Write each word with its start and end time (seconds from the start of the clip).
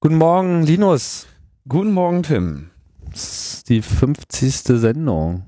Guten 0.00 0.18
Morgen, 0.18 0.62
Linus. 0.62 1.26
Guten 1.66 1.90
Morgen, 1.90 2.22
Tim. 2.22 2.70
Das 3.10 3.54
ist 3.54 3.68
die 3.68 3.82
50. 3.82 4.78
Sendung. 4.78 5.44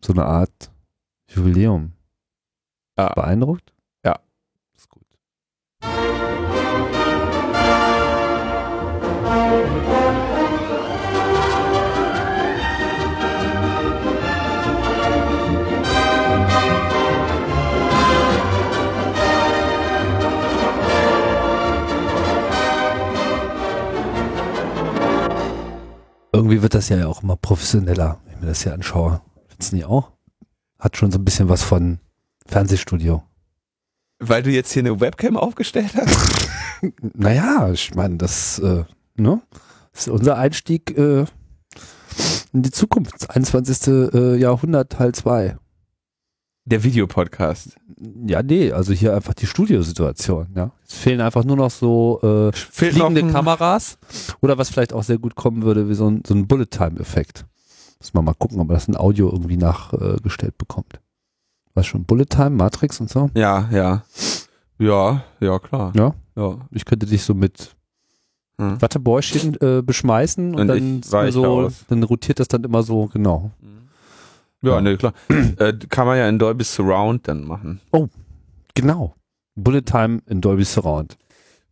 So 0.00 0.12
eine 0.12 0.26
Art 0.26 0.70
Jubiläum. 1.26 1.94
Ja. 2.96 3.12
Beeindruckt? 3.12 3.74
Irgendwie 26.40 26.62
wird 26.62 26.72
das 26.72 26.88
ja 26.88 27.06
auch 27.06 27.22
immer 27.22 27.36
professioneller, 27.36 28.18
wenn 28.24 28.32
ich 28.32 28.40
mir 28.40 28.46
das 28.46 28.62
hier 28.62 28.72
anschaue. 28.72 29.20
Findest 29.48 29.72
du 29.72 29.76
nicht 29.76 29.84
auch? 29.84 30.10
Hat 30.78 30.96
schon 30.96 31.12
so 31.12 31.18
ein 31.18 31.24
bisschen 31.26 31.50
was 31.50 31.62
von 31.62 31.98
Fernsehstudio. 32.46 33.22
Weil 34.20 34.42
du 34.42 34.50
jetzt 34.50 34.72
hier 34.72 34.80
eine 34.80 34.98
Webcam 35.00 35.36
aufgestellt 35.36 35.92
hast? 35.94 36.48
Naja, 37.12 37.70
ich 37.70 37.94
meine, 37.94 38.16
das, 38.16 38.58
äh, 38.58 38.84
ne? 39.16 39.42
das 39.92 40.06
ist 40.06 40.08
unser 40.08 40.38
Einstieg 40.38 40.96
äh, 40.96 41.26
in 42.54 42.62
die 42.62 42.70
Zukunft. 42.70 43.16
Das 43.18 43.28
21. 43.28 44.14
Äh, 44.14 44.36
Jahrhundert 44.36 44.92
Teil 44.92 45.12
2. 45.12 45.58
Der 46.66 46.84
Videopodcast. 46.84 47.76
Ja, 48.26 48.42
nee, 48.42 48.70
also 48.72 48.92
hier 48.92 49.14
einfach 49.14 49.34
die 49.34 49.46
Studiosituation. 49.46 50.48
Ja. 50.54 50.70
Es 50.86 50.94
fehlen 50.94 51.20
einfach 51.20 51.44
nur 51.44 51.56
noch 51.56 51.70
so 51.70 52.20
äh, 52.22 52.52
Fehlt 52.52 52.94
fliegende 52.94 53.26
Kameras 53.32 53.98
oder 54.40 54.58
was 54.58 54.70
vielleicht 54.70 54.92
auch 54.92 55.02
sehr 55.02 55.18
gut 55.18 55.34
kommen 55.34 55.62
würde, 55.62 55.88
wie 55.88 55.94
so 55.94 56.08
ein, 56.08 56.22
so 56.26 56.34
ein 56.34 56.46
Bullet-Time-Effekt. 56.46 57.46
Muss 57.98 58.14
man 58.14 58.24
mal 58.24 58.34
gucken, 58.34 58.60
ob 58.60 58.68
man 58.68 58.74
das 58.74 58.88
in 58.88 58.96
Audio 58.96 59.30
irgendwie 59.30 59.56
nachgestellt 59.56 60.56
bekommt. 60.58 61.00
Was 61.74 61.86
schon, 61.86 62.04
Bullet-Time, 62.04 62.50
Matrix 62.50 63.00
und 63.00 63.10
so? 63.10 63.30
Ja, 63.34 63.68
ja. 63.72 64.02
Ja, 64.78 65.24
ja, 65.40 65.58
klar. 65.58 65.92
Ja. 65.94 66.14
Ja. 66.36 66.56
Ich 66.70 66.84
könnte 66.84 67.06
dich 67.06 67.22
so 67.22 67.34
mit 67.34 67.74
Hm. 68.60 68.80
Wattebäuschen 68.82 69.56
äh, 69.62 69.80
beschmeißen 69.82 70.54
und, 70.54 70.60
Und 70.60 70.68
dann 70.68 71.32
so, 71.32 71.70
dann 71.88 72.02
rotiert 72.02 72.40
das 72.40 72.48
dann 72.48 72.62
immer 72.62 72.82
so, 72.82 73.06
genau. 73.06 73.50
Ja, 74.62 74.74
Ja. 74.74 74.80
ne, 74.80 74.96
klar. 74.96 75.12
äh, 75.58 75.72
kann 75.88 76.06
man 76.06 76.18
ja 76.18 76.28
in 76.28 76.38
Dolby 76.38 76.64
Surround 76.64 77.26
dann 77.28 77.44
machen. 77.44 77.80
Genau. 78.74 79.14
Bullet 79.56 79.82
Time 79.82 80.20
in 80.26 80.40
Dolby 80.40 80.64
Surround. 80.64 81.16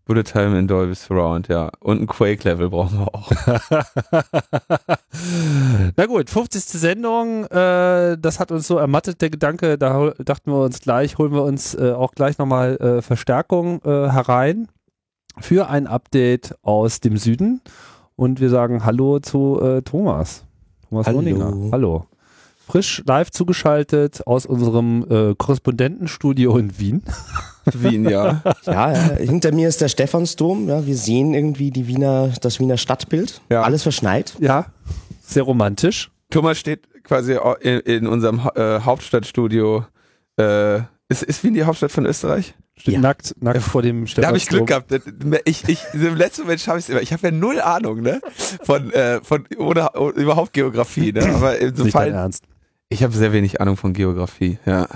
Bullet 0.06 0.24
Time 0.24 0.58
in 0.58 0.66
Dolby 0.66 0.94
Surround, 0.94 1.48
ja. 1.48 1.70
Und 1.80 2.00
ein 2.00 2.06
Quake-Level 2.06 2.70
brauchen 2.70 2.98
wir 3.00 3.14
auch. 3.14 3.30
Na 5.96 6.06
gut, 6.06 6.30
50. 6.30 6.62
Sendung, 6.64 7.44
äh, 7.44 8.16
das 8.18 8.40
hat 8.40 8.50
uns 8.50 8.66
so 8.66 8.78
ermattet, 8.78 9.20
der 9.20 9.30
Gedanke, 9.30 9.76
da 9.78 10.10
dachten 10.24 10.50
wir 10.50 10.62
uns 10.64 10.80
gleich, 10.80 11.18
holen 11.18 11.32
wir 11.32 11.42
uns 11.42 11.74
äh, 11.74 11.92
auch 11.92 12.12
gleich 12.12 12.38
nochmal 12.38 12.76
äh, 12.76 13.02
Verstärkung 13.02 13.82
äh, 13.84 14.10
herein 14.10 14.68
für 15.40 15.68
ein 15.68 15.86
Update 15.86 16.56
aus 16.62 17.00
dem 17.00 17.16
Süden 17.18 17.60
und 18.16 18.40
wir 18.40 18.48
sagen 18.50 18.84
Hallo 18.84 19.18
zu 19.20 19.60
äh, 19.60 19.82
Thomas. 19.82 20.44
Thomas 20.88 21.06
Hallo. 21.06 21.68
Hallo. 21.72 22.06
Frisch 22.68 23.02
live 23.06 23.30
zugeschaltet 23.30 24.26
aus 24.26 24.44
unserem 24.44 25.06
äh, 25.10 25.34
Korrespondentenstudio 25.34 26.56
in 26.58 26.78
Wien. 26.78 27.02
Wien, 27.72 28.06
ja. 28.08 28.42
Ja, 28.66 28.92
äh, 28.92 29.26
hinter 29.26 29.52
mir 29.52 29.68
ist 29.68 29.80
der 29.80 29.88
Stephansdom. 29.88 30.68
Ja, 30.68 30.86
wir 30.86 30.96
sehen 30.96 31.32
irgendwie 31.32 31.70
die 31.70 31.86
Wiener, 31.86 32.30
das 32.42 32.60
Wiener 32.60 32.76
Stadtbild. 32.76 33.40
Ja. 33.50 33.62
Alles 33.62 33.82
verschneit. 33.84 34.34
Ja, 34.38 34.66
sehr 35.22 35.44
romantisch. 35.44 36.10
Thomas 36.30 36.58
steht 36.58 36.86
quasi 37.04 37.38
in, 37.60 37.80
in 37.80 38.06
unserem 38.06 38.40
äh, 38.54 38.80
Hauptstadtstudio. 38.80 39.86
Äh, 40.38 40.80
ist, 41.08 41.22
ist 41.22 41.42
Wien 41.42 41.54
die 41.54 41.64
Hauptstadt 41.64 41.90
von 41.90 42.04
Österreich? 42.04 42.54
Steht 42.76 42.94
Ja. 42.94 43.00
nackt, 43.00 43.34
nackt 43.40 43.62
vor 43.62 43.80
dem 43.82 44.04
Da 44.14 44.26
habe 44.28 44.36
ich 44.36 44.44
Stephansdom. 44.44 44.66
Glück 44.66 44.88
gehabt. 44.88 45.48
Ich, 45.48 45.66
ich, 45.68 45.80
im 45.94 46.16
letzten 46.16 46.42
Moment 46.42 46.60
schaffe 46.60 46.78
ich 46.78 46.84
es 46.84 46.90
immer. 46.90 47.00
Ich 47.00 47.12
habe 47.14 47.26
ja 47.28 47.30
null 47.32 47.60
Ahnung, 47.60 48.02
ne? 48.02 48.20
Von, 48.62 48.92
äh, 48.92 49.20
von 49.22 49.46
oder, 49.56 49.98
oder 50.00 50.16
überhaupt 50.16 50.52
Geografie, 50.52 51.12
ne? 51.12 51.24
Aber 51.34 51.58
in 51.58 51.74
so 51.74 51.84
Nicht 51.84 51.94
dein 51.96 52.02
Fall. 52.02 52.12
Ernst. 52.12 52.44
Ich 52.90 53.02
habe 53.02 53.12
sehr 53.14 53.32
wenig 53.32 53.60
Ahnung 53.60 53.76
von 53.76 53.92
Geografie, 53.92 54.58
ja. 54.64 54.88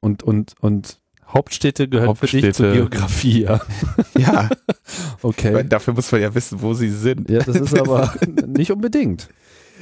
Und, 0.00 0.22
und, 0.22 0.54
und 0.60 0.98
Hauptstädte 1.26 1.88
gehören 1.88 2.14
für 2.16 2.26
dich 2.26 2.54
zur 2.54 2.68
Hauptstädte. 2.68 2.72
Geografie, 2.72 3.42
ja. 3.42 3.60
Ja, 4.18 4.48
Okay. 5.22 5.52
weil 5.52 5.64
dafür 5.64 5.94
muss 5.94 6.10
man 6.12 6.20
ja 6.22 6.34
wissen, 6.34 6.62
wo 6.62 6.74
sie 6.74 6.90
sind. 6.90 7.28
Ja, 7.28 7.40
das 7.40 7.56
ist 7.56 7.78
aber 7.78 8.14
nicht 8.46 8.70
unbedingt. 8.70 9.28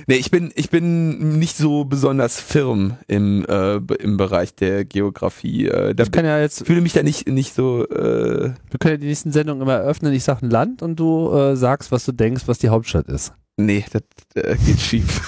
Nee, 0.07 0.17
ich 0.17 0.31
bin, 0.31 0.53
ich 0.55 0.69
bin 0.71 1.39
nicht 1.39 1.57
so 1.57 1.85
besonders 1.85 2.39
firm 2.41 2.97
im, 3.07 3.47
äh, 3.47 3.77
im 3.77 4.17
Bereich 4.19 4.55
der 4.55 4.85
Geografie. 4.85 5.67
Äh, 5.69 5.95
da 5.95 6.05
Ich 6.05 6.11
kann 6.13 6.25
ja 6.27 6.39
jetzt, 6.39 6.67
fühle 6.67 6.81
mich 6.83 6.93
da 6.93 7.03
nicht, 7.03 7.29
nicht 7.29 7.55
so, 7.55 7.87
äh, 7.89 8.53
wir 8.71 8.79
können 8.79 8.95
ja 8.95 8.97
die 8.99 9.07
nächsten 9.07 9.33
Sendungen 9.33 9.63
immer 9.63 9.75
eröffnen. 9.75 10.13
Ich 10.13 10.25
sage 10.25 10.45
ein 10.47 10.51
Land 10.51 10.83
und 10.83 10.97
du 10.97 11.33
äh, 11.33 11.57
sagst, 11.57 11.93
was 11.93 12.05
du 12.05 12.13
denkst, 12.13 12.43
was 12.47 12.59
die 12.59 12.69
Hauptstadt 12.69 13.09
ist. 13.09 13.33
nee, 13.57 13.85
das 13.91 14.03
äh, 14.35 14.57
geht 14.67 14.81
schief. 14.81 15.21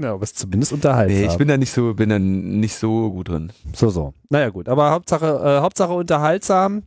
Ja, 0.00 0.12
aber 0.14 0.22
es 0.22 0.30
ist 0.32 0.38
zumindest 0.38 0.72
unterhaltsam. 0.72 1.18
Nee, 1.20 1.26
ich 1.26 1.36
bin 1.36 1.48
da 1.48 1.56
nicht 1.56 1.72
so, 1.72 1.94
bin 1.94 2.08
da 2.10 2.18
nicht 2.18 2.74
so 2.76 3.10
gut 3.10 3.28
drin. 3.28 3.52
so, 3.74 3.88
so. 3.90 4.12
Naja, 4.30 4.50
gut. 4.50 4.68
Aber 4.68 4.90
Hauptsache, 4.90 5.26
äh, 5.26 5.60
Hauptsache 5.62 5.92
unterhaltsam. 5.92 6.82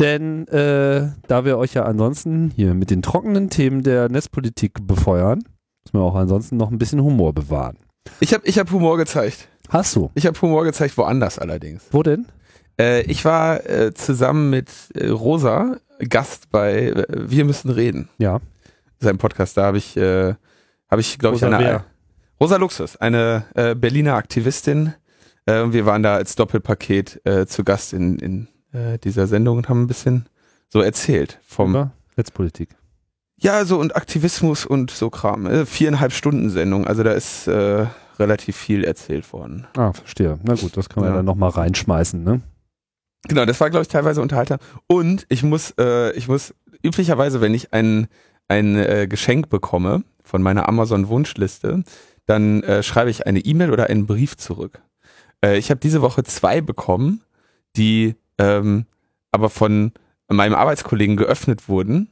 Denn 0.00 0.48
äh, 0.48 1.10
da 1.28 1.44
wir 1.44 1.58
euch 1.58 1.74
ja 1.74 1.84
ansonsten 1.84 2.50
hier 2.56 2.74
mit 2.74 2.90
den 2.90 3.02
trockenen 3.02 3.50
Themen 3.50 3.82
der 3.82 4.08
Netzpolitik 4.08 4.86
befeuern, 4.86 5.38
müssen 5.84 5.94
wir 5.98 6.00
auch 6.00 6.14
ansonsten 6.14 6.56
noch 6.56 6.70
ein 6.70 6.78
bisschen 6.78 7.02
Humor 7.02 7.32
bewahren. 7.34 7.76
Ich 8.18 8.32
habe 8.34 8.44
ich 8.46 8.58
hab 8.58 8.70
Humor 8.72 8.96
gezeigt. 8.96 9.48
Hast 9.68 9.94
du? 9.94 10.10
Ich 10.14 10.26
habe 10.26 10.40
Humor 10.40 10.64
gezeigt, 10.64 10.96
woanders 10.98 11.38
allerdings. 11.38 11.84
Wo 11.92 12.02
denn? 12.02 12.26
Äh, 12.80 13.02
ich 13.02 13.24
war 13.24 13.64
äh, 13.68 13.92
zusammen 13.94 14.50
mit 14.50 14.68
äh, 14.94 15.08
Rosa 15.08 15.76
Gast 16.08 16.50
bei 16.50 16.88
äh, 16.88 17.04
Wir 17.10 17.44
müssen 17.44 17.70
reden, 17.70 18.08
Ja. 18.18 18.40
seinem 18.98 19.18
Podcast. 19.18 19.56
Da 19.56 19.64
habe 19.64 19.78
ich, 19.78 19.96
äh, 19.96 20.34
habe 20.90 21.00
ich, 21.00 21.18
glaube 21.18 21.36
ich, 21.36 21.44
eine? 21.44 21.84
Rosa 22.42 22.56
Luxus, 22.56 22.96
eine 22.96 23.44
äh, 23.54 23.76
Berliner 23.76 24.14
Aktivistin. 24.16 24.94
Äh, 25.46 25.66
wir 25.68 25.86
waren 25.86 26.02
da 26.02 26.16
als 26.16 26.34
Doppelpaket 26.34 27.20
äh, 27.24 27.46
zu 27.46 27.62
Gast 27.62 27.92
in, 27.92 28.18
in 28.18 28.48
äh, 28.72 28.98
dieser 28.98 29.28
Sendung 29.28 29.58
und 29.58 29.68
haben 29.68 29.82
ein 29.82 29.86
bisschen 29.86 30.26
so 30.68 30.80
erzählt 30.80 31.38
vom 31.44 31.70
Über 31.70 31.92
Netzpolitik. 32.16 32.70
Ja, 33.38 33.64
so 33.64 33.78
und 33.78 33.94
Aktivismus 33.94 34.66
und 34.66 34.90
so 34.90 35.08
Kram. 35.08 35.46
Äh, 35.46 35.66
viereinhalb 35.66 36.12
Stunden 36.12 36.50
Sendung, 36.50 36.84
also 36.84 37.04
da 37.04 37.12
ist 37.12 37.46
äh, 37.46 37.86
relativ 38.18 38.56
viel 38.56 38.82
erzählt 38.82 39.32
worden. 39.32 39.68
Ah, 39.76 39.92
verstehe. 39.92 40.40
Na 40.42 40.54
gut, 40.54 40.76
das 40.76 40.88
kann 40.88 41.04
man 41.04 41.12
Ja. 41.12 41.16
dann 41.18 41.24
nochmal 41.26 41.50
reinschmeißen, 41.50 42.24
ne? 42.24 42.40
Genau, 43.28 43.44
das 43.44 43.60
war, 43.60 43.70
glaube 43.70 43.82
ich, 43.82 43.88
teilweise 43.88 44.20
unterhaltsam. 44.20 44.58
Und 44.88 45.26
ich 45.28 45.44
muss, 45.44 45.74
äh, 45.78 46.10
ich 46.14 46.26
muss 46.26 46.56
üblicherweise, 46.82 47.40
wenn 47.40 47.54
ich 47.54 47.72
ein, 47.72 48.08
ein 48.48 49.08
Geschenk 49.08 49.48
bekomme 49.48 50.02
von 50.24 50.42
meiner 50.42 50.68
Amazon-Wunschliste, 50.68 51.84
dann 52.26 52.62
äh, 52.62 52.82
schreibe 52.82 53.10
ich 53.10 53.26
eine 53.26 53.40
E-Mail 53.40 53.70
oder 53.70 53.86
einen 53.86 54.06
Brief 54.06 54.36
zurück. 54.36 54.80
Äh, 55.44 55.58
ich 55.58 55.70
habe 55.70 55.80
diese 55.80 56.02
Woche 56.02 56.22
zwei 56.24 56.60
bekommen, 56.60 57.22
die 57.76 58.14
ähm, 58.38 58.86
aber 59.30 59.50
von 59.50 59.92
meinem 60.28 60.54
Arbeitskollegen 60.54 61.16
geöffnet 61.16 61.68
wurden 61.68 62.08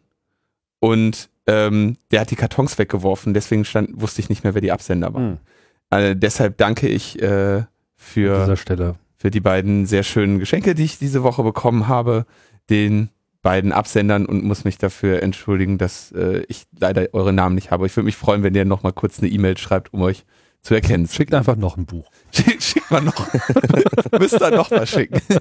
und 0.81 1.28
ähm, 1.47 1.97
der 2.10 2.21
hat 2.21 2.31
die 2.31 2.37
Kartons 2.37 2.78
weggeworfen, 2.78 3.34
deswegen 3.34 3.65
stand, 3.65 4.00
wusste 4.00 4.21
ich 4.21 4.28
nicht 4.28 4.44
mehr, 4.44 4.54
wer 4.54 4.60
die 4.60 4.72
Absender 4.72 5.12
waren. 5.15 5.31
Hm. 5.31 5.38
Also 5.91 6.15
deshalb 6.15 6.56
danke 6.56 6.88
ich 6.88 7.21
äh, 7.21 7.65
für 7.97 8.47
für 9.16 9.31
die 9.31 9.41
beiden 9.41 9.84
sehr 9.84 10.03
schönen 10.03 10.38
Geschenke, 10.38 10.75
die 10.75 10.84
ich 10.84 10.98
diese 10.98 11.22
Woche 11.22 11.42
bekommen 11.42 11.88
habe, 11.88 12.25
den 12.71 13.10
beiden 13.42 13.72
Absendern 13.72 14.26
und 14.26 14.44
muss 14.44 14.64
mich 14.64 14.78
dafür 14.78 15.22
entschuldigen, 15.22 15.78
dass 15.78 16.12
äh, 16.12 16.44
ich 16.48 16.66
leider 16.78 17.09
eure 17.12 17.32
Namen 17.32 17.54
nicht 17.54 17.70
habe. 17.70 17.86
Ich 17.86 17.97
würde 17.97 18.04
mich 18.06 18.16
freuen, 18.16 18.42
wenn 18.42 18.54
ihr 18.54 18.65
noch 18.65 18.82
mal 18.82 18.92
kurz 18.92 19.18
eine 19.18 19.28
E-Mail 19.28 19.56
schreibt, 19.56 19.92
um 19.94 20.03
euch 20.03 20.24
zu 20.62 20.74
erkennen. 20.74 21.09
Schickt 21.09 21.32
einfach 21.32 21.56
noch 21.56 21.76
ein 21.76 21.86
Buch. 21.86 22.10
Schick, 22.32 22.62
schickt 22.62 22.91
mal 22.91 23.00
noch. 23.00 23.26
Müsst 24.18 24.41
ihr 24.41 24.50
noch 24.50 24.70
mal 24.70 24.86
schicken. 24.86 25.20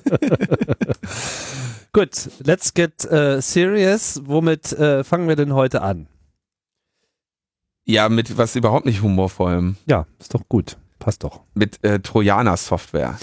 Gut, 1.93 2.29
let's 2.43 2.73
get 2.73 3.03
äh, 3.11 3.41
serious. 3.41 4.21
Womit 4.25 4.71
äh, 4.73 5.03
fangen 5.03 5.27
wir 5.27 5.35
denn 5.35 5.53
heute 5.53 5.81
an? 5.81 6.07
Ja, 7.85 8.07
mit 8.07 8.37
was 8.37 8.55
überhaupt 8.55 8.85
nicht 8.85 9.01
humorvollem. 9.01 9.75
Ja, 9.87 10.05
ist 10.19 10.35
doch 10.35 10.47
gut. 10.47 10.77
Passt 10.99 11.23
doch. 11.23 11.41
Mit 11.55 11.83
äh, 11.83 11.99
Trojaner-Software. 11.99 13.17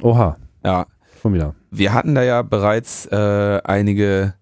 Oha, 0.00 0.36
Ja, 0.64 0.86
schon 1.20 1.34
wieder. 1.34 1.54
Wir 1.78 1.92
hatten 1.92 2.14
da 2.14 2.22
ja 2.22 2.42
bereits 2.42 3.06
äh, 3.06 3.60
einige 3.64 4.34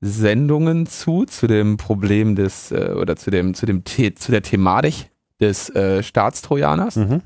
Sendungen 0.00 0.86
zu, 0.86 1.24
zu 1.24 1.46
dem 1.46 1.76
Problem 1.76 2.36
des, 2.36 2.72
äh, 2.72 2.94
oder 2.96 3.16
zu 3.16 3.30
dem, 3.30 3.54
zu 3.54 3.66
dem, 3.66 3.82
The 3.86 4.14
zu 4.14 4.32
der 4.32 4.42
Thematik 4.42 5.10
des 5.40 5.70
äh, 5.70 6.02
Staatstrojaners. 6.02 6.96
Mhm. 6.96 7.22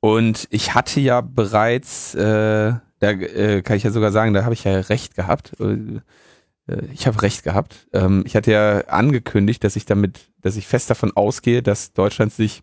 Und 0.00 0.48
ich 0.50 0.74
hatte 0.74 1.00
ja 1.00 1.20
bereits 1.20 2.14
äh, 2.14 2.72
da 3.00 3.10
äh, 3.12 3.62
kann 3.62 3.76
ich 3.76 3.82
ja 3.82 3.90
sogar 3.90 4.12
sagen, 4.12 4.34
da 4.34 4.44
habe 4.44 4.54
ich 4.54 4.64
ja 4.64 4.78
recht 4.78 5.16
gehabt. 5.16 5.54
Äh, 5.58 6.00
ich 6.92 7.06
habe 7.06 7.22
recht 7.22 7.42
gehabt. 7.42 7.88
Ähm, 7.92 8.22
ich 8.26 8.36
hatte 8.36 8.52
ja 8.52 8.80
angekündigt, 8.86 9.64
dass 9.64 9.74
ich 9.74 9.86
damit, 9.86 10.30
dass 10.40 10.56
ich 10.56 10.68
fest 10.68 10.90
davon 10.90 11.16
ausgehe, 11.16 11.62
dass 11.62 11.92
Deutschland 11.94 12.32
sich 12.32 12.62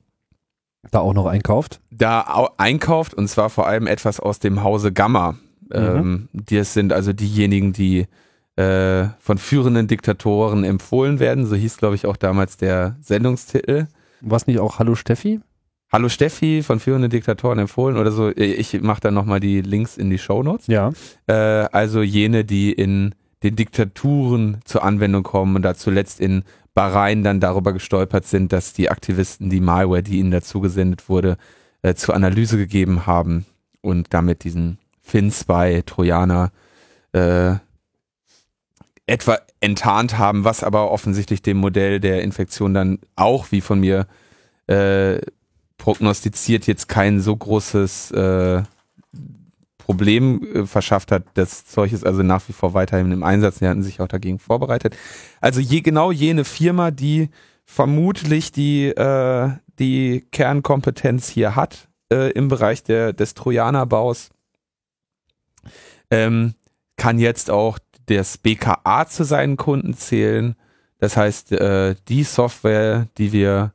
da 0.91 0.99
auch 0.99 1.13
noch 1.13 1.25
einkauft? 1.25 1.79
Da 1.91 2.49
einkauft 2.57 3.13
und 3.13 3.27
zwar 3.27 3.49
vor 3.49 3.67
allem 3.67 3.87
etwas 3.87 4.19
aus 4.19 4.39
dem 4.39 4.63
Hause 4.63 4.91
Gamma. 4.91 5.33
Mhm. 5.69 5.75
Ähm, 5.75 6.29
die 6.33 6.63
sind 6.63 6.93
also 6.93 7.13
diejenigen, 7.13 7.73
die 7.73 8.07
äh, 8.55 9.09
von 9.19 9.37
führenden 9.37 9.87
Diktatoren 9.87 10.63
empfohlen 10.63 11.19
werden. 11.19 11.45
So 11.45 11.55
hieß, 11.55 11.77
glaube 11.77 11.95
ich, 11.95 12.05
auch 12.05 12.17
damals 12.17 12.57
der 12.57 12.95
Sendungstitel. 13.01 13.87
Was 14.21 14.47
nicht 14.47 14.59
auch 14.59 14.79
Hallo 14.79 14.95
Steffi? 14.95 15.41
Hallo 15.91 16.09
Steffi 16.09 16.63
von 16.63 16.79
führenden 16.79 17.09
Diktatoren 17.09 17.59
empfohlen 17.59 17.97
oder 17.97 18.11
so. 18.11 18.29
Ich 18.29 18.81
mache 18.81 18.99
dann 18.99 19.13
nochmal 19.13 19.39
die 19.39 19.61
Links 19.61 19.95
in 19.95 20.09
die 20.09 20.17
Shownotes. 20.17 20.67
Ja. 20.67 20.91
Äh, 21.27 21.33
also 21.33 22.01
jene, 22.01 22.43
die 22.43 22.73
in 22.73 23.15
den 23.43 23.55
Diktaturen 23.55 24.57
zur 24.65 24.83
Anwendung 24.83 25.23
kommen 25.23 25.55
und 25.55 25.61
da 25.61 25.75
zuletzt 25.75 26.19
in 26.19 26.43
Bahrain 26.77 27.23
dann 27.23 27.39
darüber 27.39 27.73
gestolpert 27.73 28.27
sind, 28.27 28.53
dass 28.53 28.71
die 28.71 28.91
Aktivisten 28.91 29.49
die 29.49 29.61
Malware, 29.61 30.03
die 30.03 30.19
ihnen 30.19 30.29
dazu 30.29 30.59
gesendet 30.59 31.09
wurde, 31.09 31.37
äh, 31.81 31.95
zur 31.95 32.13
Analyse 32.13 32.55
gegeben 32.55 33.07
haben 33.07 33.47
und 33.81 34.13
damit 34.13 34.43
diesen 34.43 34.77
FinSpy 35.01 35.81
Trojaner 35.87 36.51
äh, 37.13 37.55
etwa 39.07 39.39
enttarnt 39.59 40.19
haben, 40.19 40.43
was 40.43 40.63
aber 40.63 40.91
offensichtlich 40.91 41.41
dem 41.41 41.57
Modell 41.57 41.99
der 41.99 42.21
Infektion 42.21 42.75
dann 42.75 42.99
auch, 43.15 43.51
wie 43.51 43.61
von 43.61 43.79
mir 43.79 44.05
äh, 44.67 45.19
prognostiziert, 45.79 46.67
jetzt 46.67 46.87
kein 46.87 47.21
so 47.21 47.35
großes 47.35 48.11
äh, 48.11 48.61
Problem 49.87 50.41
äh, 50.43 50.65
verschafft 50.65 51.13
hat. 51.13 51.23
Das 51.35 51.65
Zeug 51.65 51.93
ist 51.93 52.05
also 52.05 52.21
nach 52.21 52.41
wie 52.49 52.53
vor 52.53 52.73
weiterhin 52.73 53.09
im 53.13 53.23
Einsatz. 53.23 53.59
Die 53.59 53.67
hatten 53.67 53.83
sich 53.83 54.01
auch 54.01 54.09
dagegen 54.09 54.37
vorbereitet. 54.37 54.97
Also 55.39 55.61
je, 55.61 55.79
genau 55.79 56.11
jene 56.11 56.43
Firma, 56.43 56.91
die 56.91 57.29
vermutlich 57.63 58.51
die, 58.51 58.87
äh, 58.87 59.49
die 59.79 60.27
Kernkompetenz 60.31 61.29
hier 61.29 61.55
hat 61.55 61.87
äh, 62.11 62.31
im 62.31 62.49
Bereich 62.49 62.83
der, 62.83 63.13
des 63.13 63.33
Trojanerbaus, 63.33 64.29
ähm, 66.11 66.53
kann 66.97 67.17
jetzt 67.17 67.49
auch 67.49 67.79
das 68.07 68.37
BKA 68.37 69.07
zu 69.07 69.23
seinen 69.23 69.55
Kunden 69.55 69.93
zählen. 69.93 70.57
Das 70.99 71.15
heißt, 71.15 71.53
äh, 71.53 71.95
die 72.09 72.23
Software, 72.23 73.07
die 73.17 73.31
wir 73.31 73.71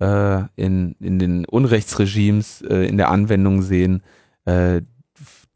äh, 0.00 0.40
in, 0.56 0.96
in 1.00 1.18
den 1.18 1.44
Unrechtsregimes 1.44 2.62
äh, 2.62 2.86
in 2.86 2.96
der 2.96 3.10
Anwendung 3.10 3.60
sehen, 3.60 4.02
äh, 4.46 4.80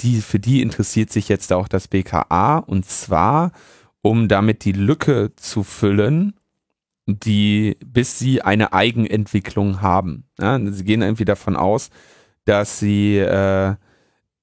die, 0.00 0.20
für 0.20 0.38
die 0.38 0.62
interessiert 0.62 1.10
sich 1.10 1.28
jetzt 1.28 1.52
auch 1.52 1.68
das 1.68 1.88
BKA 1.88 2.58
und 2.58 2.84
zwar, 2.86 3.52
um 4.02 4.28
damit 4.28 4.64
die 4.64 4.72
Lücke 4.72 5.32
zu 5.36 5.62
füllen, 5.62 6.34
die, 7.06 7.76
bis 7.84 8.18
sie 8.18 8.42
eine 8.42 8.72
Eigenentwicklung 8.72 9.82
haben. 9.82 10.24
Ja, 10.38 10.58
sie 10.58 10.84
gehen 10.84 11.02
irgendwie 11.02 11.24
davon 11.24 11.56
aus, 11.56 11.90
dass 12.44 12.78
sie, 12.78 13.18
äh, 13.18 13.74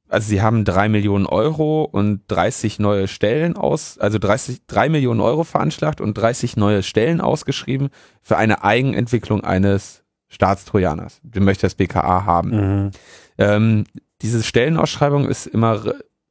also 0.08 0.28
sie 0.28 0.42
haben 0.42 0.66
drei 0.66 0.90
Millionen 0.90 1.26
Euro 1.26 1.84
und 1.84 2.22
30 2.28 2.80
neue 2.80 3.08
Stellen 3.08 3.56
aus, 3.56 3.98
also 3.98 4.20
30, 4.20 4.66
drei 4.68 4.90
Millionen 4.90 5.22
Euro 5.22 5.44
veranschlagt 5.44 6.02
und 6.02 6.16
30 6.16 6.58
neue 6.58 6.84
Stellen 6.84 7.22
ausgeschrieben 7.22 7.90
für 8.22 8.38
eine 8.38 8.64
Eigenentwicklung 8.64 9.44
eines 9.44 10.04
Staatstrojaners. 10.28 11.20
Den 11.24 11.44
möchte 11.44 11.66
das 11.66 11.76
BKA 11.76 12.26
haben. 12.26 12.50
Mhm. 12.50 12.92
Ähm, 13.38 13.84
diese 14.22 14.44
Stellenausschreibung 14.44 15.28
ist 15.28 15.48
immer, 15.48 15.82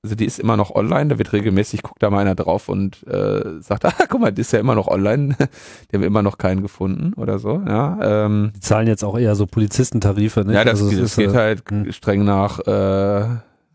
also 0.03 0.15
die 0.15 0.25
ist 0.25 0.39
immer 0.39 0.57
noch 0.57 0.71
online, 0.71 1.11
da 1.11 1.19
wird 1.19 1.33
regelmäßig, 1.33 1.83
guckt 1.83 2.03
da 2.03 2.11
mal 2.11 2.21
einer 2.21 2.35
drauf 2.35 2.69
und 2.69 3.07
äh, 3.07 3.61
sagt, 3.61 3.85
ah, 3.85 3.93
guck 4.09 4.21
mal, 4.21 4.33
die 4.33 4.41
ist 4.41 4.53
ja 4.53 4.61
immer 4.61 4.75
noch 4.75 4.89
online, 4.89 5.37
die 5.91 5.97
haben 5.97 6.03
immer 6.03 6.23
noch 6.23 6.39
keinen 6.39 6.63
gefunden 6.63 7.13
oder 7.15 7.39
so, 7.39 7.63
ja. 7.67 7.99
Ähm, 8.27 8.53
die 8.55 8.61
zahlen 8.61 8.87
jetzt 8.87 9.05
auch 9.05 9.19
eher 9.19 9.35
so 9.35 9.47
Polizistentarife, 9.47 10.45
ne? 10.45 10.55
Ja, 10.55 10.65
das, 10.65 10.83
also, 10.83 11.01
das 11.01 11.17
geht 11.17 11.33
äh, 11.33 11.37
halt 11.37 11.63
hm. 11.69 11.93
streng 11.93 12.25
nach, 12.25 12.61
äh, 12.61 13.27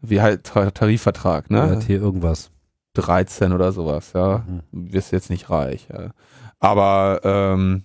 wie 0.01 0.21
halt 0.21 0.44
Tarifvertrag, 0.44 1.50
ne? 1.50 1.57
Ja, 1.79 1.79
hier 1.79 2.01
irgendwas. 2.01 2.51
13 2.95 3.51
oder 3.51 3.71
sowas, 3.71 4.13
ja. 4.13 4.44
Mhm. 4.47 4.61
Wirst 4.94 5.11
jetzt 5.11 5.29
nicht 5.29 5.50
reich, 5.50 5.88
ja. 5.91 6.11
Aber 6.59 7.19
ähm, 7.23 7.83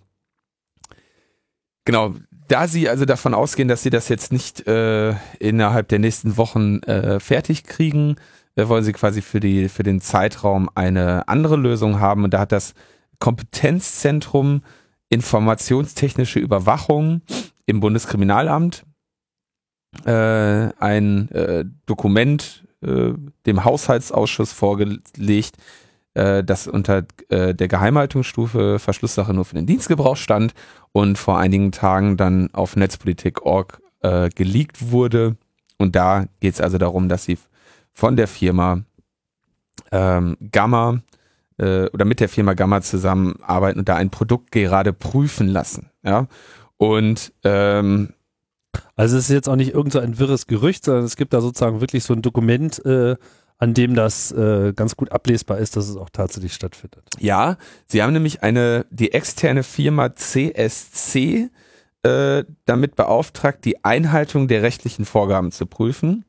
genau, 1.84 2.14
da 2.50 2.66
Sie 2.66 2.88
also 2.88 3.04
davon 3.04 3.34
ausgehen, 3.34 3.68
dass 3.68 3.82
Sie 3.82 3.90
das 3.90 4.08
jetzt 4.08 4.32
nicht 4.32 4.66
äh, 4.66 5.14
innerhalb 5.38 5.88
der 5.88 6.00
nächsten 6.00 6.36
Wochen 6.36 6.82
äh, 6.82 7.20
fertig 7.20 7.64
kriegen, 7.64 8.16
äh, 8.56 8.66
wollen 8.66 8.82
Sie 8.82 8.92
quasi 8.92 9.22
für, 9.22 9.38
die, 9.38 9.68
für 9.68 9.84
den 9.84 10.00
Zeitraum 10.00 10.68
eine 10.74 11.28
andere 11.28 11.56
Lösung 11.56 12.00
haben. 12.00 12.24
Und 12.24 12.34
da 12.34 12.40
hat 12.40 12.52
das 12.52 12.74
Kompetenzzentrum 13.20 14.62
Informationstechnische 15.10 16.38
Überwachung 16.38 17.22
im 17.66 17.80
Bundeskriminalamt 17.80 18.84
äh, 20.04 20.10
ein 20.10 21.30
äh, 21.30 21.64
Dokument 21.86 22.64
äh, 22.80 23.12
dem 23.46 23.64
Haushaltsausschuss 23.64 24.52
vorgelegt, 24.52 25.56
äh, 26.14 26.42
das 26.42 26.66
unter 26.66 27.04
äh, 27.28 27.54
der 27.54 27.68
Geheimhaltungsstufe 27.68 28.78
Verschlusssache 28.78 29.34
nur 29.34 29.44
für 29.44 29.54
den 29.54 29.66
Dienstgebrauch 29.66 30.16
stand 30.16 30.54
und 30.92 31.18
vor 31.18 31.38
einigen 31.38 31.72
Tagen 31.72 32.16
dann 32.16 32.52
auf 32.52 32.76
Netzpolitik.org 32.76 33.80
äh, 34.00 34.28
geleakt 34.30 34.90
wurde. 34.90 35.36
Und 35.78 35.96
da 35.96 36.26
geht 36.40 36.54
es 36.54 36.60
also 36.60 36.78
darum, 36.78 37.08
dass 37.08 37.24
sie 37.24 37.38
von 37.92 38.16
der 38.16 38.28
Firma 38.28 38.82
ähm, 39.92 40.36
Gamma 40.52 41.00
äh, 41.58 41.86
oder 41.88 42.04
mit 42.04 42.20
der 42.20 42.28
Firma 42.28 42.54
Gamma 42.54 42.82
zusammenarbeiten 42.82 43.78
und 43.78 43.88
da 43.88 43.96
ein 43.96 44.10
Produkt 44.10 44.52
gerade 44.52 44.92
prüfen 44.92 45.48
lassen. 45.48 45.90
Ja. 46.02 46.26
Und 46.76 47.32
ähm, 47.44 48.14
also 48.96 49.16
es 49.16 49.24
ist 49.24 49.34
jetzt 49.34 49.48
auch 49.48 49.56
nicht 49.56 49.74
irgend 49.74 49.92
so 49.92 49.98
ein 49.98 50.18
wirres 50.18 50.46
Gerücht, 50.46 50.84
sondern 50.84 51.04
es 51.04 51.16
gibt 51.16 51.32
da 51.32 51.40
sozusagen 51.40 51.80
wirklich 51.80 52.04
so 52.04 52.14
ein 52.14 52.22
Dokument, 52.22 52.84
äh, 52.84 53.16
an 53.60 53.74
dem 53.74 53.94
das 53.94 54.32
äh, 54.32 54.72
ganz 54.74 54.96
gut 54.96 55.12
ablesbar 55.12 55.58
ist, 55.58 55.76
dass 55.76 55.86
es 55.86 55.96
auch 55.96 56.08
tatsächlich 56.10 56.54
stattfindet. 56.54 57.04
Ja, 57.18 57.58
sie 57.86 58.02
haben 58.02 58.14
nämlich 58.14 58.42
eine, 58.42 58.86
die 58.90 59.12
externe 59.12 59.62
Firma 59.62 60.14
CSC 60.16 61.50
äh, 62.02 62.44
damit 62.64 62.96
beauftragt, 62.96 63.66
die 63.66 63.84
Einhaltung 63.84 64.48
der 64.48 64.62
rechtlichen 64.62 65.04
Vorgaben 65.04 65.52
zu 65.52 65.66
prüfen. 65.66 66.24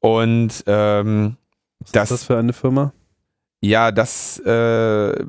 Und 0.00 0.62
ähm, 0.66 1.36
Was 1.78 1.92
das, 1.92 2.02
ist 2.04 2.10
das 2.10 2.24
für 2.24 2.36
eine 2.36 2.52
Firma? 2.52 2.92
Ja, 3.62 3.90
das 3.90 4.38
äh, 4.40 5.24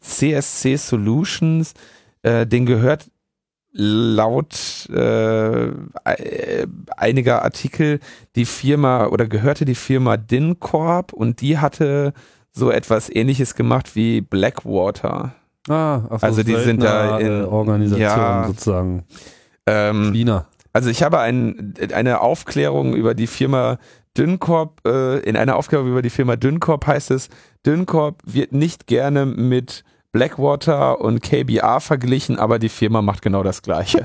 CSC 0.00 0.76
Solutions, 0.76 1.74
äh, 2.22 2.46
den 2.46 2.64
gehört 2.64 3.10
laut 3.72 4.88
äh, 4.90 5.68
einiger 6.96 7.42
Artikel 7.42 8.00
die 8.36 8.44
Firma 8.44 9.06
oder 9.06 9.26
gehörte 9.26 9.64
die 9.64 9.74
Firma 9.74 10.16
DINCorp 10.16 11.12
und 11.12 11.40
die 11.40 11.58
hatte 11.58 12.12
so 12.52 12.70
etwas 12.70 13.08
ähnliches 13.14 13.54
gemacht 13.54 13.96
wie 13.96 14.20
Blackwater. 14.20 15.34
Ah, 15.68 16.02
ach 16.10 16.20
so, 16.20 16.26
also 16.26 16.42
die 16.42 16.56
sind 16.56 16.82
da 16.82 17.18
in 17.18 17.44
Organisation 17.44 18.00
ja, 18.00 18.44
sozusagen. 18.46 19.04
Ähm, 19.66 20.12
China. 20.12 20.46
Also 20.72 20.90
ich 20.90 21.02
habe 21.02 21.20
ein, 21.20 21.74
eine 21.94 22.20
Aufklärung 22.20 22.94
über 22.94 23.14
die 23.14 23.26
Firma 23.26 23.78
DynCorp, 24.16 24.86
äh, 24.86 25.20
in 25.20 25.36
einer 25.36 25.56
Aufklärung 25.56 25.88
über 25.88 26.02
die 26.02 26.10
Firma 26.10 26.36
DynCorp 26.36 26.86
heißt 26.86 27.10
es, 27.10 27.28
DynCorp 27.64 28.20
wird 28.24 28.52
nicht 28.52 28.86
gerne 28.86 29.24
mit 29.24 29.84
Blackwater 30.12 31.00
und 31.00 31.22
KBR 31.22 31.80
verglichen, 31.80 32.38
aber 32.38 32.58
die 32.58 32.68
Firma 32.68 33.02
macht 33.02 33.22
genau 33.22 33.42
das 33.42 33.62
Gleiche. 33.62 34.04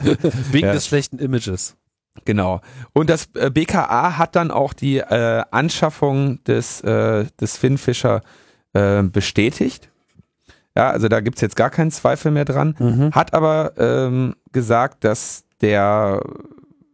Wegen 0.52 0.66
ja. 0.66 0.72
des 0.72 0.86
schlechten 0.86 1.18
Images. 1.18 1.76
Genau. 2.24 2.60
Und 2.92 3.10
das 3.10 3.28
äh, 3.34 3.50
BKA 3.50 4.18
hat 4.18 4.36
dann 4.36 4.50
auch 4.50 4.72
die 4.72 4.98
äh, 4.98 5.42
Anschaffung 5.50 6.42
des, 6.44 6.80
äh, 6.82 7.26
des 7.40 7.56
Finfisher 7.56 8.22
äh, 8.74 9.02
bestätigt. 9.02 9.90
Ja, 10.76 10.90
also 10.90 11.08
da 11.08 11.20
gibt's 11.20 11.40
jetzt 11.40 11.56
gar 11.56 11.70
keinen 11.70 11.90
Zweifel 11.90 12.30
mehr 12.30 12.44
dran. 12.44 12.76
Mhm. 12.78 13.12
Hat 13.12 13.34
aber 13.34 13.72
ähm, 13.78 14.36
gesagt, 14.52 15.04
dass 15.04 15.44
der, 15.60 16.22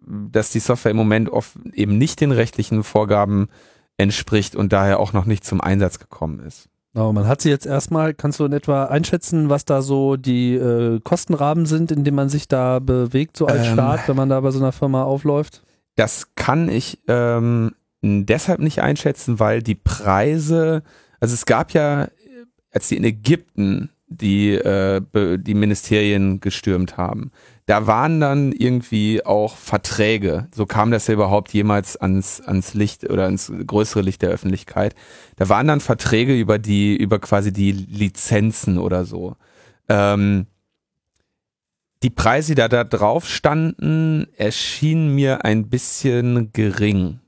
dass 0.00 0.50
die 0.50 0.60
Software 0.60 0.92
im 0.92 0.96
Moment 0.96 1.28
oft 1.28 1.56
eben 1.72 1.98
nicht 1.98 2.20
den 2.20 2.32
rechtlichen 2.32 2.82
Vorgaben 2.84 3.48
entspricht 3.96 4.56
und 4.56 4.72
daher 4.72 5.00
auch 5.00 5.12
noch 5.12 5.26
nicht 5.26 5.44
zum 5.44 5.60
Einsatz 5.60 5.98
gekommen 5.98 6.40
ist. 6.40 6.68
Aber 6.94 7.12
man 7.12 7.26
hat 7.26 7.40
sie 7.40 7.50
jetzt 7.50 7.66
erstmal, 7.66 8.14
kannst 8.14 8.38
du 8.38 8.44
in 8.44 8.52
etwa 8.52 8.84
einschätzen, 8.84 9.50
was 9.50 9.64
da 9.64 9.82
so 9.82 10.16
die 10.16 10.54
äh, 10.54 11.00
Kostenrahmen 11.00 11.66
sind, 11.66 11.90
in 11.90 12.04
denen 12.04 12.16
man 12.16 12.28
sich 12.28 12.46
da 12.46 12.78
bewegt, 12.78 13.36
so 13.36 13.46
als 13.46 13.66
ähm, 13.66 13.72
Staat, 13.72 14.08
wenn 14.08 14.16
man 14.16 14.28
da 14.28 14.40
bei 14.40 14.52
so 14.52 14.60
einer 14.60 14.70
Firma 14.70 15.02
aufläuft? 15.02 15.64
Das 15.96 16.34
kann 16.36 16.68
ich 16.68 17.00
ähm, 17.08 17.74
deshalb 18.02 18.60
nicht 18.60 18.80
einschätzen, 18.80 19.40
weil 19.40 19.60
die 19.60 19.74
Preise, 19.74 20.84
also 21.18 21.34
es 21.34 21.46
gab 21.46 21.72
ja, 21.72 22.08
als 22.70 22.88
die 22.88 22.96
in 22.96 23.04
Ägypten 23.04 23.90
die, 24.16 24.52
äh, 24.52 25.00
die 25.38 25.54
Ministerien 25.54 26.40
gestürmt 26.40 26.96
haben. 26.96 27.30
Da 27.66 27.86
waren 27.86 28.20
dann 28.20 28.52
irgendwie 28.52 29.24
auch 29.24 29.56
Verträge. 29.56 30.48
So 30.54 30.66
kam 30.66 30.90
das 30.90 31.06
ja 31.06 31.14
überhaupt 31.14 31.52
jemals 31.54 31.96
ans, 31.96 32.40
ans 32.42 32.74
Licht 32.74 33.08
oder 33.08 33.24
ans 33.24 33.50
größere 33.66 34.02
Licht 34.02 34.22
der 34.22 34.30
Öffentlichkeit. 34.30 34.94
Da 35.36 35.48
waren 35.48 35.66
dann 35.66 35.80
Verträge 35.80 36.38
über 36.38 36.58
die, 36.58 36.96
über 36.96 37.18
quasi 37.18 37.52
die 37.52 37.72
Lizenzen 37.72 38.78
oder 38.78 39.04
so. 39.04 39.36
Ähm, 39.88 40.46
die 42.02 42.10
Preise, 42.10 42.52
die 42.52 42.56
da, 42.56 42.68
da 42.68 42.84
drauf 42.84 43.26
standen, 43.26 44.26
erschienen 44.36 45.14
mir 45.14 45.46
ein 45.46 45.70
bisschen 45.70 46.52
gering. 46.52 47.20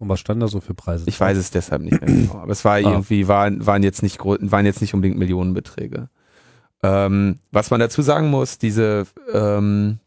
Und 0.00 0.08
was 0.08 0.18
stand 0.18 0.42
da 0.42 0.48
so 0.48 0.60
für 0.60 0.72
Preise? 0.72 1.04
Ich 1.06 1.20
weiß 1.20 1.36
es 1.36 1.50
deshalb 1.50 1.82
nicht 1.82 2.00
mehr 2.00 2.10
genau. 2.10 2.40
Aber 2.40 2.50
es 2.50 2.64
war 2.64 2.76
ah. 2.76 2.78
irgendwie, 2.78 3.28
waren, 3.28 3.66
waren, 3.66 3.82
jetzt 3.82 4.02
nicht, 4.02 4.18
waren 4.24 4.64
jetzt 4.64 4.80
nicht 4.80 4.94
unbedingt 4.94 5.18
Millionenbeträge. 5.18 6.08
Ähm, 6.82 7.38
was 7.52 7.70
man 7.70 7.80
dazu 7.80 8.00
sagen 8.00 8.30
muss, 8.30 8.56
diese, 8.56 9.06
ähm, 9.32 9.98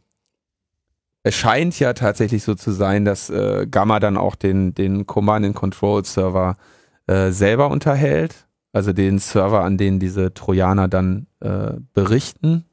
es 1.21 1.35
scheint 1.35 1.79
ja 1.79 1.93
tatsächlich 1.93 2.43
so 2.43 2.55
zu 2.55 2.71
sein, 2.71 3.05
dass 3.05 3.29
äh, 3.29 3.67
Gamma 3.69 3.99
dann 3.99 4.17
auch 4.17 4.35
den, 4.35 4.73
den 4.73 5.05
Command 5.05 5.45
and 5.45 5.55
Control 5.55 6.03
Server 6.03 6.57
äh, 7.05 7.29
selber 7.29 7.69
unterhält. 7.69 8.47
Also 8.71 8.93
den 8.93 9.19
Server, 9.19 9.63
an 9.63 9.77
denen 9.77 9.99
diese 9.99 10.33
Trojaner 10.33 10.87
dann 10.87 11.27
äh, 11.39 11.73
berichten. 11.93 12.65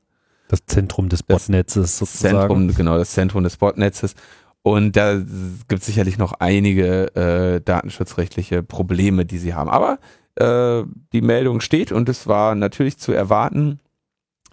Das 0.49 0.65
Zentrum 0.65 1.11
des 1.11 1.23
Botnetzes 1.23 1.99
sozusagen. 1.99 2.39
Zentrum, 2.39 2.75
genau, 2.75 2.97
das 2.97 3.11
Zentrum 3.11 3.45
des 3.45 3.59
Botnetzes. 3.59 4.15
Und 4.63 4.97
da 4.97 5.17
gibt 5.17 5.81
es 5.81 5.87
sicherlich 5.87 6.19
noch 6.19 6.35
einige 6.35 7.15
äh, 7.15 7.61
datenschutzrechtliche 7.63 8.63
Probleme, 8.63 9.25
die 9.25 9.39
sie 9.39 9.55
haben. 9.55 9.71
Aber 9.71 9.99
äh, 10.37 10.85
die 11.13 11.23
Meldung 11.23 11.61
steht 11.61 11.93
und 11.93 12.09
es 12.09 12.27
war 12.27 12.55
natürlich 12.55 12.99
zu 12.99 13.13
erwarten. 13.13 13.81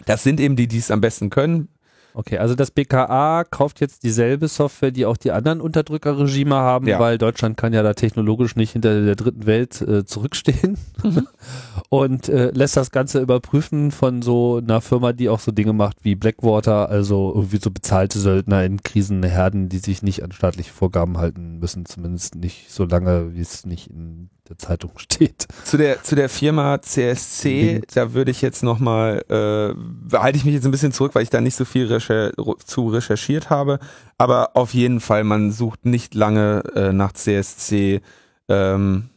Das 0.06 0.24
sind 0.24 0.40
eben 0.40 0.56
die, 0.56 0.68
die 0.68 0.78
es 0.78 0.92
am 0.92 1.02
besten 1.02 1.30
können. 1.30 1.70
Okay, 2.18 2.40
also 2.40 2.56
das 2.56 2.72
BKA 2.72 3.44
kauft 3.44 3.80
jetzt 3.80 4.02
dieselbe 4.02 4.48
Software, 4.48 4.90
die 4.90 5.06
auch 5.06 5.18
die 5.18 5.30
anderen 5.30 5.62
Unterdrückerregime 5.62 6.56
haben, 6.56 6.88
ja. 6.88 7.00
weil 7.00 7.20
Deutschland 7.20 7.58
kann 7.58 7.74
ja 7.74 7.84
da 7.84 7.94
technologisch 7.94 8.56
nicht 8.56 8.72
hinter 8.72 9.04
der 9.04 9.16
dritten 9.16 9.46
Welt 9.46 9.80
äh, 9.84 10.04
zurückstehen 10.04 10.80
mhm. 11.04 11.28
und 11.90 12.28
äh, 12.28 12.50
lässt 12.50 12.76
das 12.76 12.90
Ganze 12.90 13.22
überprüfen 13.22 13.92
von 13.92 14.24
so 14.24 14.58
einer 14.58 14.82
Firma, 14.82 15.14
die 15.14 15.30
auch 15.30 15.40
so 15.40 15.52
Dinge 15.52 15.74
macht 15.74 15.98
wie 16.02 16.16
Blackwater, 16.16 16.90
also 16.90 17.34
irgendwie 17.36 17.60
so 17.62 17.70
bezahlte 17.70 18.18
Söldner 18.18 18.66
in 18.66 18.82
Krisenherden, 18.82 19.70
die 19.70 19.78
sich 19.78 20.02
nicht 20.02 20.24
an 20.24 20.32
staatliche 20.32 20.74
Vorgaben 20.74 21.20
halten 21.20 21.60
müssen, 21.60 21.86
zumindest 21.86 22.34
nicht 22.34 22.72
so 22.72 22.86
lange, 22.86 23.36
wie 23.36 23.42
es 23.42 23.64
nicht 23.64 23.92
in 23.92 24.32
der 24.50 24.58
Zeitung 24.58 24.92
steht. 24.98 25.48
Zu 25.64 25.78
der, 25.78 26.04
zu 26.04 26.16
der 26.16 26.30
Firma 26.30 26.82
CSC, 26.82 27.76
Wind. 27.76 27.96
da 27.96 28.14
würde 28.14 28.32
ich 28.32 28.42
jetzt 28.42 28.64
nochmal, 28.64 29.24
äh, 29.30 30.18
halte 30.18 30.38
ich 30.38 30.46
mich 30.46 30.54
jetzt 30.54 30.66
ein 30.66 30.72
bisschen 30.72 30.92
zurück, 30.92 31.16
weil 31.16 31.24
ich 31.24 31.30
da 31.30 31.42
nicht 31.42 31.56
so 31.56 31.66
viel 31.66 31.88
recher 31.88 32.32
zu 32.66 32.90
recherchiert 32.90 33.50
habe. 33.50 33.80
Aber 34.18 34.56
auf 34.56 34.74
jeden 34.74 35.00
Fall, 35.00 35.24
man 35.24 35.52
sucht 35.52 35.86
nicht 35.86 36.16
lange 36.16 36.64
äh, 36.76 36.94
nach 36.94 37.14
CSC, 37.14 38.02
ähm, 38.50 39.10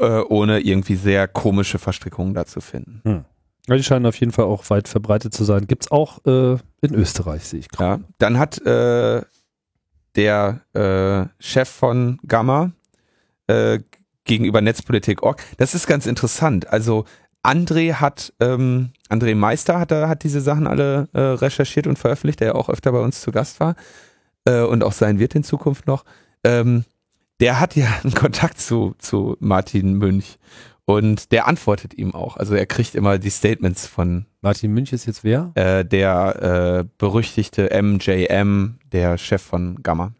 äh, 0.00 0.20
ohne 0.28 0.60
irgendwie 0.60 0.96
sehr 0.96 1.28
komische 1.28 1.78
Verstrickungen 1.78 2.34
da 2.34 2.46
zu 2.46 2.60
finden. 2.60 3.00
Hm. 3.04 3.24
Die 3.68 3.82
scheinen 3.82 4.06
auf 4.06 4.16
jeden 4.16 4.32
Fall 4.32 4.46
auch 4.46 4.68
weit 4.70 4.88
verbreitet 4.88 5.32
zu 5.32 5.44
sein. 5.44 5.66
Gibt 5.66 5.84
es 5.84 5.90
auch 5.90 6.24
äh, 6.26 6.56
in 6.80 6.94
Österreich, 6.94 7.44
sehe 7.44 7.60
ich 7.60 7.68
gerade. 7.68 8.02
Ja, 8.02 8.08
dann 8.18 8.38
hat 8.38 8.60
äh, 8.66 9.22
der 10.16 10.60
äh, 10.74 11.42
Chef 11.42 11.68
von 11.68 12.18
Gamma, 12.26 12.72
äh, 13.52 13.80
gegenüber 14.24 14.60
Netzpolitik.org. 14.60 15.42
Das 15.56 15.74
ist 15.74 15.86
ganz 15.86 16.06
interessant. 16.06 16.68
Also 16.68 17.04
André 17.42 17.94
hat, 17.94 18.32
ähm, 18.40 18.90
André 19.08 19.34
Meister 19.34 19.80
hat, 19.80 19.90
hat 19.90 20.22
diese 20.22 20.40
Sachen 20.40 20.66
alle 20.66 21.08
äh, 21.12 21.20
recherchiert 21.20 21.86
und 21.86 21.98
veröffentlicht, 21.98 22.40
der 22.40 22.48
ja 22.48 22.54
auch 22.54 22.68
öfter 22.68 22.92
bei 22.92 23.00
uns 23.00 23.20
zu 23.20 23.32
Gast 23.32 23.58
war 23.58 23.74
äh, 24.44 24.60
und 24.60 24.84
auch 24.84 24.92
sein 24.92 25.18
wird 25.18 25.34
in 25.34 25.42
Zukunft 25.42 25.86
noch. 25.86 26.04
Ähm, 26.44 26.84
der 27.40 27.58
hat 27.58 27.74
ja 27.74 27.86
einen 28.04 28.14
Kontakt 28.14 28.60
zu, 28.60 28.94
zu 28.98 29.36
Martin 29.40 29.94
Münch 29.94 30.38
und 30.84 31.32
der 31.32 31.48
antwortet 31.48 31.94
ihm 31.94 32.14
auch. 32.14 32.36
Also 32.36 32.54
er 32.54 32.66
kriegt 32.66 32.94
immer 32.94 33.18
die 33.18 33.30
Statements 33.30 33.86
von. 33.86 34.26
Martin 34.40 34.72
Münch 34.72 34.92
ist 34.92 35.06
jetzt 35.06 35.24
wer? 35.24 35.50
Äh, 35.54 35.84
der 35.84 36.84
äh, 36.84 36.88
berüchtigte 36.98 37.70
MJM, 37.82 38.78
der 38.92 39.18
Chef 39.18 39.42
von 39.42 39.82
Gamma 39.82 40.12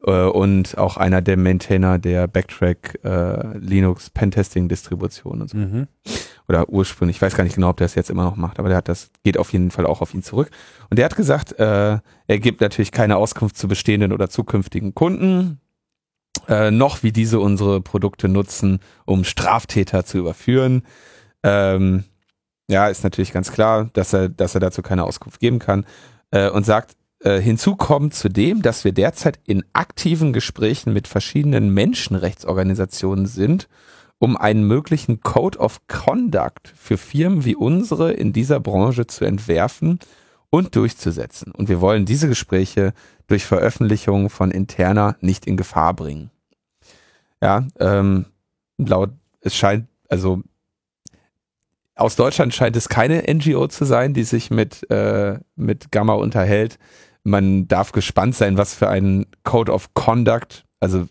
und 0.00 0.76
auch 0.78 0.96
einer 0.96 1.22
der 1.22 1.36
Maintainer 1.36 1.98
der 1.98 2.26
Backtrack 2.28 3.00
äh, 3.02 3.58
Linux 3.58 4.10
Pentesting 4.10 4.68
Distribution 4.68 5.40
und 5.40 5.50
so. 5.50 5.56
Mhm. 5.56 5.88
Oder 6.48 6.68
ursprünglich, 6.68 7.16
ich 7.16 7.22
weiß 7.22 7.34
gar 7.34 7.44
nicht 7.44 7.56
genau, 7.56 7.70
ob 7.70 7.78
der 7.78 7.86
es 7.86 7.94
jetzt 7.94 8.10
immer 8.10 8.24
noch 8.24 8.36
macht, 8.36 8.58
aber 8.58 8.68
der 8.68 8.76
hat 8.78 8.88
das, 8.88 9.10
geht 9.24 9.36
auf 9.36 9.52
jeden 9.52 9.70
Fall 9.70 9.86
auch 9.86 10.00
auf 10.00 10.14
ihn 10.14 10.22
zurück. 10.22 10.50
Und 10.90 10.98
der 10.98 11.06
hat 11.06 11.16
gesagt, 11.16 11.58
äh, 11.58 11.98
er 12.26 12.38
gibt 12.38 12.60
natürlich 12.60 12.92
keine 12.92 13.16
Auskunft 13.16 13.56
zu 13.56 13.68
bestehenden 13.68 14.12
oder 14.12 14.28
zukünftigen 14.28 14.94
Kunden, 14.94 15.60
äh, 16.48 16.70
noch 16.70 17.02
wie 17.02 17.10
diese 17.10 17.40
unsere 17.40 17.80
Produkte 17.80 18.28
nutzen, 18.28 18.78
um 19.06 19.24
Straftäter 19.24 20.04
zu 20.04 20.18
überführen. 20.18 20.82
Ähm, 21.42 22.04
ja, 22.68 22.88
ist 22.88 23.02
natürlich 23.02 23.32
ganz 23.32 23.50
klar, 23.50 23.90
dass 23.92 24.12
er, 24.12 24.28
dass 24.28 24.54
er 24.54 24.60
dazu 24.60 24.82
keine 24.82 25.04
Auskunft 25.04 25.40
geben 25.40 25.58
kann 25.58 25.84
äh, 26.30 26.48
und 26.48 26.64
sagt, 26.64 26.96
äh, 27.20 27.40
hinzu 27.40 27.76
kommt 27.76 28.14
zudem, 28.14 28.62
dass 28.62 28.84
wir 28.84 28.92
derzeit 28.92 29.38
in 29.44 29.64
aktiven 29.72 30.32
Gesprächen 30.32 30.92
mit 30.92 31.08
verschiedenen 31.08 31.72
Menschenrechtsorganisationen 31.72 33.26
sind, 33.26 33.68
um 34.18 34.36
einen 34.36 34.66
möglichen 34.66 35.20
Code 35.20 35.58
of 35.58 35.86
Conduct 35.88 36.72
für 36.74 36.96
Firmen 36.96 37.44
wie 37.44 37.56
unsere 37.56 38.12
in 38.12 38.32
dieser 38.32 38.60
Branche 38.60 39.06
zu 39.06 39.24
entwerfen 39.24 39.98
und 40.50 40.76
durchzusetzen. 40.76 41.52
Und 41.52 41.68
wir 41.68 41.80
wollen 41.80 42.04
diese 42.04 42.28
Gespräche 42.28 42.92
durch 43.26 43.44
Veröffentlichung 43.44 44.30
von 44.30 44.50
interner 44.50 45.16
nicht 45.20 45.46
in 45.46 45.56
Gefahr 45.56 45.94
bringen. 45.94 46.30
Ja, 47.42 47.66
ähm, 47.78 48.26
laut, 48.78 49.10
es 49.40 49.54
scheint, 49.54 49.86
also 50.08 50.42
aus 51.94 52.16
Deutschland 52.16 52.54
scheint 52.54 52.76
es 52.76 52.88
keine 52.88 53.22
NGO 53.26 53.68
zu 53.68 53.84
sein, 53.84 54.14
die 54.14 54.24
sich 54.24 54.50
mit, 54.50 54.88
äh, 54.90 55.38
mit 55.56 55.90
Gamma 55.90 56.14
unterhält 56.14 56.78
man 57.26 57.68
darf 57.68 57.92
gespannt 57.92 58.34
sein, 58.34 58.56
was 58.56 58.74
für 58.74 58.88
ein 58.88 59.26
Code 59.42 59.72
of 59.72 59.94
Conduct, 59.94 60.64
also 60.80 61.06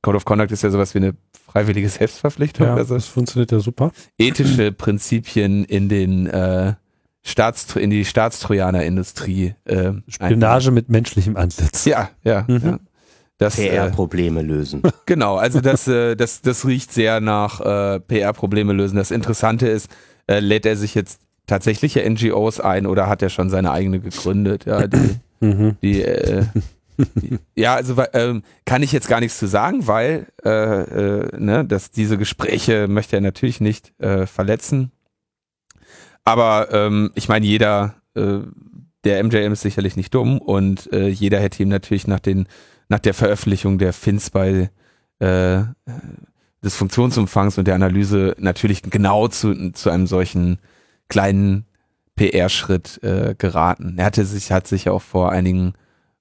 Code 0.00 0.16
of 0.16 0.24
Conduct 0.24 0.50
ist 0.50 0.62
ja 0.62 0.70
sowas 0.70 0.94
wie 0.94 0.98
eine 0.98 1.14
freiwillige 1.46 1.88
Selbstverpflichtung. 1.88 2.66
Ja, 2.66 2.74
also 2.74 2.94
das 2.94 3.06
funktioniert 3.06 3.52
ja 3.52 3.60
super. 3.60 3.92
Ethische 4.18 4.72
Prinzipien 4.72 5.64
in 5.64 5.88
den 5.88 6.26
äh, 6.26 6.74
Staats 7.22 7.76
in 7.76 7.90
die 7.90 8.04
Staatstrojanerindustrie. 8.04 9.54
Äh, 9.64 9.92
Spionage 10.08 10.72
mit 10.72 10.88
menschlichem 10.88 11.36
Ansatz. 11.36 11.84
Ja, 11.84 12.10
ja. 12.24 12.44
Mhm. 12.48 12.80
ja. 13.38 13.48
PR-Probleme 13.48 14.40
äh, 14.40 14.44
lösen. 14.44 14.82
Genau, 15.06 15.36
also 15.36 15.60
das, 15.60 15.86
äh, 15.88 16.16
das, 16.16 16.42
das 16.42 16.66
riecht 16.66 16.92
sehr 16.92 17.20
nach 17.20 17.60
äh, 17.60 18.00
PR-Probleme 18.00 18.72
lösen. 18.72 18.96
Das 18.96 19.10
Interessante 19.10 19.68
ist, 19.68 19.90
äh, 20.26 20.40
lädt 20.40 20.64
er 20.64 20.76
sich 20.76 20.94
jetzt 20.94 21.20
tatsächliche 21.46 22.08
NGOs 22.08 22.60
ein 22.60 22.86
oder 22.86 23.08
hat 23.08 23.20
er 23.22 23.28
schon 23.28 23.50
seine 23.50 23.72
eigene 23.72 24.00
gegründet? 24.00 24.64
Ja, 24.64 24.86
die, 24.86 25.16
Mhm. 25.42 25.76
Die, 25.82 26.02
äh, 26.02 26.44
die, 27.16 27.38
ja, 27.60 27.74
also 27.74 27.96
ähm, 28.12 28.42
kann 28.64 28.82
ich 28.82 28.92
jetzt 28.92 29.08
gar 29.08 29.20
nichts 29.20 29.38
zu 29.38 29.46
sagen, 29.46 29.86
weil 29.86 30.28
äh, 30.44 30.50
äh, 30.50 31.38
ne, 31.38 31.64
dass 31.64 31.90
diese 31.90 32.16
Gespräche 32.16 32.88
möchte 32.88 33.16
er 33.16 33.22
natürlich 33.22 33.60
nicht 33.60 33.92
äh, 34.00 34.26
verletzen. 34.26 34.92
Aber 36.24 36.68
ähm, 36.70 37.10
ich 37.14 37.28
meine, 37.28 37.44
jeder, 37.44 37.96
äh, 38.14 38.38
der 39.04 39.24
MJM 39.24 39.52
ist 39.52 39.62
sicherlich 39.62 39.96
nicht 39.96 40.14
dumm 40.14 40.38
und 40.38 40.92
äh, 40.92 41.08
jeder 41.08 41.40
hätte 41.40 41.62
ihm 41.62 41.68
natürlich 41.68 42.06
nach 42.06 42.20
den 42.20 42.46
nach 42.88 43.00
der 43.00 43.14
Veröffentlichung 43.14 43.78
der 43.78 43.92
Fins 43.92 44.30
bei 44.30 44.70
äh, 45.18 45.62
des 46.62 46.76
Funktionsumfangs 46.76 47.58
und 47.58 47.66
der 47.66 47.74
Analyse 47.74 48.36
natürlich 48.38 48.82
genau 48.82 49.28
zu, 49.28 49.72
zu 49.72 49.90
einem 49.90 50.06
solchen 50.06 50.58
kleinen 51.08 51.64
PR-Schritt 52.16 53.02
äh, 53.02 53.34
geraten. 53.36 53.94
Er 53.98 54.06
hatte 54.06 54.24
sich, 54.24 54.52
hat 54.52 54.66
sich 54.66 54.88
auch 54.88 55.02
vor 55.02 55.32
einigen 55.32 55.74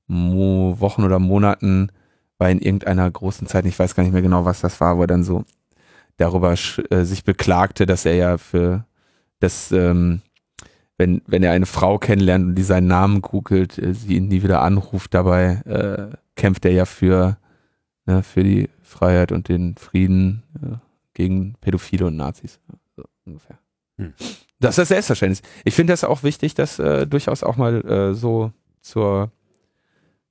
Mo 0.08 0.76
Wochen 0.80 1.04
oder 1.04 1.20
Monaten 1.20 1.92
bei 2.38 2.52
in 2.52 2.60
irgendeiner 2.60 3.10
großen 3.10 3.48
Zeit, 3.48 3.66
ich 3.66 3.78
weiß 3.78 3.96
gar 3.96 4.04
nicht 4.04 4.14
mehr 4.14 4.22
genau, 4.22 4.46
was 4.46 4.62
das 4.62 4.82
war, 4.82 4.98
wo 4.98 5.02
er 5.02 5.08
dann 5.08 5.24
so 5.24 5.46
darüber 6.18 6.54
äh, 6.54 7.04
sich 7.04 7.24
beklagte, 7.24 7.86
dass 7.86 8.06
er 8.06 8.16
ja 8.16 8.38
für 8.38 8.86
das, 9.40 9.72
ähm, 9.72 10.22
wenn, 10.98 11.22
wenn 11.28 11.44
er 11.44 11.52
eine 11.52 11.66
Frau 11.66 11.98
kennenlernt 11.98 12.46
und 12.46 12.56
die 12.56 12.64
seinen 12.64 12.88
Namen 12.88 13.22
googelt, 13.22 13.78
äh, 13.78 13.94
sie 13.94 14.16
ihn 14.16 14.28
nie 14.28 14.44
wieder 14.44 14.62
anruft, 14.62 15.14
dabei 15.14 15.62
äh, 15.66 16.16
kämpft 16.36 16.66
er 16.66 16.72
ja 16.72 16.86
für, 16.86 17.38
ne, 18.06 18.24
für 18.24 18.44
die 18.44 18.70
Freiheit 18.82 19.32
und 19.32 19.48
den 19.48 19.76
Frieden 19.76 20.44
äh, 20.62 20.76
gegen 21.14 21.56
Pädophile 21.62 22.08
und 22.08 22.18
Nazis. 22.18 22.60
So 22.96 23.04
ungefähr. 23.26 23.58
Hm. 23.98 24.14
Das 24.62 24.78
ist 24.78 24.90
selbstverständlich. 24.90 25.42
Ich 25.66 25.74
finde 25.74 25.92
das 25.94 26.04
auch 26.04 26.22
wichtig, 26.22 26.54
das 26.54 26.78
äh, 26.78 27.08
durchaus 27.08 27.42
auch 27.44 27.58
mal 27.58 27.84
äh, 27.84 28.14
so 28.14 28.52
zur, 28.82 29.32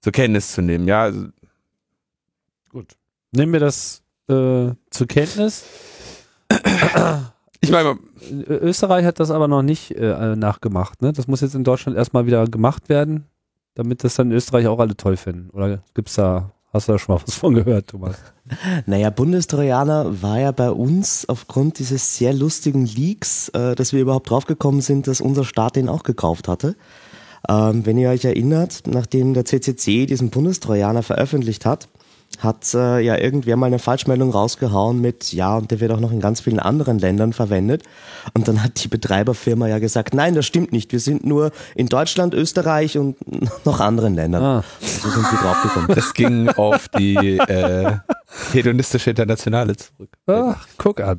zur 0.00 0.12
Kenntnis 0.12 0.52
zu 0.52 0.62
nehmen. 0.62 0.86
Ja, 0.86 1.02
also, 1.02 1.26
gut. 2.70 2.96
Nehmen 3.32 3.52
wir 3.52 3.60
das 3.60 4.02
äh, 4.28 4.70
zur 4.90 5.06
Kenntnis. 5.08 5.64
Ich 7.60 7.70
meine, 7.70 7.98
Österreich 8.48 9.04
hat 9.04 9.20
das 9.20 9.30
aber 9.30 9.46
noch 9.46 9.62
nicht 9.62 9.90
äh, 9.90 10.34
nachgemacht. 10.34 11.02
Ne? 11.02 11.12
Das 11.12 11.28
muss 11.28 11.42
jetzt 11.42 11.54
in 11.54 11.64
Deutschland 11.64 11.98
erstmal 11.98 12.24
wieder 12.24 12.46
gemacht 12.46 12.88
werden, 12.88 13.26
damit 13.74 14.02
das 14.02 14.14
dann 14.14 14.30
in 14.30 14.36
Österreich 14.36 14.66
auch 14.66 14.78
alle 14.78 14.96
toll 14.96 15.16
finden. 15.16 15.50
Oder 15.50 15.82
gibt's 15.94 16.14
da, 16.14 16.52
hast 16.72 16.88
du 16.88 16.92
da 16.92 16.98
schon 16.98 17.14
mal 17.14 17.22
was 17.24 17.34
von 17.34 17.54
gehört, 17.54 17.88
Thomas? 17.88 18.16
Naja, 18.86 19.10
Bundestrojaner 19.10 20.22
war 20.22 20.40
ja 20.40 20.50
bei 20.50 20.72
uns 20.72 21.28
aufgrund 21.28 21.78
dieses 21.78 22.16
sehr 22.16 22.32
lustigen 22.32 22.84
Leaks, 22.84 23.48
äh, 23.50 23.76
dass 23.76 23.92
wir 23.92 24.00
überhaupt 24.00 24.28
draufgekommen 24.28 24.80
sind, 24.80 25.06
dass 25.06 25.20
unser 25.20 25.44
Staat 25.44 25.76
den 25.76 25.88
auch 25.88 26.02
gekauft 26.02 26.48
hatte. 26.48 26.74
Ähm, 27.48 27.86
wenn 27.86 27.96
ihr 27.96 28.10
euch 28.10 28.24
erinnert, 28.24 28.82
nachdem 28.86 29.34
der 29.34 29.44
CCC 29.44 30.06
diesen 30.06 30.30
Bundestrojaner 30.30 31.02
veröffentlicht 31.02 31.64
hat, 31.64 31.88
hat 32.38 32.72
äh, 32.74 33.00
ja 33.00 33.18
irgendwer 33.18 33.56
mal 33.56 33.66
eine 33.66 33.78
Falschmeldung 33.78 34.30
rausgehauen 34.30 35.00
mit, 35.00 35.32
ja, 35.32 35.56
und 35.56 35.70
der 35.70 35.80
wird 35.80 35.92
auch 35.92 36.00
noch 36.00 36.12
in 36.12 36.20
ganz 36.20 36.40
vielen 36.40 36.58
anderen 36.58 36.98
Ländern 36.98 37.32
verwendet. 37.32 37.82
Und 38.34 38.48
dann 38.48 38.62
hat 38.62 38.82
die 38.82 38.88
Betreiberfirma 38.88 39.66
ja 39.66 39.78
gesagt, 39.78 40.14
nein, 40.14 40.34
das 40.34 40.46
stimmt 40.46 40.72
nicht. 40.72 40.92
Wir 40.92 41.00
sind 41.00 41.24
nur 41.24 41.50
in 41.74 41.88
Deutschland, 41.88 42.32
Österreich 42.34 42.96
und 42.96 43.16
noch 43.66 43.80
anderen 43.80 44.14
Ländern. 44.14 44.42
Ah. 44.42 44.64
So 44.80 45.10
sind 45.10 45.22
wir 45.30 45.38
draufgekommen. 45.38 45.88
das 45.94 46.14
ging 46.14 46.48
auf 46.48 46.88
die 46.88 47.38
äh, 47.38 47.98
hedonistische 48.52 49.10
Internationale 49.10 49.76
zurück. 49.76 50.10
Ach, 50.26 50.66
guck 50.78 51.00
an. 51.00 51.18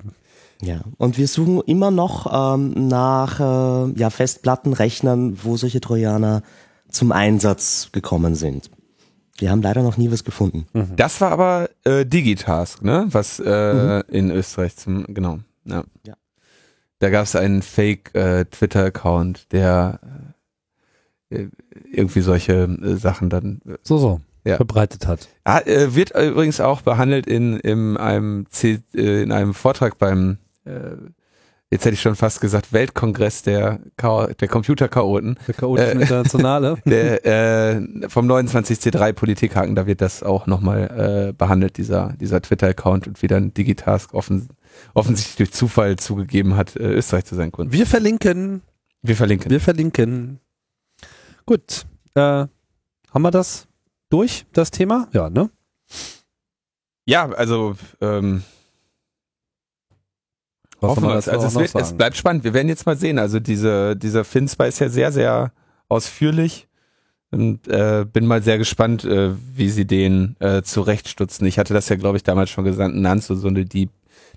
Ja, 0.63 0.81
und 0.97 1.17
wir 1.17 1.27
suchen 1.27 1.61
immer 1.65 1.89
noch 1.89 2.55
ähm, 2.55 2.87
nach 2.87 3.39
äh, 3.39 3.99
ja, 3.99 4.09
Festplattenrechnern, 4.09 5.39
wo 5.43 5.57
solche 5.57 5.81
Trojaner 5.81 6.43
zum 6.89 7.11
Einsatz 7.11 7.89
gekommen 7.91 8.35
sind. 8.35 8.69
Wir 9.37 9.49
haben 9.49 9.61
leider 9.61 9.81
noch 9.81 9.97
nie 9.97 10.11
was 10.11 10.23
gefunden. 10.23 10.67
Das 10.95 11.19
war 11.21 11.31
aber 11.31 11.69
äh, 11.83 12.05
Digitask, 12.05 12.83
ne? 12.83 13.07
Was 13.09 13.39
äh, 13.39 13.99
in 14.07 14.29
Österreich 14.29 14.75
zum, 14.75 15.05
genau. 15.07 15.39
Ja. 15.65 15.83
Ja. 16.05 16.15
Da 16.99 17.09
gab 17.09 17.23
es 17.23 17.35
einen 17.35 17.63
Fake 17.63 18.13
äh, 18.13 18.45
Twitter-Account, 18.45 19.51
der 19.51 19.99
äh, 21.31 21.47
irgendwie 21.91 22.21
solche 22.21 22.53
äh, 22.53 22.95
Sachen 22.95 23.29
dann 23.29 23.61
So, 23.83 23.97
so. 23.97 24.21
Ja. 24.43 24.55
Verbreitet 24.57 25.07
hat. 25.07 25.27
Ah, 25.43 25.59
äh, 25.59 25.93
wird 25.95 26.11
übrigens 26.11 26.59
auch 26.59 26.81
behandelt 26.81 27.27
in, 27.27 27.59
in, 27.59 27.97
einem, 27.97 28.47
C, 28.49 28.79
äh, 28.95 29.21
in 29.21 29.31
einem 29.31 29.53
Vortrag 29.53 29.97
beim, 29.97 30.37
äh, 30.65 30.95
jetzt 31.71 31.85
hätte 31.85 31.93
ich 31.93 32.01
schon 32.01 32.15
fast 32.15 32.41
gesagt, 32.41 32.73
Weltkongress 32.73 33.43
der, 33.43 33.79
Chao- 33.99 34.27
der 34.27 34.47
Computerchaoten, 34.47 35.39
Der 35.47 35.53
chaotischen 35.55 35.99
Äh, 35.99 36.01
Internationale. 36.03 36.77
der, 36.85 37.25
äh, 37.25 38.09
vom 38.09 38.29
29C3 38.29 39.13
Politikhaken, 39.13 39.75
da 39.75 39.87
wird 39.87 40.01
das 40.01 40.21
auch 40.21 40.47
nochmal 40.47 41.29
äh, 41.29 41.33
behandelt, 41.33 41.77
dieser, 41.77 42.13
dieser 42.19 42.41
Twitter-Account 42.41 43.07
und 43.07 43.21
wie 43.21 43.27
dann 43.27 43.53
Digitask 43.53 44.13
offen, 44.13 44.49
offensichtlich 44.93 45.37
durch 45.37 45.51
Zufall 45.53 45.95
zugegeben 45.95 46.55
hat, 46.55 46.75
äh, 46.75 46.91
Österreich 46.93 47.25
zu 47.25 47.35
sein 47.35 47.51
Kunden. 47.51 47.71
Wir 47.73 47.87
verlinken. 47.87 48.61
Wir 49.01 49.15
verlinken. 49.15 49.49
Wir 49.49 49.59
verlinken. 49.61 50.39
Gut. 51.45 51.85
Äh, 52.13 52.21
haben 52.21 53.21
wir 53.23 53.31
das 53.31 53.67
durch, 54.09 54.45
das 54.53 54.71
Thema? 54.71 55.07
Ja, 55.13 55.29
ne? 55.29 55.49
Ja, 57.05 57.29
also 57.29 57.75
ähm, 57.99 58.43
Hoffen 60.81 61.03
wir 61.03 61.09
man 61.09 61.17
es. 61.17 61.29
Also 61.29 61.47
es, 61.47 61.55
wird, 61.55 61.75
es 61.75 61.93
bleibt 61.93 62.17
spannend. 62.17 62.43
Wir 62.43 62.53
werden 62.53 62.69
jetzt 62.69 62.85
mal 62.85 62.97
sehen. 62.97 63.19
Also 63.19 63.39
diese, 63.39 63.95
dieser 63.95 64.23
Finspy 64.23 64.67
ist 64.67 64.79
ja 64.79 64.89
sehr, 64.89 65.11
sehr 65.11 65.51
ausführlich. 65.87 66.67
Und 67.29 67.67
äh, 67.69 68.05
bin 68.11 68.25
mal 68.25 68.43
sehr 68.43 68.57
gespannt, 68.57 69.05
äh, 69.05 69.31
wie 69.55 69.69
sie 69.69 69.85
den 69.85 70.35
äh, 70.39 70.63
zurechtstutzen. 70.63 71.47
Ich 71.47 71.57
hatte 71.57 71.73
das 71.73 71.87
ja, 71.87 71.95
glaube 71.95 72.17
ich, 72.17 72.23
damals 72.23 72.49
schon 72.49 72.65
gesagt, 72.65 72.93
Nanz, 72.93 73.27
so, 73.27 73.35
so 73.35 73.47
eine, 73.47 73.63
die, 73.63 73.89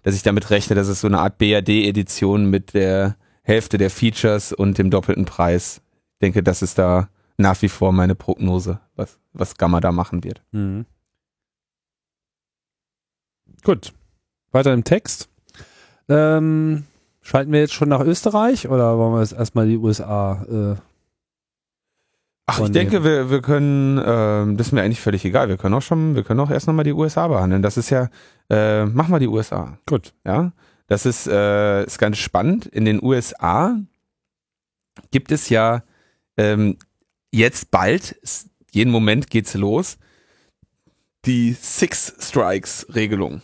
dass 0.04 0.14
ich 0.14 0.22
damit 0.22 0.50
rechne, 0.50 0.76
dass 0.76 0.86
es 0.86 1.00
so 1.00 1.08
eine 1.08 1.18
Art 1.18 1.38
BAD-Edition 1.38 2.48
mit 2.48 2.72
der 2.72 3.16
Hälfte 3.42 3.78
der 3.78 3.90
Features 3.90 4.52
und 4.52 4.78
dem 4.78 4.90
doppelten 4.90 5.24
Preis. 5.24 5.80
Ich 6.12 6.18
denke, 6.20 6.44
das 6.44 6.62
ist 6.62 6.78
da 6.78 7.08
nach 7.36 7.60
wie 7.62 7.68
vor 7.68 7.92
meine 7.92 8.14
Prognose, 8.14 8.78
was, 8.94 9.18
was 9.32 9.56
Gamma 9.56 9.80
da 9.80 9.90
machen 9.90 10.22
wird. 10.22 10.42
Mhm. 10.52 10.86
Gut. 13.64 13.92
Weiter 14.52 14.72
im 14.72 14.84
Text. 14.84 15.28
Ähm, 16.08 16.84
schalten 17.22 17.52
wir 17.52 17.60
jetzt 17.60 17.74
schon 17.74 17.88
nach 17.88 18.00
Österreich 18.00 18.68
oder 18.68 18.98
wollen 18.98 19.14
wir 19.14 19.20
jetzt 19.20 19.32
erstmal 19.32 19.66
die 19.66 19.78
USA? 19.78 20.44
Äh, 20.50 20.76
Ach, 22.46 22.60
ich 22.60 22.70
denke, 22.72 23.04
wir, 23.04 23.30
wir 23.30 23.40
können, 23.40 24.00
ähm, 24.04 24.56
das 24.58 24.68
ist 24.68 24.72
mir 24.72 24.82
eigentlich 24.82 25.00
völlig 25.00 25.24
egal. 25.24 25.48
Wir 25.48 25.56
können 25.56 25.74
auch 25.74 25.82
schon, 25.82 26.14
wir 26.14 26.24
können 26.24 26.40
auch 26.40 26.50
erst 26.50 26.66
nochmal 26.66 26.84
die 26.84 26.92
USA 26.92 27.26
behandeln. 27.28 27.62
Das 27.62 27.78
ist 27.78 27.88
ja, 27.88 28.10
äh, 28.50 28.84
mach 28.84 29.08
mal 29.08 29.18
die 29.18 29.28
USA. 29.28 29.78
gut. 29.86 30.12
Ja, 30.26 30.52
das 30.86 31.06
ist, 31.06 31.26
äh, 31.26 31.84
ist 31.84 31.98
ganz 31.98 32.18
spannend. 32.18 32.66
In 32.66 32.84
den 32.84 33.02
USA 33.02 33.78
gibt 35.10 35.32
es 35.32 35.48
ja 35.48 35.82
ähm, 36.36 36.76
jetzt 37.32 37.70
bald, 37.70 38.16
jeden 38.72 38.92
Moment 38.92 39.30
geht's 39.30 39.54
los, 39.54 39.96
die 41.24 41.54
Six 41.54 42.14
Strikes 42.20 42.86
Regelung. 42.94 43.40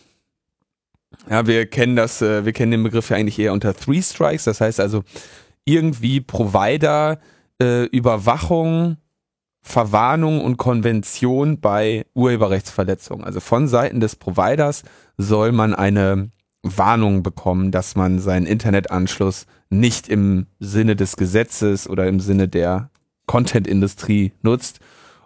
Ja, 1.29 1.45
wir 1.45 1.65
kennen 1.67 1.95
das, 1.95 2.21
äh, 2.21 2.45
wir 2.45 2.53
kennen 2.53 2.71
den 2.71 2.83
Begriff 2.83 3.09
ja 3.09 3.17
eigentlich 3.17 3.39
eher 3.39 3.53
unter 3.53 3.75
Three 3.75 4.01
Strikes. 4.01 4.45
Das 4.45 4.61
heißt 4.61 4.79
also 4.79 5.03
irgendwie 5.65 6.21
Provider 6.21 7.19
äh, 7.61 7.85
Überwachung, 7.85 8.97
Verwarnung 9.61 10.41
und 10.41 10.57
Konvention 10.57 11.59
bei 11.59 12.05
Urheberrechtsverletzungen. 12.15 13.23
Also 13.23 13.39
von 13.39 13.67
Seiten 13.67 13.99
des 13.99 14.15
Providers 14.15 14.83
soll 15.17 15.51
man 15.51 15.75
eine 15.75 16.31
Warnung 16.63 17.21
bekommen, 17.21 17.71
dass 17.71 17.95
man 17.95 18.19
seinen 18.19 18.47
Internetanschluss 18.47 19.45
nicht 19.69 20.09
im 20.09 20.47
Sinne 20.59 20.95
des 20.95 21.15
Gesetzes 21.15 21.87
oder 21.87 22.07
im 22.07 22.19
Sinne 22.19 22.47
der 22.47 22.89
Content-Industrie 23.27 24.33
nutzt 24.41 24.79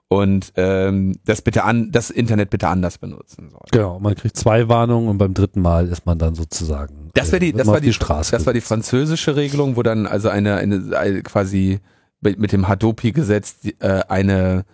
und 0.08 0.54
ähm, 0.56 1.16
das 1.26 1.42
bitte 1.42 1.64
an, 1.64 1.92
das 1.92 2.10
Internet 2.10 2.50
bitte 2.50 2.68
anders 2.68 2.98
benutzen 2.98 3.50
soll. 3.50 3.66
Genau, 3.72 4.00
man 4.00 4.16
kriegt 4.16 4.38
zwei 4.38 4.70
Warnungen 4.70 5.10
und 5.10 5.18
beim 5.18 5.34
dritten 5.34 5.62
Mal 5.62 5.88
ist 5.88 6.06
man 6.06 6.20
dann 6.20 6.36
sozusagen. 6.36 7.10
Das 7.14 7.32
war 7.32 7.40
die, 7.40 7.50
äh, 7.50 7.54
das 7.54 7.68
war 7.68 7.76
auf 7.76 7.82
die, 7.82 7.94
Straße. 7.94 8.32
das 8.32 8.46
war 8.46 8.54
die 8.54 8.62
französische 8.62 9.36
Regelung, 9.36 9.76
wo 9.76 9.84
dann 9.84 10.06
also 10.06 10.30
eine, 10.30 10.56
eine, 10.56 10.98
eine 10.98 11.24
quasi 11.24 11.80
mit, 12.22 12.40
mit 12.40 12.52
dem 12.52 12.68
Hadopi-Gesetz 12.68 13.60
die, 13.62 13.80
äh, 13.80 14.04
eine 14.08 14.66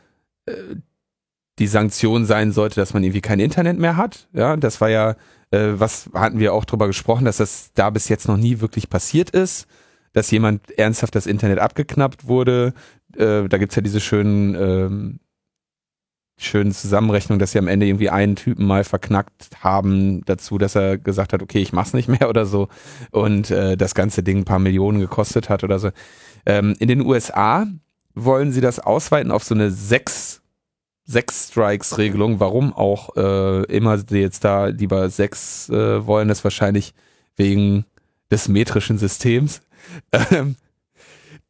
äh, 0.45 0.53
die 1.59 1.67
Sanktion 1.67 2.25
sein 2.25 2.51
sollte, 2.51 2.75
dass 2.79 2.93
man 2.93 3.03
irgendwie 3.03 3.21
kein 3.21 3.39
Internet 3.39 3.77
mehr 3.77 3.95
hat. 3.95 4.27
Ja, 4.33 4.57
das 4.57 4.81
war 4.81 4.89
ja, 4.89 5.11
äh, 5.51 5.73
was 5.73 6.09
hatten 6.13 6.39
wir 6.39 6.53
auch 6.53 6.65
drüber 6.65 6.87
gesprochen, 6.87 7.25
dass 7.25 7.37
das 7.37 7.71
da 7.75 7.89
bis 7.89 8.09
jetzt 8.09 8.27
noch 8.27 8.37
nie 8.37 8.61
wirklich 8.61 8.89
passiert 8.89 9.29
ist, 9.29 9.67
dass 10.13 10.31
jemand 10.31 10.71
ernsthaft 10.77 11.13
das 11.13 11.27
Internet 11.27 11.59
abgeknappt 11.59 12.27
wurde. 12.27 12.73
Äh, 13.17 13.47
da 13.47 13.57
gibt's 13.57 13.75
ja 13.75 13.81
diese 13.81 13.99
schönen 13.99 14.55
ähm, 14.55 15.19
schönen 16.37 16.71
Zusammenrechnung, 16.71 17.37
dass 17.37 17.51
sie 17.51 17.59
am 17.59 17.67
Ende 17.67 17.85
irgendwie 17.85 18.09
einen 18.09 18.35
Typen 18.35 18.65
mal 18.65 18.83
verknackt 18.83 19.49
haben 19.59 20.25
dazu, 20.25 20.57
dass 20.57 20.75
er 20.75 20.97
gesagt 20.97 21.33
hat, 21.33 21.43
okay, 21.43 21.59
ich 21.59 21.71
mach's 21.71 21.93
nicht 21.93 22.07
mehr 22.07 22.29
oder 22.29 22.45
so 22.45 22.67
und 23.11 23.51
äh, 23.51 23.77
das 23.77 23.93
ganze 23.93 24.23
Ding 24.23 24.39
ein 24.39 24.45
paar 24.45 24.59
Millionen 24.59 24.99
gekostet 24.99 25.49
hat 25.49 25.63
oder 25.63 25.79
so. 25.79 25.91
Ähm, 26.45 26.75
in 26.79 26.87
den 26.87 27.01
USA 27.01 27.67
wollen 28.15 28.51
sie 28.51 28.61
das 28.61 28.79
ausweiten 28.79 29.31
auf 29.31 29.43
so 29.43 29.53
eine 29.53 29.69
sechs 29.69 30.41
sechs 31.03 31.49
Strikes 31.49 31.97
Regelung. 31.97 32.39
Warum 32.39 32.73
auch 32.73 33.15
äh, 33.15 33.63
immer 33.65 33.97
sie 33.97 34.19
jetzt 34.19 34.43
da 34.43 34.67
lieber 34.67 35.09
sechs 35.09 35.69
äh, 35.69 36.05
wollen, 36.05 36.29
ist 36.29 36.43
wahrscheinlich 36.43 36.93
wegen 37.35 37.85
des 38.31 38.47
metrischen 38.47 38.97
Systems. 38.97 39.61
Ähm, 40.31 40.57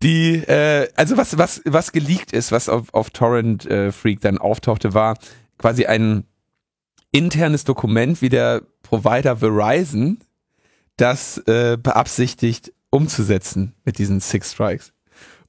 die, 0.02 0.36
äh, 0.36 0.90
also 0.96 1.18
was, 1.18 1.38
was, 1.38 1.62
was 1.66 1.92
geleakt 1.92 2.34
ist, 2.34 2.52
was 2.52 2.70
auf, 2.70 2.94
auf 2.94 3.10
Torrent 3.12 3.66
äh, 3.66 3.92
Freak 3.92 4.22
dann 4.22 4.38
auftauchte, 4.38 4.94
war 4.94 5.18
quasi 5.58 5.86
ein 5.86 6.26
internes 7.12 7.64
Dokument, 7.64 8.22
wie 8.22 8.30
der 8.30 8.64
Provider 8.84 9.38
Verizon 9.38 10.20
das 10.98 11.38
äh, 11.40 11.78
beabsichtigt 11.82 12.74
umzusetzen 12.90 13.74
mit 13.86 13.98
diesen 13.98 14.20
Six 14.20 14.54
Strikes. 14.54 14.94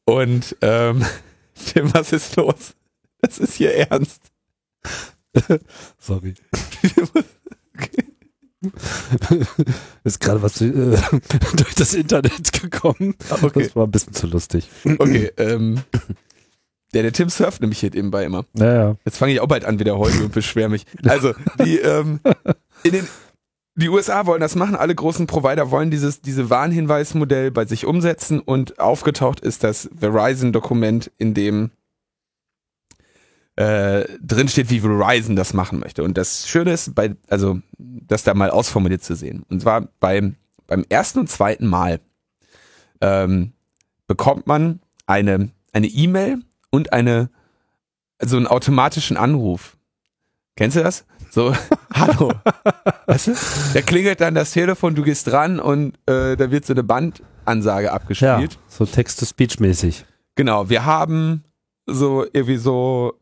Und 0.05 0.57
ähm, 0.61 1.05
Tim, 1.67 1.93
was 1.95 2.12
ist 2.12 2.37
los? 2.37 2.75
Das 3.21 3.38
ist 3.38 3.55
hier 3.55 3.75
ernst. 3.75 4.33
Sorry. 5.99 6.35
ist 10.05 10.20
gerade 10.20 10.42
was 10.42 10.61
äh, 10.61 10.70
durch 11.57 11.75
das 11.75 11.94
Internet 11.94 12.53
gekommen. 12.53 13.14
Okay. 13.31 13.64
Das 13.64 13.77
war 13.77 13.87
ein 13.87 13.90
bisschen 13.90 14.14
zu 14.14 14.27
lustig. 14.27 14.70
Okay, 14.98 15.31
ähm, 15.37 15.83
der, 16.94 17.03
der 17.03 17.12
Tim 17.12 17.29
surft 17.29 17.61
nämlich 17.61 17.81
hier 17.81 17.90
nebenbei 17.90 18.25
immer. 18.25 18.44
Naja. 18.53 18.96
Jetzt 19.05 19.16
fange 19.16 19.33
ich 19.33 19.40
auch 19.40 19.48
bald 19.48 19.64
an 19.64 19.79
wieder 19.79 19.98
heute 19.98 20.25
und 20.25 20.33
beschwer 20.33 20.68
mich. 20.68 20.85
Also, 21.05 21.33
die, 21.64 21.79
ähm, 21.79 22.20
in 22.83 22.92
den, 22.92 23.09
die 23.75 23.88
USA 23.88 24.27
wollen 24.27 24.40
das 24.40 24.55
machen, 24.55 24.77
alle 24.77 24.94
großen 24.94 25.27
Provider 25.27 25.70
wollen 25.70 25.90
dieses, 25.90 26.20
diese 26.20 26.51
Warnhinweismodell 26.51 27.51
bei 27.51 27.64
sich 27.64 27.87
umsetzen 27.87 28.40
und 28.40 28.79
aufgetaucht 28.79 29.40
ist 29.40 29.64
das 29.64 29.88
Verizon-Dokument, 29.98 31.11
in 31.16 31.33
dem 31.33 31.70
äh, 33.62 34.18
drin 34.20 34.48
steht, 34.48 34.70
wie 34.70 34.81
Verizon 34.81 35.37
das 35.37 35.55
machen 35.55 35.79
möchte. 35.79 36.03
Und 36.03 36.16
das 36.18 36.48
Schöne 36.48 36.72
ist, 36.72 36.94
bei, 36.94 37.14
also 37.29 37.61
das 37.79 38.25
da 38.25 38.35
mal 38.35 38.51
ausformuliert 38.51 39.03
zu 39.05 39.14
sehen. 39.14 39.44
Und 39.48 39.61
zwar 39.62 39.83
beim, 40.01 40.37
beim 40.66 40.85
ersten 40.88 41.20
und 41.20 41.31
zweiten 41.31 41.66
Mal 41.66 42.01
ähm, 43.01 43.53
bekommt 44.07 44.46
man 44.46 44.81
eine 45.07 45.51
eine 45.72 45.87
E-Mail 45.87 46.38
und 46.70 46.92
eine 46.92 47.31
so 48.20 48.37
einen 48.37 48.46
automatischen 48.46 49.16
Anruf. 49.16 49.77
Kennst 50.57 50.77
du 50.77 50.83
das? 50.83 51.05
So, 51.31 51.55
hallo. 51.94 52.33
Weißt 53.07 53.29
du? 53.29 53.33
Da 53.75 53.81
klingelt 53.81 54.20
dann 54.20 54.35
das 54.35 54.51
Telefon, 54.53 54.94
du 54.94 55.03
gehst 55.03 55.27
dran 55.29 55.59
und 55.61 55.96
äh, 56.07 56.37
da 56.37 56.51
wird 56.51 56.66
so 56.66 56.75
eine 56.75 56.83
Bandansage 56.85 57.87
Ja, 57.87 57.92
abgespielt. 57.94 58.59
so 58.68 58.85
Text-to-Speech-mäßig. 58.85 60.05
Genau, 60.35 60.68
wir 60.68 60.85
haben 60.85 61.42
so 61.87 62.25
irgendwie 62.33 62.57
so, 62.57 63.14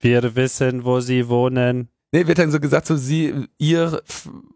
Wir 0.00 0.34
wissen, 0.36 0.84
wo 0.84 1.00
sie 1.00 1.28
wohnen. 1.28 1.88
nee, 2.12 2.26
wird 2.26 2.38
dann 2.38 2.50
so 2.50 2.60
gesagt, 2.60 2.86
so 2.86 2.96
sie, 2.96 3.48
ihr, 3.58 4.02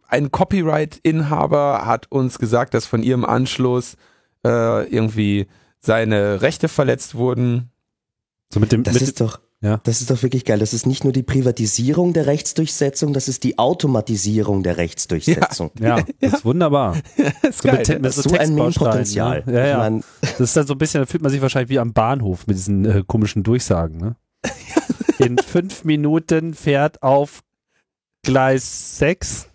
ein 0.08 0.30
Copyright-Inhaber 0.30 1.86
hat 1.86 2.10
uns 2.10 2.38
gesagt, 2.38 2.74
dass 2.74 2.86
von 2.86 3.02
ihrem 3.02 3.24
Anschluss 3.24 3.96
äh, 4.44 4.88
irgendwie 4.88 5.46
seine 5.78 6.42
Rechte 6.42 6.68
verletzt 6.68 7.14
wurden. 7.14 7.70
So 8.52 8.60
mit 8.60 8.72
dem, 8.72 8.82
Das 8.84 8.94
mit, 8.94 9.02
ist 9.02 9.20
doch, 9.20 9.40
Ja. 9.60 9.80
das 9.82 10.00
ist 10.00 10.08
doch 10.10 10.22
wirklich 10.22 10.44
geil. 10.44 10.60
Das 10.60 10.72
ist 10.72 10.86
nicht 10.86 11.02
nur 11.02 11.12
die 11.12 11.24
Privatisierung 11.24 12.12
der 12.12 12.26
Rechtsdurchsetzung, 12.26 13.12
das 13.12 13.26
ist 13.26 13.42
die 13.42 13.58
Automatisierung 13.58 14.62
der 14.62 14.76
Rechtsdurchsetzung. 14.76 15.72
ja, 15.80 16.04
das 16.20 16.34
ist 16.34 16.44
wunderbar. 16.44 16.96
Das 17.42 17.56
ist 17.56 17.62
So, 17.62 17.68
geil. 17.68 17.78
mit, 17.78 17.88
ne? 17.88 17.98
mit 17.98 18.12
so, 18.12 18.22
so 18.22 18.36
ein 18.36 18.54
Meme-Potenzial. 18.54 19.42
Ne? 19.46 19.52
Ja, 19.52 19.64
Ich 19.64 19.70
ja. 19.70 19.78
mein, 19.78 20.04
Das 20.20 20.40
ist 20.40 20.56
dann 20.56 20.66
so 20.68 20.74
ein 20.74 20.78
bisschen, 20.78 21.00
da 21.02 21.06
fühlt 21.06 21.22
man 21.22 21.32
sich 21.32 21.42
wahrscheinlich 21.42 21.70
wie 21.70 21.78
am 21.80 21.92
Bahnhof 21.92 22.46
mit 22.46 22.56
diesen 22.56 22.84
äh, 22.84 23.02
komischen 23.06 23.42
Durchsagen. 23.42 23.98
Ne? 23.98 24.14
In 25.18 25.38
fünf 25.38 25.82
Minuten 25.84 26.54
fährt 26.54 27.02
auf 27.02 27.42
Gleis 28.22 28.98
6 28.98 29.48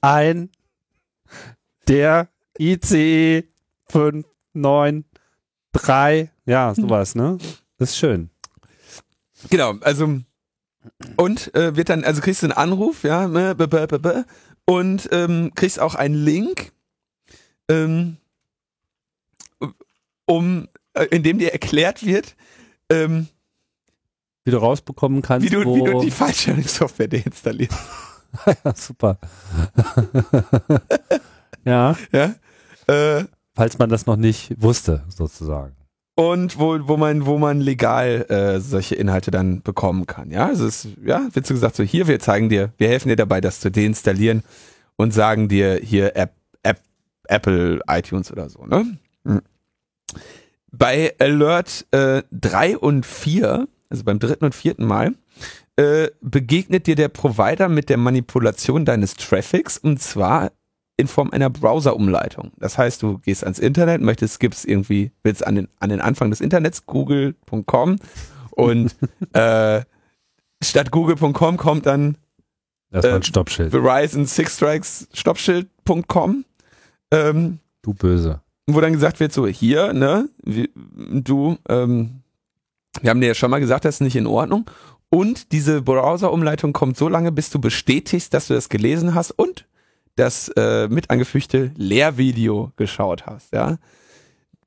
ein 0.00 0.48
der 1.88 2.28
ICE 2.58 3.44
593. 3.90 6.30
Ja, 6.46 6.74
sowas, 6.74 7.14
ne? 7.14 7.36
Das 7.78 7.90
ist 7.90 7.98
schön. 7.98 8.30
Genau, 9.50 9.74
also 9.80 10.20
und 11.16 11.54
äh, 11.54 11.76
wird 11.76 11.88
dann, 11.88 12.04
also 12.04 12.20
kriegst 12.20 12.42
du 12.42 12.46
einen 12.46 12.52
Anruf, 12.52 13.04
ja, 13.04 13.26
ne, 13.26 13.56
und 14.66 15.08
ähm, 15.12 15.52
kriegst 15.54 15.80
auch 15.80 15.94
einen 15.94 16.14
Link, 16.14 16.72
ähm, 17.68 18.16
um, 20.26 20.68
äh, 20.94 21.04
in 21.06 21.22
dem 21.22 21.38
dir 21.38 21.52
erklärt 21.52 22.04
wird, 22.04 22.36
ähm, 22.90 23.28
Wie 24.44 24.50
du 24.50 24.58
rausbekommen 24.58 25.22
kannst, 25.22 25.46
wie, 25.46 25.50
du, 25.50 25.60
wie 25.74 25.90
du 25.90 26.00
die 26.00 26.10
Fallschirmsoftware 26.10 27.08
deinstallierst. 27.08 27.78
ja, 28.46 28.74
super. 28.74 29.18
ja, 31.64 31.96
Ja? 32.12 32.34
Äh, 32.86 33.24
falls 33.54 33.78
man 33.78 33.88
das 33.88 34.06
noch 34.06 34.16
nicht 34.16 34.60
wusste, 34.60 35.04
sozusagen. 35.08 35.74
Und 36.14 36.58
wo, 36.58 36.78
wo 36.86 36.96
man, 36.96 37.26
wo 37.26 37.38
man 37.38 37.60
legal 37.60 38.26
äh, 38.28 38.60
solche 38.60 38.94
Inhalte 38.94 39.30
dann 39.30 39.62
bekommen 39.62 40.06
kann. 40.06 40.30
Ja, 40.30 40.46
also 40.46 40.66
es 40.66 40.84
ist, 40.84 40.96
ja, 41.04 41.28
wird 41.32 41.46
so 41.46 41.54
gesagt, 41.54 41.76
so 41.76 41.82
hier, 41.82 42.06
wir 42.06 42.20
zeigen 42.20 42.48
dir, 42.48 42.72
wir 42.78 42.88
helfen 42.88 43.08
dir 43.08 43.16
dabei, 43.16 43.40
das 43.40 43.60
zu 43.60 43.70
deinstallieren 43.70 44.42
und 44.96 45.12
sagen 45.12 45.48
dir 45.48 45.80
hier 45.82 46.16
App, 46.16 46.32
App, 46.62 46.80
Apple, 47.26 47.80
iTunes 47.88 48.30
oder 48.30 48.48
so, 48.48 48.64
ne? 48.64 48.96
Hm. 49.24 49.42
Bei 50.70 51.14
Alert 51.18 51.86
äh, 51.92 52.22
3 52.32 52.78
und 52.78 53.06
4, 53.06 53.68
also 53.90 54.04
beim 54.04 54.18
dritten 54.18 54.44
und 54.44 54.54
vierten 54.54 54.84
Mal, 54.84 55.14
äh, 55.76 56.08
begegnet 56.20 56.86
dir 56.86 56.96
der 56.96 57.08
Provider 57.08 57.68
mit 57.68 57.88
der 57.88 57.96
Manipulation 57.96 58.84
deines 58.84 59.14
Traffics 59.14 59.78
und 59.78 60.00
zwar 60.00 60.52
in 60.96 61.08
Form 61.08 61.30
einer 61.30 61.50
Browser-Umleitung. 61.50 62.52
Das 62.58 62.78
heißt, 62.78 63.02
du 63.02 63.18
gehst 63.18 63.42
ans 63.42 63.58
Internet, 63.58 64.00
möchtest, 64.00 64.38
gibst 64.40 64.64
irgendwie, 64.66 65.10
willst 65.22 65.46
an 65.46 65.56
den, 65.56 65.68
an 65.80 65.90
den 65.90 66.00
Anfang 66.00 66.30
des 66.30 66.40
Internets, 66.40 66.86
google.com 66.86 67.98
und 68.52 68.94
äh, 69.32 69.82
statt 70.62 70.90
google.com 70.92 71.56
kommt 71.56 71.86
dann 71.86 72.16
Das 72.90 73.04
war 73.04 73.12
Äh, 73.12 73.16
ein 73.16 73.22
Stoppschild. 73.24 73.72
Verizon 73.72 74.26
Six 74.26 74.56
Strikes 74.56 75.08
Stoppschild.com, 75.12 76.44
ähm, 77.10 77.58
Du 77.82 77.92
böse. 77.92 78.40
wo 78.66 78.80
dann 78.80 78.92
gesagt 78.92 79.18
wird, 79.20 79.32
so 79.32 79.46
hier, 79.46 79.92
ne, 79.92 80.28
wie, 80.44 80.70
du, 81.12 81.58
ähm, 81.68 82.20
wir 83.02 83.10
haben 83.10 83.20
dir 83.20 83.26
ja 83.28 83.34
schon 83.34 83.50
mal 83.50 83.58
gesagt, 83.60 83.84
das 83.84 83.96
ist 83.96 84.00
nicht 84.00 84.16
in 84.16 84.26
Ordnung. 84.28 84.70
Und 85.10 85.52
diese 85.52 85.82
Browser-Umleitung 85.82 86.72
kommt 86.72 86.96
so 86.96 87.08
lange, 87.08 87.30
bis 87.32 87.50
du 87.50 87.60
bestätigst, 87.60 88.32
dass 88.32 88.46
du 88.48 88.54
das 88.54 88.68
gelesen 88.68 89.14
hast 89.14 89.32
und 89.32 89.66
das 90.16 90.48
äh, 90.56 90.88
mit 90.88 91.10
angefügte 91.10 91.72
Lehrvideo 91.76 92.72
geschaut 92.76 93.26
hast. 93.26 93.52
Ja? 93.52 93.78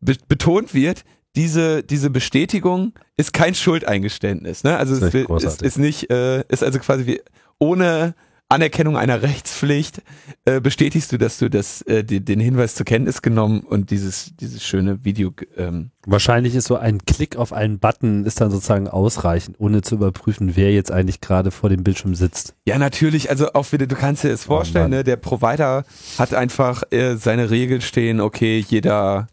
Be 0.01 0.15
betont 0.27 0.73
wird, 0.73 1.03
diese, 1.35 1.83
diese 1.83 2.09
Bestätigung 2.09 2.93
ist 3.15 3.31
kein 3.31 3.53
Schuldeingeständnis. 3.53 4.63
Ne? 4.63 4.77
Also 4.77 4.95
ist 4.95 5.13
ist, 5.13 5.61
ist 5.61 5.77
nicht, 5.77 6.09
äh, 6.09 6.43
ist 6.49 6.63
also 6.63 6.79
quasi 6.79 7.05
wie 7.05 7.21
ohne 7.59 8.15
Anerkennung 8.49 8.95
einer 8.95 9.21
Rechtspflicht 9.21 10.01
äh, 10.45 10.61
bestätigst 10.61 11.11
du, 11.11 11.17
dass 11.17 11.37
du 11.37 11.49
das, 11.49 11.81
äh, 11.81 12.03
die, 12.03 12.23
den 12.23 12.39
Hinweis 12.39 12.75
zur 12.75 12.85
Kenntnis 12.85 13.21
genommen 13.21 13.59
und 13.59 13.91
dieses, 13.91 14.31
dieses 14.37 14.63
schöne 14.63 15.03
Video 15.03 15.33
ähm, 15.57 15.91
Wahrscheinlich 16.05 16.55
ist 16.55 16.67
so 16.67 16.77
ein 16.77 16.99
Klick 17.05 17.35
auf 17.35 17.51
einen 17.51 17.79
Button 17.79 18.25
ist 18.25 18.39
dann 18.39 18.49
sozusagen 18.49 18.87
ausreichend, 18.87 19.57
ohne 19.59 19.81
zu 19.81 19.95
überprüfen, 19.95 20.55
wer 20.55 20.71
jetzt 20.71 20.89
eigentlich 20.89 21.19
gerade 21.19 21.51
vor 21.51 21.69
dem 21.69 21.83
Bildschirm 21.83 22.15
sitzt. 22.15 22.55
Ja, 22.65 22.77
natürlich, 22.77 23.29
also 23.29 23.51
auch 23.51 23.69
wieder, 23.73 23.87
du 23.87 23.95
kannst 23.95 24.23
dir 24.23 24.29
das 24.29 24.45
vorstellen, 24.45 24.91
Mann. 24.91 24.99
ne, 24.99 25.03
der 25.03 25.17
Provider 25.17 25.83
hat 26.17 26.33
einfach 26.33 26.83
äh, 26.91 27.17
seine 27.17 27.49
Regeln 27.49 27.81
stehen, 27.81 28.21
okay, 28.21 28.63
jeder, 28.65 29.27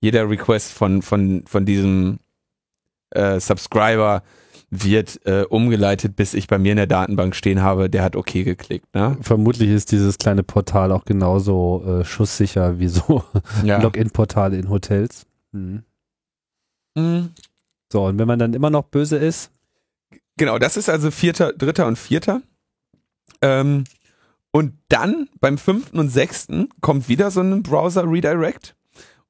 jeder 0.00 0.28
Request 0.28 0.72
von, 0.72 1.02
von, 1.02 1.44
von 1.46 1.64
diesem 1.64 2.18
äh, 3.10 3.38
Subscriber 3.38 4.24
wird 4.70 5.20
äh, 5.26 5.44
umgeleitet, 5.48 6.16
bis 6.16 6.34
ich 6.34 6.48
bei 6.48 6.58
mir 6.58 6.72
in 6.72 6.76
der 6.76 6.86
Datenbank 6.86 7.36
stehen 7.36 7.62
habe, 7.62 7.88
der 7.88 8.02
hat 8.02 8.16
okay 8.16 8.42
geklickt, 8.42 8.92
ne? 8.94 9.16
Vermutlich 9.20 9.70
ist 9.70 9.92
dieses 9.92 10.18
kleine 10.18 10.42
Portal 10.42 10.90
auch 10.90 11.04
genauso 11.04 11.84
äh, 11.86 12.04
schusssicher 12.04 12.78
wie 12.78 12.88
so 12.88 13.22
Ja. 13.64 13.80
Login-Portale 13.80 14.56
in 14.56 14.68
Hotels. 14.68 15.26
Mhm. 15.52 15.84
Mhm. 16.96 17.30
So, 17.92 18.06
und 18.06 18.18
wenn 18.18 18.26
man 18.26 18.38
dann 18.38 18.54
immer 18.54 18.70
noch 18.70 18.84
böse 18.84 19.16
ist, 19.16 19.52
Genau, 20.36 20.58
das 20.58 20.76
ist 20.76 20.88
also 20.88 21.10
vierter, 21.10 21.52
dritter 21.52 21.86
und 21.86 21.96
vierter. 21.96 22.42
Ähm, 23.40 23.84
und 24.50 24.74
dann 24.88 25.28
beim 25.40 25.58
fünften 25.58 25.98
und 25.98 26.10
sechsten 26.10 26.68
kommt 26.80 27.08
wieder 27.08 27.30
so 27.30 27.40
ein 27.40 27.62
Browser-Redirect. 27.62 28.74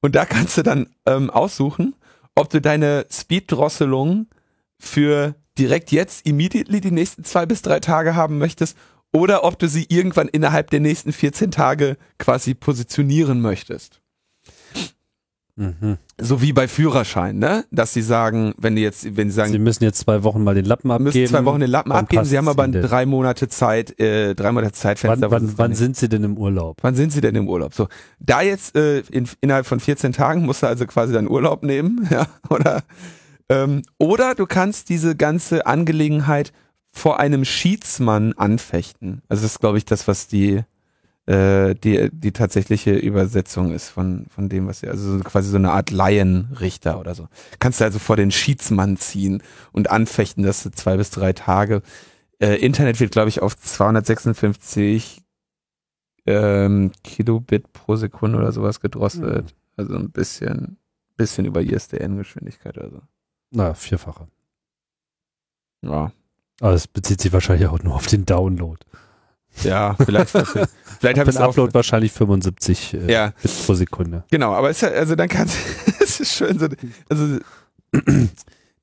Und 0.01 0.14
da 0.14 0.25
kannst 0.25 0.59
du 0.59 0.62
dann 0.62 0.88
ähm, 1.07 1.31
aussuchen, 1.31 1.94
ob 2.35 2.51
du 2.51 2.61
deine 2.61 3.07
Speed-Drosselung 3.11 4.27
für 4.78 5.34
direkt 5.58 5.90
jetzt, 5.90 6.26
immediately 6.26 6.80
die 6.80 6.90
nächsten 6.90 7.24
zwei 7.24 7.46
bis 7.46 7.62
drei 7.62 7.80
Tage 7.80 8.14
haben 8.14 8.38
möchtest 8.38 8.76
oder 9.12 9.44
ob 9.44 9.58
du 9.58 9.68
sie 9.68 9.86
irgendwann 9.88 10.28
innerhalb 10.28 10.70
der 10.70 10.80
nächsten 10.80 11.12
14 11.12 11.50
Tage 11.50 11.96
quasi 12.18 12.54
positionieren 12.54 13.40
möchtest. 13.40 14.02
mhm. 15.56 15.96
So 16.20 16.42
wie 16.42 16.52
bei 16.52 16.68
Führerschein, 16.68 17.38
ne? 17.38 17.64
Dass 17.70 17.94
sie 17.94 18.02
sagen, 18.02 18.54
wenn 18.58 18.76
die 18.76 18.82
jetzt, 18.82 19.16
wenn 19.16 19.30
sie 19.30 19.36
sagen, 19.36 19.52
sie 19.52 19.58
müssen 19.58 19.84
jetzt 19.84 20.00
zwei 20.00 20.22
Wochen 20.22 20.44
mal 20.44 20.54
den 20.54 20.66
Lappen 20.66 20.90
abgeben. 20.90 21.04
müssen 21.04 21.26
zwei 21.26 21.44
Wochen 21.46 21.60
den 21.60 21.70
Lappen 21.70 21.92
abgeben. 21.92 22.24
Sie 22.26 22.36
haben 22.36 22.48
aber 22.48 22.68
drei 22.68 23.06
Monate 23.06 23.48
Zeit, 23.48 23.98
äh, 23.98 24.34
drei 24.34 24.52
Monate 24.52 24.72
Zeitfenster. 24.72 25.30
Wann, 25.30 25.48
wann, 25.48 25.58
wann 25.58 25.74
sind 25.74 25.96
sie 25.96 26.10
denn 26.10 26.24
im 26.24 26.36
Urlaub? 26.36 26.78
wann 26.82 26.94
sind 26.94 27.10
Sie 27.10 27.22
denn 27.22 27.34
im 27.36 27.48
Urlaub? 27.48 27.72
So, 27.72 27.88
da 28.18 28.42
jetzt 28.42 28.76
äh, 28.76 29.00
in, 29.10 29.26
innerhalb 29.40 29.64
von 29.64 29.80
14 29.80 30.12
Tagen 30.12 30.44
musst 30.44 30.62
du 30.62 30.66
also 30.66 30.86
quasi 30.86 31.14
deinen 31.14 31.28
Urlaub 31.28 31.62
nehmen, 31.62 32.06
ja, 32.10 32.26
oder 32.50 32.82
ähm, 33.48 33.82
oder 33.98 34.35
du 34.35 34.46
kannst 34.46 34.88
diese 34.88 35.16
ganze 35.16 35.66
Angelegenheit 35.66 36.52
vor 36.92 37.20
einem 37.20 37.44
Schiedsmann 37.44 38.32
anfechten. 38.35 39.22
Also 39.28 39.42
das 39.42 39.52
ist, 39.52 39.61
glaube 39.61 39.78
ich, 39.78 39.85
das, 39.85 40.09
was 40.09 40.28
die 40.28 40.62
äh, 41.26 41.74
die 41.74 42.09
die 42.12 42.32
tatsächliche 42.32 42.94
Übersetzung 42.94 43.72
ist 43.72 43.88
von 43.88 44.26
von 44.30 44.48
dem, 44.48 44.66
was 44.66 44.80
sie 44.80 44.88
also 44.88 45.18
so 45.18 45.24
quasi 45.24 45.50
so 45.50 45.56
eine 45.56 45.72
Art 45.72 45.90
Laienrichter 45.90 46.98
oder 47.00 47.14
so. 47.14 47.28
Kannst 47.59 47.80
du 47.80 47.85
also 47.85 47.98
vor 47.98 48.16
den 48.16 48.30
Schiedsmann 48.30 48.96
ziehen 48.96 49.42
und 49.72 49.90
anfechten, 49.90 50.44
dass 50.44 50.62
du 50.62 50.70
zwei 50.70 50.96
bis 50.96 51.11
drei 51.11 51.32
Tage 51.32 51.82
äh, 52.40 52.54
Internet 52.56 53.00
wird, 53.00 53.12
glaube 53.12 53.28
ich, 53.28 53.42
auf 53.42 53.56
256 53.56 55.22
ähm, 56.26 56.92
Kilobit 57.02 57.72
pro 57.72 57.96
Sekunde 57.96 58.38
oder 58.38 58.52
sowas 58.52 58.80
gedrosselt. 58.80 59.54
Also 59.76 59.94
ein 59.94 60.11
bisschen, 60.11 60.78
bisschen 61.16 61.44
über 61.44 61.62
ISDN-Geschwindigkeit 61.62 62.76
oder 62.78 62.90
so. 62.90 63.02
Na, 63.50 63.74
vierfache. 63.74 64.26
Ja. 65.82 66.12
Aber 66.61 66.72
es 66.72 66.87
bezieht 66.88 67.20
sich 67.20 67.32
wahrscheinlich 67.32 67.68
auch 67.68 67.82
nur 67.82 67.94
auf 67.94 68.06
den 68.06 68.24
Download. 68.24 68.78
Ja, 69.62 69.94
vielleicht, 69.94 70.30
vielleicht 70.30 70.66
habe 71.18 71.32
Für 71.32 71.38
ich. 71.38 71.44
Upload 71.44 71.72
wahrscheinlich 71.74 72.12
75 72.12 72.94
äh, 72.94 73.12
Ja. 73.12 73.32
Bit 73.42 73.52
pro 73.66 73.74
Sekunde. 73.74 74.24
Genau, 74.30 74.52
aber 74.52 74.70
es 74.70 74.82
ist, 74.82 74.82
ja- 74.82 74.96
also 74.98 75.14
dann 75.14 75.28
kannst 75.28 75.56
es 76.00 76.20
ist 76.20 76.32
schön 76.32 76.59
so, 76.59 76.68
also 77.09 77.38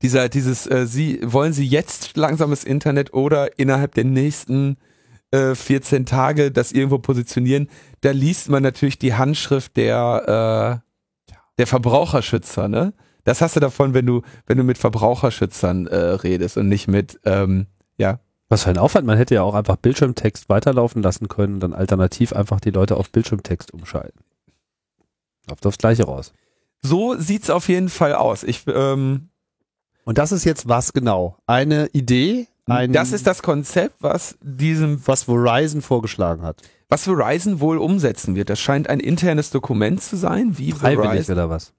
dieser, 0.01 0.29
dieses, 0.29 0.65
äh, 0.67 0.85
Sie, 0.87 1.19
wollen 1.23 1.53
Sie 1.53 1.65
jetzt 1.67 2.17
langsames 2.17 2.63
Internet 2.63 3.13
oder 3.13 3.57
innerhalb 3.59 3.93
der 3.95 4.05
nächsten 4.05 4.77
äh, 5.31 5.53
14 5.55 6.05
Tage 6.05 6.51
das 6.51 6.71
irgendwo 6.71 6.97
positionieren, 6.99 7.69
da 8.01 8.11
liest 8.11 8.49
man 8.49 8.63
natürlich 8.63 8.97
die 8.99 9.13
Handschrift 9.13 9.77
der, 9.77 10.81
äh, 11.31 11.33
der 11.59 11.67
Verbraucherschützer, 11.67 12.67
ne? 12.67 12.93
Das 13.23 13.41
hast 13.41 13.55
du 13.55 13.59
davon, 13.59 13.93
wenn 13.93 14.05
du, 14.05 14.21
wenn 14.45 14.57
du 14.57 14.63
mit 14.63 14.77
Verbraucherschützern 14.77 15.87
äh, 15.87 15.95
redest 15.95 16.57
und 16.57 16.67
nicht 16.67 16.87
mit, 16.87 17.19
ähm, 17.25 17.67
ja. 17.97 18.19
Was 18.49 18.63
für 18.63 18.69
ein 18.69 18.77
Aufwand, 18.77 19.07
man 19.07 19.17
hätte 19.17 19.33
ja 19.35 19.41
auch 19.41 19.55
einfach 19.55 19.77
Bildschirmtext 19.77 20.49
weiterlaufen 20.49 21.01
lassen 21.01 21.27
können 21.27 21.55
und 21.55 21.59
dann 21.61 21.73
alternativ 21.73 22.33
einfach 22.33 22.59
die 22.59 22.69
Leute 22.69 22.97
auf 22.97 23.09
Bildschirmtext 23.09 23.73
umschalten. 23.73 24.19
Auf 25.49 25.59
das 25.61 25.77
gleiche 25.77 26.03
raus. 26.03 26.33
So 26.81 27.15
sieht's 27.17 27.49
auf 27.49 27.69
jeden 27.69 27.89
Fall 27.89 28.13
aus. 28.13 28.43
Ich, 28.43 28.63
ähm, 28.67 29.29
Und 30.03 30.17
das 30.17 30.31
ist 30.31 30.43
jetzt 30.43 30.67
was 30.67 30.93
genau? 30.93 31.37
Eine 31.47 31.87
Idee? 31.93 32.47
Ein, 32.65 32.93
das 32.93 33.11
ist 33.11 33.25
das 33.27 33.41
Konzept, 33.41 33.95
was 34.01 34.37
diesem, 34.41 35.01
was 35.05 35.23
Verizon 35.23 35.81
vorgeschlagen 35.81 36.43
hat. 36.43 36.61
was 36.89 37.03
Verizon 37.05 37.59
wohl 37.59 37.77
umsetzen 37.77 38.35
wird. 38.35 38.49
Das 38.49 38.59
scheint 38.59 38.87
ein 38.89 38.99
internes 38.99 39.49
Dokument 39.49 40.01
zu 40.01 40.15
sein, 40.15 40.57
wie 40.57 40.71
Freiwillig 40.71 41.25
Verizon. 41.25 41.35
oder 41.35 41.49
was? 41.49 41.73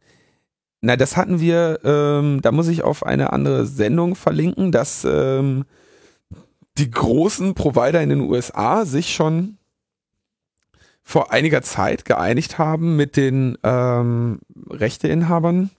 Na, 0.85 0.97
das 0.97 1.17
hatten 1.17 1.41
wir, 1.41 1.81
ähm, 1.83 2.43
da 2.43 2.53
muss 2.53 2.69
ich 2.69 2.85
auf 2.85 3.07
eine 3.07 3.33
andere 3.33 3.65
Sendung 3.65 4.15
verlinken, 4.15 4.71
dass 4.71 5.07
ähm, 5.09 5.65
die 6.77 6.91
großen 6.91 7.55
Provider 7.55 8.03
in 8.03 8.11
den 8.11 8.21
USA 8.21 8.85
sich 8.85 9.15
schon 9.15 9.57
vor 11.03 11.33
einiger 11.33 11.63
Zeit 11.63 12.05
geeinigt 12.05 12.59
haben 12.59 12.97
mit 12.97 13.17
den 13.17 13.57
ähm, 13.63 14.41
Rechteinhabern, 14.69 15.71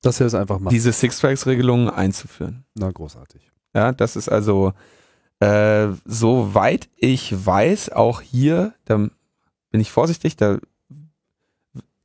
Dass 0.00 0.20
wir 0.20 0.28
es 0.28 0.34
einfach 0.34 0.60
machen. 0.60 0.72
diese 0.72 0.92
Six-Flags-Regelungen 0.92 1.90
einzuführen. 1.90 2.64
Na, 2.76 2.88
großartig. 2.92 3.50
Ja, 3.74 3.90
das 3.90 4.14
ist 4.14 4.28
also, 4.28 4.74
äh, 5.40 5.88
soweit 6.04 6.88
ich 6.94 7.34
weiß, 7.44 7.90
auch 7.90 8.20
hier, 8.20 8.74
da 8.84 8.96
bin 8.96 9.80
ich 9.80 9.90
vorsichtig, 9.90 10.36
da 10.36 10.58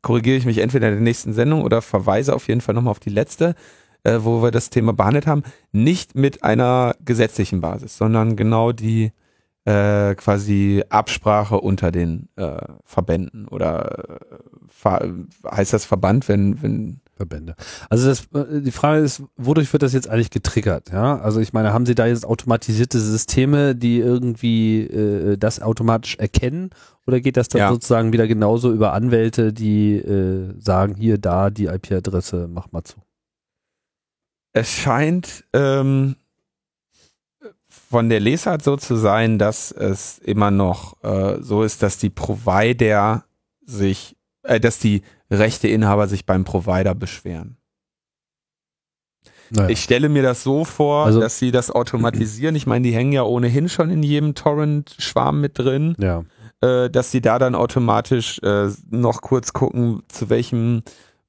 korrigiere 0.06 0.38
ich 0.38 0.46
mich 0.46 0.60
entweder 0.60 0.88
in 0.90 0.94
der 0.94 1.02
nächsten 1.02 1.34
Sendung 1.34 1.64
oder 1.64 1.82
verweise 1.82 2.36
auf 2.36 2.48
jeden 2.48 2.62
Fall 2.62 2.76
nochmal 2.76 2.92
auf 2.92 3.00
die 3.00 3.10
letzte, 3.10 3.56
äh, 4.04 4.20
wo 4.22 4.44
wir 4.44 4.52
das 4.52 4.70
Thema 4.70 4.94
behandelt 4.94 5.26
haben, 5.26 5.42
nicht 5.72 6.14
mit 6.14 6.44
einer 6.44 6.96
gesetzlichen 7.04 7.60
Basis, 7.60 7.98
sondern 7.98 8.36
genau 8.36 8.72
die 8.72 9.14
äh, 9.66 10.14
quasi 10.14 10.84
Absprache 10.90 11.60
unter 11.60 11.92
den 11.92 12.30
äh, 12.36 12.62
Verbänden 12.84 13.48
oder 13.48 14.20
äh, 14.22 14.36
ver 14.68 15.12
heißt 15.50 15.74
das 15.74 15.86
Verband, 15.86 16.30
wenn, 16.30 16.62
wenn 16.62 17.02
Verbände. 17.16 17.56
Also 17.90 18.08
das, 18.08 18.28
äh, 18.36 18.62
die 18.62 18.72
Frage 18.72 19.02
ist, 19.02 19.24
wodurch 19.38 19.74
wird 19.74 19.82
das 19.82 19.94
jetzt 19.94 20.08
eigentlich 20.08 20.30
getriggert? 20.30 20.92
Ja, 20.92 21.18
also 21.18 21.40
ich 21.40 21.52
meine, 21.52 21.74
haben 21.74 21.88
Sie 21.88 21.96
da 21.96 22.06
jetzt 22.06 22.28
automatisierte 22.28 23.00
Systeme, 23.00 23.74
die 23.74 23.98
irgendwie 23.98 24.82
äh, 24.82 25.36
das 25.38 25.64
automatisch 25.64 26.18
erkennen, 26.18 26.70
oder 27.08 27.20
geht 27.20 27.38
das 27.38 27.48
dann 27.50 27.60
Ja. 27.60 27.70
sozusagen 27.72 28.14
wieder 28.14 28.28
genauso 28.28 28.72
über 28.72 28.94
Anwälte, 28.94 29.54
die 29.54 29.96
äh, 29.96 30.54
sagen, 30.60 30.96
hier, 30.96 31.18
da 31.18 31.50
die 31.50 31.66
IP-Adresse, 31.66 32.48
mach 32.52 32.72
mal 32.72 32.84
zu? 32.84 32.98
Es 34.54 34.70
scheint 34.72 35.44
ähm, 35.54 36.16
von 37.68 38.10
der 38.10 38.20
Lesart 38.20 38.64
so 38.64 38.78
zu 38.78 38.96
sein, 38.96 39.38
dass 39.38 39.72
es 39.72 40.18
immer 40.20 40.50
noch 40.52 41.02
äh, 41.04 41.42
so 41.42 41.64
ist, 41.64 41.84
dass 41.84 41.98
die 41.98 42.10
Provider 42.10 43.26
sich, 43.66 44.16
äh, 44.44 44.60
dass 44.60 44.80
die 44.80 45.02
Rechteinhaber 45.30 46.08
sich 46.08 46.26
beim 46.26 46.46
Provider 46.46 46.96
beschweren. 46.96 47.58
Naja. 49.52 49.70
Ich 49.70 49.82
stelle 49.82 50.10
mir 50.10 50.24
das 50.24 50.44
so 50.44 50.66
vor, 50.66 51.06
Also- 51.06 51.20
dass 51.20 51.40
sie 51.40 51.52
das 51.52 51.72
automatisieren. 51.72 52.56
Ich 52.56 52.66
meine, 52.68 52.84
die 52.88 52.94
hängen 52.94 53.12
ja 53.12 53.24
ohnehin 53.24 53.70
schon 53.70 53.90
in 53.90 54.04
jedem 54.04 54.36
Torrent-Schwarm 54.36 55.40
mit 55.42 55.58
drin 55.60 55.96
ja. 56.00 56.24
äh, 56.62 56.90
dass 56.90 57.12
sie 57.12 57.22
da 57.22 57.38
dann 57.40 57.56
automatisch 57.56 58.40
äh, 58.44 58.70
noch 58.90 59.22
kurz 59.22 59.54
gucken, 59.54 60.04
zu 60.08 60.30
welchem 60.30 60.84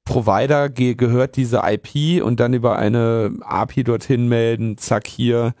Provider 0.05 0.69
ge 0.69 0.95
gehört 0.95 1.35
diese 1.35 1.61
IP 1.65 2.23
und 2.23 2.39
dann 2.39 2.53
über 2.53 2.77
eine 2.77 3.33
API 3.41 3.83
dorthin 3.83 4.27
melden, 4.29 4.77
zack 4.77 5.05
hier, 5.07 5.53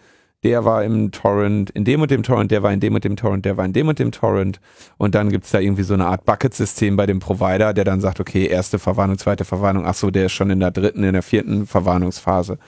der 0.43 0.65
war 0.65 0.83
im 0.83 1.11
Torrent, 1.11 1.69
in 1.71 1.83
dem 1.83 2.01
und 2.01 2.11
dem 2.11 2.23
Torrent, 2.23 2.51
der 2.51 2.63
war 2.63 2.71
in 2.71 2.79
dem 2.79 2.93
und 2.95 3.03
dem 3.03 3.15
Torrent, 3.15 3.45
der 3.45 3.57
war 3.57 3.65
in 3.65 3.73
dem 3.73 3.87
und 3.87 3.99
dem 3.99 4.11
Torrent 4.11 4.59
und 4.97 5.15
dann 5.15 5.29
gibt's 5.29 5.51
da 5.51 5.59
irgendwie 5.59 5.83
so 5.83 5.93
eine 5.93 6.05
Art 6.05 6.25
Bucket-System 6.25 6.95
bei 6.95 7.05
dem 7.05 7.19
Provider, 7.19 7.73
der 7.73 7.85
dann 7.85 8.01
sagt, 8.01 8.19
okay, 8.19 8.45
erste 8.45 8.79
Verwarnung, 8.79 9.17
zweite 9.17 9.45
Verwarnung, 9.45 9.85
ach 9.85 9.95
so, 9.95 10.11
der 10.11 10.27
ist 10.27 10.33
schon 10.33 10.49
in 10.49 10.59
der 10.59 10.71
dritten, 10.71 11.03
in 11.03 11.13
der 11.13 11.23
vierten 11.23 11.65
Verwarnungsphase 11.65 12.59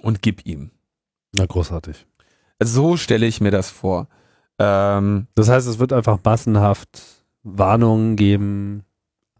und 0.00 0.22
gib 0.22 0.46
ihm. 0.46 0.70
Na, 1.36 1.44
großartig. 1.46 2.06
So 2.62 2.96
stelle 2.96 3.26
ich 3.26 3.40
mir 3.40 3.50
das 3.50 3.70
vor. 3.70 4.08
Ähm, 4.58 5.26
Das 5.34 5.48
heißt, 5.48 5.68
es 5.68 5.78
wird 5.78 5.92
einfach 5.92 6.18
massenhaft 6.24 7.02
Warnungen 7.42 8.16
geben. 8.16 8.84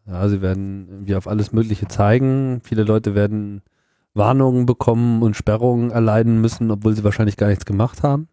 Ja, 0.06 0.28
sie 0.28 0.40
werden 0.40 0.88
irgendwie 0.88 1.16
auf 1.16 1.26
alles 1.26 1.52
Mögliche 1.52 1.88
zeigen. 1.88 2.60
Viele 2.62 2.84
Leute 2.84 3.14
werden 3.14 3.62
Warnungen 4.14 4.66
bekommen 4.66 5.22
und 5.22 5.36
Sperrungen 5.36 5.90
erleiden 5.90 6.40
müssen, 6.40 6.70
obwohl 6.70 6.94
sie 6.94 7.04
wahrscheinlich 7.04 7.36
gar 7.36 7.48
nichts 7.48 7.64
gemacht 7.66 8.02
haben. 8.02 8.28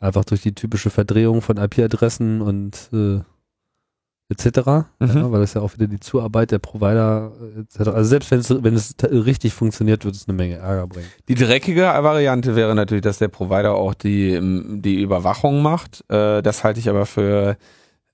Einfach 0.00 0.24
durch 0.24 0.42
die 0.42 0.54
typische 0.54 0.90
Verdrehung 0.90 1.42
von 1.42 1.56
IP-Adressen 1.56 2.40
und 2.40 2.88
äh, 2.92 3.20
etc. 4.30 4.88
Mhm. 5.00 5.08
Ja, 5.08 5.32
weil 5.32 5.40
das 5.40 5.54
ja 5.54 5.60
auch 5.60 5.74
wieder 5.74 5.88
die 5.88 5.98
Zuarbeit 5.98 6.52
der 6.52 6.60
Provider 6.60 7.32
äh, 7.56 7.60
etc. 7.60 7.88
Also 7.90 8.04
selbst 8.10 8.30
wenn 8.30 8.38
es, 8.38 8.50
wenn 8.62 8.74
es 8.74 8.96
t- 8.96 9.06
richtig 9.08 9.52
funktioniert, 9.52 10.04
wird 10.04 10.14
es 10.14 10.28
eine 10.28 10.36
Menge 10.36 10.56
Ärger 10.56 10.86
bringen. 10.86 11.08
Die 11.28 11.34
dreckige 11.34 11.82
Variante 11.82 12.54
wäre 12.54 12.74
natürlich, 12.76 13.02
dass 13.02 13.18
der 13.18 13.28
Provider 13.28 13.74
auch 13.74 13.94
die, 13.94 14.34
ähm, 14.34 14.80
die 14.82 15.00
Überwachung 15.02 15.62
macht. 15.62 16.04
Äh, 16.08 16.42
das 16.42 16.62
halte 16.62 16.78
ich 16.78 16.88
aber 16.88 17.06
für 17.06 17.56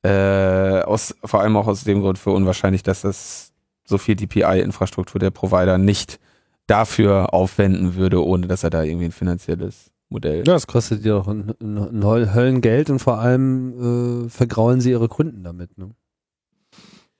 äh, 0.02 0.80
aus, 0.82 1.14
vor 1.22 1.42
allem 1.42 1.56
auch 1.56 1.66
aus 1.66 1.85
dem 1.85 2.00
Grund 2.00 2.18
für 2.18 2.30
unwahrscheinlich, 2.30 2.82
dass 2.82 3.02
das 3.02 3.52
so 3.85 3.98
viel 3.98 4.16
DPI-Infrastruktur 4.16 5.18
der 5.18 5.30
Provider 5.30 5.76
nicht 5.78 6.18
dafür 6.66 7.33
aufwenden 7.35 7.94
würde, 7.94 8.24
ohne 8.24 8.46
dass 8.46 8.64
er 8.64 8.70
da 8.70 8.83
irgendwie 8.83 9.07
ein 9.07 9.12
finanzielles 9.12 9.90
Modell. 10.09 10.38
Ja, 10.38 10.55
das 10.55 10.66
kostet 10.66 11.05
ja 11.05 11.16
auch 11.16 11.29
ein, 11.29 11.52
ein, 11.61 11.79
ein 11.79 12.05
Höll- 12.05 12.33
Höllengeld 12.35 12.90
und 12.90 12.98
vor 12.98 13.18
allem 13.18 14.26
äh, 14.26 14.29
vergraulen 14.29 14.81
sie 14.81 14.90
ihre 14.90 15.09
Kunden 15.09 15.42
damit. 15.42 15.76
Ne? 15.79 15.90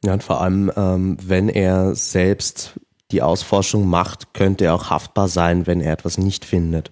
Ja, 0.05 0.13
und 0.13 0.23
vor 0.23 0.41
allem, 0.41 0.71
ähm, 0.77 1.17
wenn 1.23 1.49
er 1.49 1.95
selbst 1.95 2.79
die 3.11 3.23
Ausforschung 3.23 3.87
macht, 3.87 4.35
könnte 4.35 4.67
er 4.67 4.75
auch 4.75 4.91
haftbar 4.91 5.29
sein, 5.29 5.67
wenn 5.67 5.81
er 5.81 5.93
etwas 5.93 6.19
nicht 6.19 6.45
findet. 6.45 6.91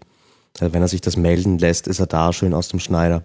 Also 0.60 0.72
wenn 0.72 0.82
er 0.82 0.88
sich 0.88 1.00
das 1.00 1.16
melden 1.16 1.58
lässt, 1.58 1.88
ist 1.88 1.98
er 2.00 2.06
da 2.06 2.32
schön 2.32 2.54
aus 2.54 2.68
dem 2.68 2.78
Schneider. 2.78 3.24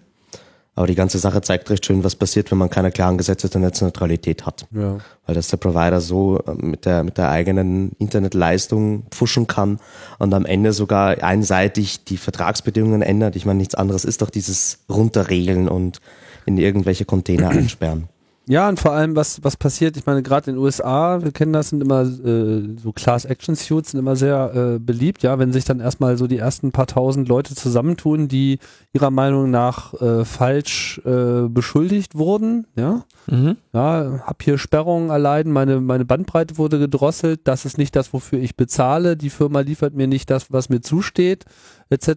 Aber 0.80 0.88
die 0.88 0.96
ganze 0.96 1.20
Sache 1.20 1.42
zeigt 1.42 1.70
recht 1.70 1.86
schön, 1.86 2.06
was 2.06 2.16
passiert, 2.16 2.52
wenn 2.52 2.58
man 2.58 2.70
keine 2.70 2.90
klaren 2.90 3.18
Gesetze 3.18 3.50
der 3.50 3.60
Netzneutralität 3.60 4.46
hat. 4.46 4.66
Ja. 4.72 5.00
Weil 5.26 5.36
das 5.36 5.50
der 5.50 5.58
Provider 5.58 6.00
so 6.00 6.40
äh, 6.48 6.54
mit 6.54 6.86
der, 6.86 7.04
mit 7.04 7.18
der 7.18 7.30
eigenen 7.30 7.92
Internetleistung 8.00 9.04
pfuschen 9.12 9.46
kann 9.46 9.80
und 10.20 10.34
am 10.34 10.46
Ende 10.46 10.72
sogar 10.72 11.22
einseitig 11.22 12.06
die 12.06 12.16
Vertragsbedingungen 12.16 13.02
ändert. 13.02 13.36
Ich 13.36 13.46
meine, 13.46 13.58
nichts 13.58 13.76
anderes 13.76 14.06
ist 14.06 14.22
doch 14.22 14.30
dieses 14.30 14.80
Runterregeln 14.88 15.68
und 15.68 16.00
in 16.46 16.58
irgendwelche 16.58 17.04
Container 17.04 17.50
einsperren. 17.50 18.08
Ja, 18.52 18.68
und 18.68 18.80
vor 18.80 18.94
allem, 18.94 19.16
was, 19.16 19.44
was 19.44 19.56
passiert, 19.58 19.96
ich 19.96 20.08
meine, 20.08 20.24
gerade 20.24 20.50
in 20.50 20.56
den 20.56 20.64
USA, 20.64 21.22
wir 21.24 21.32
kennen 21.32 21.54
das, 21.54 21.70
sind 21.70 21.84
immer 21.84 22.02
äh, 22.02 22.76
so 22.82 22.92
Class 22.92 23.26
Action 23.26 23.54
Suits 23.56 23.92
sind 23.92 24.00
immer 24.00 24.16
sehr 24.16 24.52
äh, 24.56 24.80
beliebt, 24.80 25.22
ja, 25.22 25.38
wenn 25.38 25.54
sich 25.54 25.66
dann 25.66 25.80
erstmal 25.80 26.18
so 26.18 26.26
die 26.26 26.40
ersten 26.40 26.72
paar 26.72 26.88
tausend 26.88 27.30
Leute 27.30 27.54
zusammentun, 27.54 28.28
die 28.28 28.58
ihrer 28.92 29.12
Meinung 29.12 29.52
nach 29.52 29.94
äh, 30.02 30.26
falsch 30.26 31.00
äh, 31.06 31.48
beschuldigt 31.48 32.16
wurden, 32.16 32.66
ja, 32.76 33.04
Mhm. 33.28 33.58
ja, 33.74 34.24
hab 34.26 34.42
hier 34.42 34.58
Sperrungen 34.58 35.12
erleiden, 35.12 35.52
meine, 35.54 35.80
meine 35.82 36.04
Bandbreite 36.06 36.58
wurde 36.58 36.80
gedrosselt, 36.80 37.42
das 37.44 37.64
ist 37.66 37.78
nicht 37.78 37.96
das, 37.96 38.12
wofür 38.14 38.40
ich 38.40 38.56
bezahle, 38.56 39.16
die 39.16 39.30
Firma 39.30 39.60
liefert 39.60 39.94
mir 39.94 40.08
nicht 40.08 40.32
das, 40.32 40.52
was 40.52 40.70
mir 40.70 40.82
zusteht, 40.82 41.46
etc. 41.92 42.08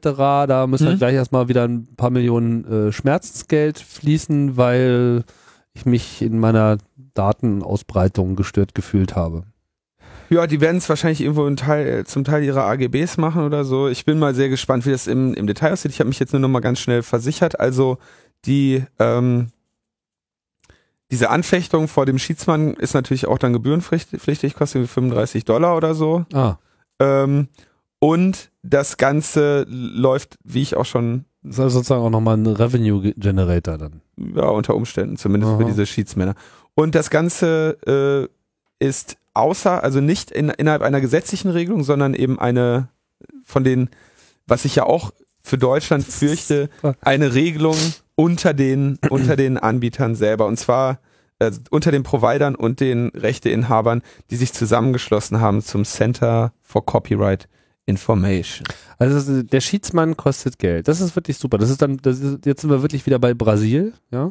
Da 0.48 0.66
müssen 0.66 0.86
halt 0.86 0.96
Mhm. 0.96 0.98
gleich 1.00 1.14
erstmal 1.14 1.48
wieder 1.48 1.64
ein 1.64 1.86
paar 1.96 2.08
Millionen 2.08 2.64
äh, 2.64 2.92
Schmerzensgeld 2.92 3.78
fließen, 3.78 4.56
weil 4.56 5.24
ich 5.74 5.86
mich 5.86 6.22
in 6.22 6.38
meiner 6.38 6.78
Datenausbreitung 7.14 8.36
gestört 8.36 8.74
gefühlt 8.74 9.16
habe. 9.16 9.44
Ja, 10.30 10.46
die 10.46 10.60
werden 10.60 10.78
es 10.78 10.88
wahrscheinlich 10.88 11.20
irgendwo 11.20 11.48
Teil, 11.50 12.06
zum 12.06 12.24
Teil 12.24 12.42
ihrer 12.42 12.64
AGBs 12.64 13.18
machen 13.18 13.44
oder 13.44 13.64
so. 13.64 13.88
Ich 13.88 14.04
bin 14.04 14.18
mal 14.18 14.34
sehr 14.34 14.48
gespannt, 14.48 14.86
wie 14.86 14.90
das 14.90 15.06
im, 15.06 15.34
im 15.34 15.46
Detail 15.46 15.72
aussieht. 15.72 15.92
Ich 15.92 16.00
habe 16.00 16.08
mich 16.08 16.18
jetzt 16.18 16.32
nur 16.32 16.40
noch 16.40 16.48
mal 16.48 16.60
ganz 16.60 16.80
schnell 16.80 17.02
versichert. 17.02 17.60
Also 17.60 17.98
die 18.46 18.82
ähm, 18.98 19.48
diese 21.10 21.28
Anfechtung 21.28 21.88
vor 21.88 22.06
dem 22.06 22.18
Schiedsmann 22.18 22.72
ist 22.72 22.94
natürlich 22.94 23.26
auch 23.26 23.36
dann 23.36 23.52
gebührenpflichtig, 23.52 24.54
kostet 24.54 24.76
irgendwie 24.76 24.92
35 24.94 25.44
Dollar 25.44 25.76
oder 25.76 25.94
so. 25.94 26.24
Ah, 26.32 26.56
Ähm, 26.98 27.48
und 27.98 28.50
das 28.62 28.96
Ganze 28.96 29.66
läuft, 29.68 30.38
wie 30.42 30.62
ich 30.62 30.74
auch 30.74 30.86
schon 30.86 31.26
das 31.42 31.54
ist 31.54 31.60
also 31.60 31.78
sozusagen 31.78 32.02
auch 32.02 32.10
nochmal 32.10 32.36
ein 32.36 32.46
Revenue 32.46 33.12
Generator 33.16 33.78
dann. 33.78 34.00
ja, 34.16 34.44
unter 34.44 34.74
Umständen, 34.74 35.16
zumindest 35.16 35.52
für 35.52 35.64
Aha. 35.64 35.68
diese 35.68 35.86
Schiedsmänner. 35.86 36.34
Und 36.74 36.94
das 36.94 37.10
Ganze 37.10 38.28
äh, 38.80 38.84
ist 38.84 39.16
außer, 39.34 39.82
also 39.82 40.00
nicht 40.00 40.30
in, 40.30 40.50
innerhalb 40.50 40.82
einer 40.82 41.00
gesetzlichen 41.00 41.50
Regelung, 41.50 41.84
sondern 41.84 42.14
eben 42.14 42.38
eine 42.38 42.88
von 43.44 43.64
den, 43.64 43.90
was 44.46 44.64
ich 44.64 44.76
ja 44.76 44.84
auch 44.84 45.12
für 45.40 45.58
Deutschland 45.58 46.04
fürchte 46.04 46.70
eine 47.00 47.34
Regelung 47.34 47.76
unter 48.14 48.54
den, 48.54 48.98
unter 49.10 49.36
den 49.36 49.58
Anbietern 49.58 50.14
selber. 50.14 50.46
Und 50.46 50.58
zwar 50.58 51.00
äh, 51.40 51.50
unter 51.70 51.90
den 51.90 52.04
Providern 52.04 52.54
und 52.54 52.78
den 52.78 53.08
Rechteinhabern, 53.08 54.02
die 54.30 54.36
sich 54.36 54.52
zusammengeschlossen 54.52 55.40
haben 55.40 55.60
zum 55.60 55.84
Center 55.84 56.52
for 56.62 56.86
Copyright 56.86 57.48
Information. 57.86 58.66
Also 58.98 59.42
der 59.42 59.60
Schiedsmann 59.60 60.16
kostet 60.16 60.58
Geld. 60.58 60.86
Das 60.88 61.00
ist 61.00 61.16
wirklich 61.16 61.36
super. 61.38 61.58
Das 61.58 61.70
ist 61.70 61.82
dann, 61.82 61.96
das 61.98 62.20
ist, 62.20 62.46
jetzt 62.46 62.60
sind 62.60 62.70
wir 62.70 62.82
wirklich 62.82 63.04
wieder 63.06 63.18
bei 63.18 63.34
Brasil, 63.34 63.92
ja. 64.10 64.30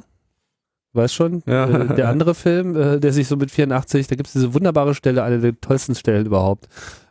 Weißt 0.94 1.14
schon, 1.14 1.42
Ja. 1.46 1.70
äh, 1.70 1.96
der 1.96 2.10
andere 2.10 2.36
Film, 2.36 2.76
äh, 2.76 3.00
der 3.00 3.14
sich 3.14 3.28
so 3.28 3.38
mit 3.38 3.50
84, 3.52 4.08
da 4.08 4.16
gibt 4.16 4.28
es 4.28 4.34
diese 4.34 4.54
wunderbare 4.54 4.94
Stelle, 4.96 5.24
eine 5.24 5.40
der 5.40 5.60
tollsten 5.60 5.96
Stellen 5.96 6.26
überhaupt. 6.26 6.68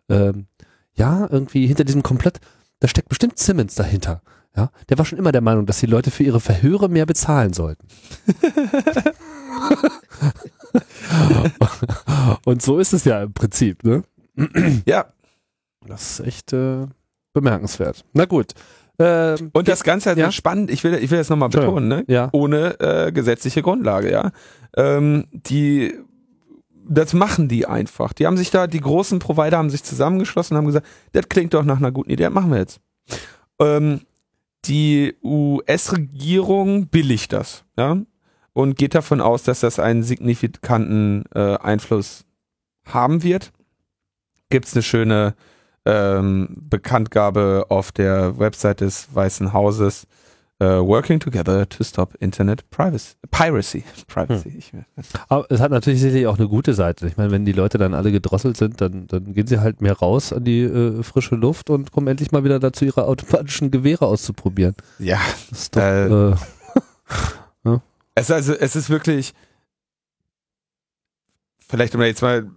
Ähm, 0.09 0.47
ja, 0.95 1.27
irgendwie 1.31 1.67
hinter 1.67 1.85
diesem 1.85 2.03
Komplott, 2.03 2.41
da 2.81 2.89
steckt 2.89 3.09
bestimmt 3.09 3.39
Simmons 3.39 3.75
dahinter. 3.75 4.23
Ja, 4.57 4.71
der 4.89 4.99
war 4.99 5.05
schon 5.05 5.19
immer 5.19 5.33
der 5.33 5.41
Meinung, 5.43 5.65
dass 5.65 5.79
die 5.81 5.87
Leute 5.87 6.11
für 6.11 6.25
ihre 6.25 6.41
Verhöre 6.41 6.89
mehr 6.89 7.07
bezahlen 7.07 7.53
sollten. 7.53 7.87
Und 12.45 12.63
so 12.63 12.79
ist 12.79 12.93
es 12.93 13.05
ja 13.05 13.23
im 13.23 13.33
Prinzip, 13.33 13.85
ne? 13.85 14.03
Ja, 14.87 15.07
Das 15.87 16.21
ist 16.21 16.27
echt 16.27 16.53
äh, 16.53 16.87
bemerkenswert. 17.33 18.05
Na 18.13 18.25
gut. 18.27 18.53
Ähm, 18.99 19.51
und 19.55 19.67
das 19.67 19.83
Ganze 19.83 20.11
also 20.11 20.21
Ja. 20.21 20.31
spannend, 20.33 20.71
ich 20.71 20.85
will, 20.85 20.95
ich 20.95 21.11
will 21.11 21.19
das 21.19 21.31
nochmal 21.31 21.49
betonen, 21.49 21.89
ne? 21.89 22.05
ja. 22.07 22.29
ohne 22.33 22.79
äh, 22.81 23.13
gesetzliche 23.13 23.63
Grundlage, 23.63 24.11
ja. 24.13 24.31
Ähm, 24.77 25.25
die, 25.33 25.95
das 26.87 27.15
machen 27.15 27.49
die 27.49 27.67
einfach. 27.67 28.13
Die 28.13 28.27
haben 28.27 28.37
sich 28.37 28.51
da, 28.51 28.67
die 28.67 28.81
großen 28.81 29.19
Provider 29.19 29.57
haben 29.57 29.71
sich 29.71 29.83
zusammengeschlossen 29.83 30.55
und 30.55 30.59
haben 30.59 30.67
gesagt, 30.67 30.87
das 31.13 31.29
klingt 31.31 31.55
doch 31.55 31.65
nach 31.65 31.79
einer 31.79 31.93
guten 31.93 32.11
Idee, 32.11 32.25
das 32.25 32.33
machen 32.33 32.51
wir 32.51 32.59
jetzt. 32.59 32.81
Ähm, 33.59 34.03
die 34.67 35.17
US-Regierung 35.25 36.89
billigt 36.89 37.33
das, 37.33 37.65
ja, 37.79 37.97
und 38.53 38.77
geht 38.77 38.95
davon 38.95 39.23
aus, 39.23 39.45
dass 39.45 39.61
das 39.61 39.79
einen 39.79 40.03
signifikanten 40.03 41.25
äh, 41.35 41.57
Einfluss 41.57 42.27
haben 42.87 43.23
wird. 43.23 43.53
Gibt's 44.51 44.75
eine 44.75 44.83
schöne 44.83 45.35
ähm, 45.91 46.57
Bekanntgabe 46.69 47.67
auf 47.69 47.93
der 47.93 48.39
Website 48.39 48.81
des 48.81 49.09
Weißen 49.15 49.53
Hauses. 49.53 50.07
Uh, 50.63 50.87
working 50.87 51.19
together 51.19 51.67
to 51.67 51.83
stop 51.83 52.15
Internet 52.21 52.69
privacy, 52.69 53.15
piracy. 53.31 53.83
Privacy. 54.09 54.59
Ich, 54.59 54.73
Aber 55.31 55.47
es 55.49 55.59
hat 55.59 55.71
natürlich 55.71 56.03
sicherlich 56.03 56.27
auch 56.27 56.37
eine 56.39 56.49
gute 56.49 56.75
Seite. 56.75 57.07
Ich 57.07 57.17
meine, 57.17 57.31
wenn 57.31 57.47
die 57.47 57.53
Leute 57.53 57.79
dann 57.79 57.95
alle 57.95 58.13
gedrosselt 58.13 58.59
sind, 58.59 58.79
dann, 58.83 59.07
dann 59.07 59.33
gehen 59.33 59.47
sie 59.47 59.61
halt 59.61 59.81
mehr 59.81 59.95
raus 59.95 60.35
an 60.35 60.45
die 60.45 60.61
äh, 60.61 61.03
frische 61.03 61.35
Luft 61.35 61.71
und 61.71 61.93
kommen 61.93 62.09
endlich 62.09 62.31
mal 62.31 62.45
wieder 62.45 62.59
dazu, 62.61 62.85
ihre 62.85 63.07
automatischen 63.07 63.71
Gewehre 63.71 64.05
auszuprobieren. 64.05 64.75
ja, 64.99 65.19
Das 65.49 65.61
ist 65.61 65.77
doch, 65.77 65.81
Äh, 65.81 66.33
äh, 66.33 66.35
es 68.15 68.25
ist 68.25 68.31
also, 68.31 68.53
es 68.53 68.77
ist 68.77 68.91
wirklich, 68.91 69.33
vielleicht 71.67 71.95
um 71.95 72.03
da 72.03 72.07
jetzt 72.07 72.21
mal 72.21 72.51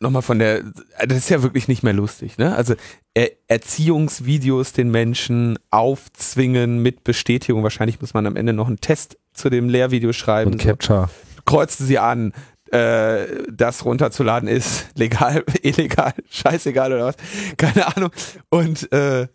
nochmal 0.00 0.22
von 0.22 0.38
der, 0.38 0.62
das 1.06 1.18
ist 1.18 1.30
ja 1.30 1.42
wirklich 1.42 1.68
nicht 1.68 1.82
mehr 1.82 1.92
lustig, 1.92 2.38
ne? 2.38 2.56
Also 2.56 2.74
er, 3.14 3.30
Erziehungsvideos 3.48 4.72
den 4.72 4.90
Menschen 4.90 5.58
aufzwingen 5.70 6.82
mit 6.82 7.04
Bestätigung. 7.04 7.62
Wahrscheinlich 7.62 8.00
muss 8.00 8.14
man 8.14 8.26
am 8.26 8.36
Ende 8.36 8.52
noch 8.52 8.66
einen 8.66 8.80
Test 8.80 9.18
zu 9.32 9.50
dem 9.50 9.68
Lehrvideo 9.68 10.12
schreiben. 10.12 10.52
und 10.52 10.62
Capture. 10.62 11.10
kreuzen 11.44 11.86
sie 11.86 11.98
an, 11.98 12.32
äh, 12.72 13.26
das 13.50 13.84
runterzuladen 13.84 14.48
ist 14.48 14.86
legal, 14.94 15.44
illegal, 15.62 16.14
scheißegal 16.30 16.92
oder 16.92 17.06
was, 17.06 17.16
keine 17.56 17.96
Ahnung. 17.96 18.10
Und 18.48 18.90
äh, 18.92 19.26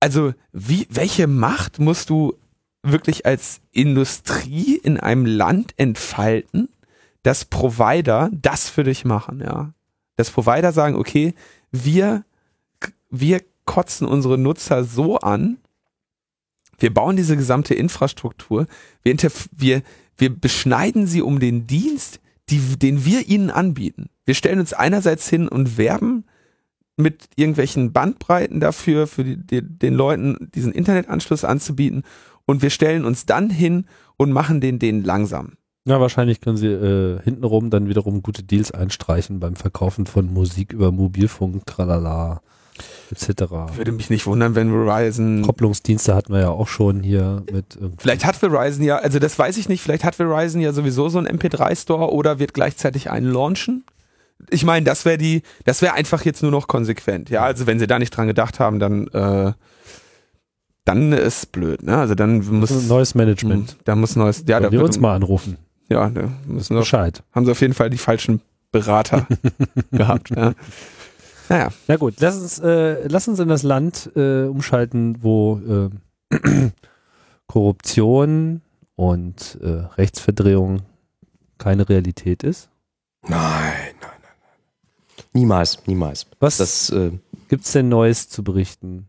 also 0.00 0.32
wie, 0.52 0.86
welche 0.90 1.26
Macht 1.26 1.78
musst 1.78 2.10
du 2.10 2.34
wirklich 2.82 3.26
als 3.26 3.60
Industrie 3.70 4.80
in 4.82 4.98
einem 4.98 5.26
Land 5.26 5.74
entfalten, 5.76 6.68
dass 7.22 7.44
Provider 7.44 8.30
das 8.32 8.68
für 8.68 8.84
dich 8.84 9.04
machen, 9.04 9.40
ja? 9.40 9.72
Dass 10.16 10.30
Provider 10.30 10.72
sagen, 10.72 10.96
okay, 10.96 11.34
wir, 11.70 12.24
wir 13.10 13.40
kotzen 13.64 14.06
unsere 14.06 14.38
Nutzer 14.38 14.84
so 14.84 15.18
an, 15.18 15.58
wir 16.78 16.92
bauen 16.92 17.16
diese 17.16 17.36
gesamte 17.36 17.74
Infrastruktur, 17.74 18.66
wir, 19.02 19.16
wir, 19.56 19.82
wir 20.16 20.40
beschneiden 20.40 21.06
sie 21.06 21.22
um 21.22 21.38
den 21.38 21.66
Dienst, 21.66 22.20
die, 22.48 22.58
den 22.76 23.04
wir 23.04 23.28
ihnen 23.28 23.50
anbieten. 23.50 24.10
Wir 24.24 24.34
stellen 24.34 24.60
uns 24.60 24.72
einerseits 24.72 25.28
hin 25.28 25.48
und 25.48 25.78
werben 25.78 26.24
mit 26.96 27.28
irgendwelchen 27.36 27.92
Bandbreiten 27.92 28.60
dafür, 28.60 29.06
für 29.06 29.24
die, 29.24 29.36
die, 29.36 29.62
den 29.62 29.94
Leuten 29.94 30.50
diesen 30.54 30.72
Internetanschluss 30.72 31.44
anzubieten 31.44 32.02
und 32.44 32.62
wir 32.62 32.70
stellen 32.70 33.04
uns 33.04 33.26
dann 33.26 33.48
hin 33.48 33.86
und 34.16 34.32
machen 34.32 34.60
den 34.60 34.78
denen 34.78 35.04
langsam. 35.04 35.52
Ja, 35.84 36.00
wahrscheinlich 36.00 36.40
können 36.40 36.56
sie 36.56 36.68
äh, 36.68 37.20
hintenrum 37.22 37.70
dann 37.70 37.88
wiederum 37.88 38.22
gute 38.22 38.44
Deals 38.44 38.70
einstreichen 38.70 39.40
beim 39.40 39.56
Verkaufen 39.56 40.06
von 40.06 40.32
Musik 40.32 40.72
über 40.72 40.92
Mobilfunk, 40.92 41.66
tralala, 41.66 42.40
etc. 43.10 43.42
Würde 43.74 43.90
mich 43.90 44.08
nicht 44.08 44.26
wundern, 44.26 44.54
wenn 44.54 44.70
Verizon 44.70 45.42
Kopplungsdienste 45.42 46.14
hatten 46.14 46.32
wir 46.32 46.40
ja 46.40 46.50
auch 46.50 46.68
schon 46.68 47.02
hier 47.02 47.42
mit 47.52 47.74
irgendwie- 47.74 47.96
Vielleicht 48.00 48.24
hat 48.24 48.36
Verizon 48.36 48.84
ja, 48.84 48.98
also 48.98 49.18
das 49.18 49.36
weiß 49.36 49.56
ich 49.56 49.68
nicht, 49.68 49.82
vielleicht 49.82 50.04
hat 50.04 50.14
Verizon 50.14 50.60
ja 50.60 50.72
sowieso 50.72 51.08
so 51.08 51.18
einen 51.18 51.26
MP3-Store 51.26 52.12
oder 52.12 52.38
wird 52.38 52.54
gleichzeitig 52.54 53.10
einen 53.10 53.32
launchen. 53.32 53.84
Ich 54.50 54.64
meine, 54.64 54.84
das 54.84 55.04
wäre 55.04 55.18
die, 55.18 55.42
das 55.64 55.82
wäre 55.82 55.94
einfach 55.94 56.24
jetzt 56.24 56.42
nur 56.42 56.52
noch 56.52 56.68
konsequent. 56.68 57.28
Ja, 57.28 57.42
also 57.42 57.66
wenn 57.66 57.80
sie 57.80 57.88
da 57.88 57.98
nicht 57.98 58.10
dran 58.16 58.28
gedacht 58.28 58.60
haben, 58.60 58.78
dann, 58.78 59.08
äh, 59.08 59.52
dann 60.84 61.12
ist 61.12 61.50
blöd, 61.52 61.82
ne? 61.82 61.96
Also 61.98 62.14
dann 62.14 62.38
muss, 62.58 62.70
neues 62.88 63.14
Management. 63.16 63.76
da 63.84 63.94
muss 63.96 64.14
neues, 64.16 64.44
ja, 64.48 64.60
da 64.60 64.70
wir 64.72 64.82
uns 64.84 64.98
mal 65.00 65.14
anrufen. 65.16 65.56
Ja, 65.88 66.08
da 66.10 66.30
müssen 66.46 66.74
wir, 66.74 66.80
Bescheid. 66.80 67.22
haben 67.32 67.44
sie 67.46 67.52
auf 67.52 67.60
jeden 67.60 67.74
Fall 67.74 67.90
die 67.90 67.98
falschen 67.98 68.40
Berater 68.70 69.26
gehabt. 69.90 70.30
Ja. 70.30 70.54
Naja, 71.48 71.68
Na 71.88 71.96
gut, 71.96 72.14
lass 72.20 72.36
uns, 72.40 72.58
äh, 72.60 73.06
lass 73.08 73.28
uns 73.28 73.38
in 73.38 73.48
das 73.48 73.62
Land 73.62 74.10
äh, 74.16 74.44
umschalten, 74.44 75.22
wo 75.22 75.90
äh, 76.30 76.70
Korruption 77.46 78.62
und 78.96 79.58
äh, 79.62 79.68
Rechtsverdrehung 79.98 80.82
keine 81.58 81.88
Realität 81.88 82.42
ist. 82.42 82.70
Nein, 83.22 83.32
nein, 83.32 83.94
nein, 84.00 84.10
nein. 84.22 85.24
Niemals, 85.34 85.78
niemals. 85.86 86.26
Was 86.40 86.56
Das, 86.58 86.90
äh, 86.90 87.12
gibt's 87.48 87.72
denn 87.72 87.88
Neues 87.88 88.28
zu 88.28 88.42
berichten? 88.42 89.08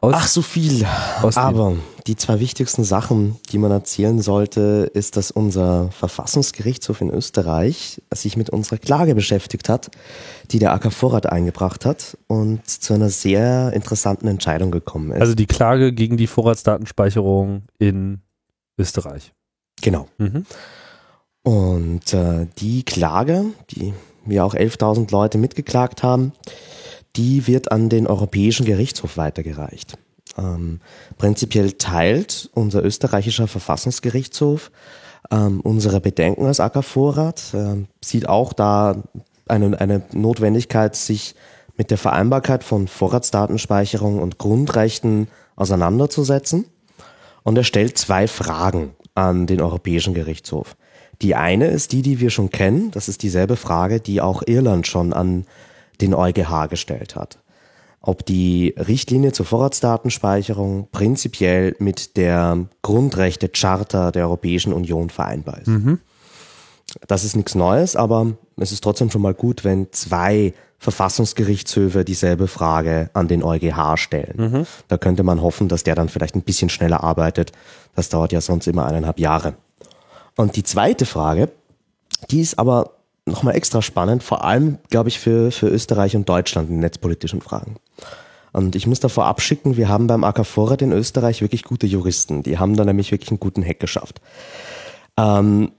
Aus, 0.00 0.14
ach, 0.16 0.28
so 0.28 0.42
viel. 0.42 0.86
Aber 1.34 1.76
die 2.06 2.14
zwei 2.14 2.38
wichtigsten 2.38 2.84
Sachen, 2.84 3.36
die 3.50 3.58
man 3.58 3.72
erzählen 3.72 4.20
sollte, 4.22 4.90
ist, 4.94 5.16
dass 5.16 5.32
unser 5.32 5.90
Verfassungsgerichtshof 5.90 7.00
in 7.00 7.10
Österreich 7.10 8.00
sich 8.14 8.36
mit 8.36 8.48
unserer 8.48 8.78
Klage 8.78 9.16
beschäftigt 9.16 9.68
hat, 9.68 9.90
die 10.50 10.60
der 10.60 10.72
AK 10.72 10.92
Vorrat 10.92 11.26
eingebracht 11.26 11.84
hat 11.84 12.16
und 12.28 12.64
zu 12.68 12.94
einer 12.94 13.10
sehr 13.10 13.72
interessanten 13.72 14.28
Entscheidung 14.28 14.70
gekommen 14.70 15.10
ist. 15.10 15.20
also 15.20 15.34
die 15.34 15.46
Klage 15.46 15.92
gegen 15.92 16.16
die 16.16 16.28
Vorratsdatenspeicherung 16.28 17.62
in 17.78 18.20
Österreich. 18.78 19.32
genau. 19.82 20.08
Mhm. 20.18 20.44
Und 21.42 22.12
äh, 22.12 22.46
die 22.58 22.84
Klage, 22.84 23.46
die 23.70 23.94
wir 24.24 24.44
auch 24.44 24.54
11.000 24.54 25.10
Leute 25.10 25.38
mitgeklagt 25.38 26.02
haben, 26.02 26.32
die 27.16 27.46
wird 27.46 27.72
an 27.72 27.88
den 27.88 28.06
Europäischen 28.06 28.66
Gerichtshof 28.66 29.16
weitergereicht. 29.16 29.98
Ähm, 30.36 30.80
prinzipiell 31.16 31.72
teilt 31.72 32.50
unser 32.54 32.84
österreichischer 32.84 33.48
Verfassungsgerichtshof 33.48 34.70
ähm, 35.30 35.60
unsere 35.60 36.00
Bedenken 36.00 36.46
als 36.46 36.60
AK 36.60 36.84
Vorrat, 36.84 37.42
ähm, 37.54 37.86
sieht 38.02 38.28
auch 38.28 38.52
da 38.52 39.02
eine, 39.46 39.78
eine 39.80 40.02
Notwendigkeit, 40.12 40.96
sich 40.96 41.34
mit 41.76 41.90
der 41.90 41.98
Vereinbarkeit 41.98 42.64
von 42.64 42.88
Vorratsdatenspeicherung 42.88 44.18
und 44.20 44.38
Grundrechten 44.38 45.28
auseinanderzusetzen. 45.56 46.66
Und 47.44 47.56
er 47.56 47.64
stellt 47.64 47.98
zwei 47.98 48.26
Fragen 48.26 48.94
an 49.14 49.46
den 49.46 49.60
Europäischen 49.60 50.14
Gerichtshof. 50.14 50.76
Die 51.22 51.34
eine 51.34 51.68
ist 51.68 51.92
die, 51.92 52.02
die 52.02 52.20
wir 52.20 52.30
schon 52.30 52.50
kennen. 52.50 52.90
Das 52.90 53.08
ist 53.08 53.22
dieselbe 53.22 53.56
Frage, 53.56 54.00
die 54.00 54.20
auch 54.20 54.42
Irland 54.46 54.86
schon 54.86 55.12
an 55.12 55.46
den 56.00 56.14
EuGH 56.14 56.68
gestellt 56.68 57.16
hat. 57.16 57.38
Ob 58.00 58.24
die 58.24 58.74
Richtlinie 58.76 59.32
zur 59.32 59.44
Vorratsdatenspeicherung 59.46 60.88
prinzipiell 60.92 61.74
mit 61.78 62.16
der 62.16 62.66
Grundrechte-Charta 62.82 64.12
der 64.12 64.24
Europäischen 64.24 64.72
Union 64.72 65.10
vereinbar 65.10 65.58
ist. 65.58 65.68
Das 67.06 67.24
ist 67.24 67.36
nichts 67.36 67.54
Neues, 67.54 67.96
aber 67.96 68.34
es 68.56 68.72
ist 68.72 68.82
trotzdem 68.82 69.10
schon 69.10 69.22
mal 69.22 69.34
gut, 69.34 69.64
wenn 69.64 69.92
zwei 69.92 70.54
Verfassungsgerichtshöfe 70.78 72.04
dieselbe 72.04 72.46
Frage 72.46 73.10
an 73.12 73.26
den 73.26 73.42
EuGH 73.42 73.96
stellen. 73.96 74.64
Da 74.86 74.96
könnte 74.96 75.24
man 75.24 75.42
hoffen, 75.42 75.68
dass 75.68 75.82
der 75.82 75.96
dann 75.96 76.08
vielleicht 76.08 76.36
ein 76.36 76.42
bisschen 76.42 76.70
schneller 76.70 77.02
arbeitet. 77.02 77.52
Das 77.96 78.08
dauert 78.08 78.32
ja 78.32 78.40
sonst 78.40 78.68
immer 78.68 78.86
eineinhalb 78.86 79.18
Jahre. 79.18 79.54
Und 80.36 80.54
die 80.54 80.62
zweite 80.62 81.04
Frage, 81.04 81.50
die 82.30 82.40
ist 82.40 82.60
aber 82.60 82.92
nochmal 83.28 83.56
extra 83.56 83.82
spannend, 83.82 84.22
vor 84.22 84.44
allem, 84.44 84.78
glaube 84.90 85.08
ich, 85.08 85.18
für, 85.18 85.50
für 85.50 85.68
Österreich 85.68 86.16
und 86.16 86.28
Deutschland 86.28 86.70
in 86.70 86.80
netzpolitischen 86.80 87.40
Fragen. 87.40 87.76
Und 88.52 88.74
ich 88.74 88.86
muss 88.86 89.00
davor 89.00 89.26
abschicken, 89.26 89.76
wir 89.76 89.88
haben 89.88 90.06
beim 90.06 90.24
AK 90.24 90.44
Vorrat 90.46 90.82
in 90.82 90.92
Österreich 90.92 91.42
wirklich 91.42 91.62
gute 91.62 91.86
Juristen. 91.86 92.42
Die 92.42 92.58
haben 92.58 92.76
da 92.76 92.84
nämlich 92.84 93.12
wirklich 93.12 93.30
einen 93.30 93.40
guten 93.40 93.64
Hack 93.64 93.78
geschafft. 93.78 94.20
Ähm, 95.18 95.72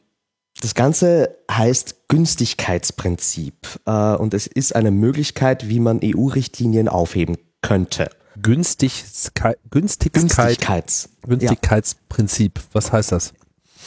das 0.61 0.75
Ganze 0.75 1.37
heißt 1.49 2.07
Günstigkeitsprinzip 2.09 3.55
äh, 3.85 4.15
und 4.15 4.33
es 4.33 4.47
ist 4.47 4.75
eine 4.75 4.91
Möglichkeit, 4.91 5.69
wie 5.69 5.79
man 5.79 6.01
EU-Richtlinien 6.03 6.87
aufheben 6.89 7.37
könnte. 7.61 8.09
Günstigkeit, 8.41 9.57
Günstigkeit, 9.69 10.21
Günstigkeits. 10.21 11.09
Günstigkeitsprinzip. 11.27 12.59
Was 12.73 12.91
heißt 12.91 13.11
das? 13.11 13.33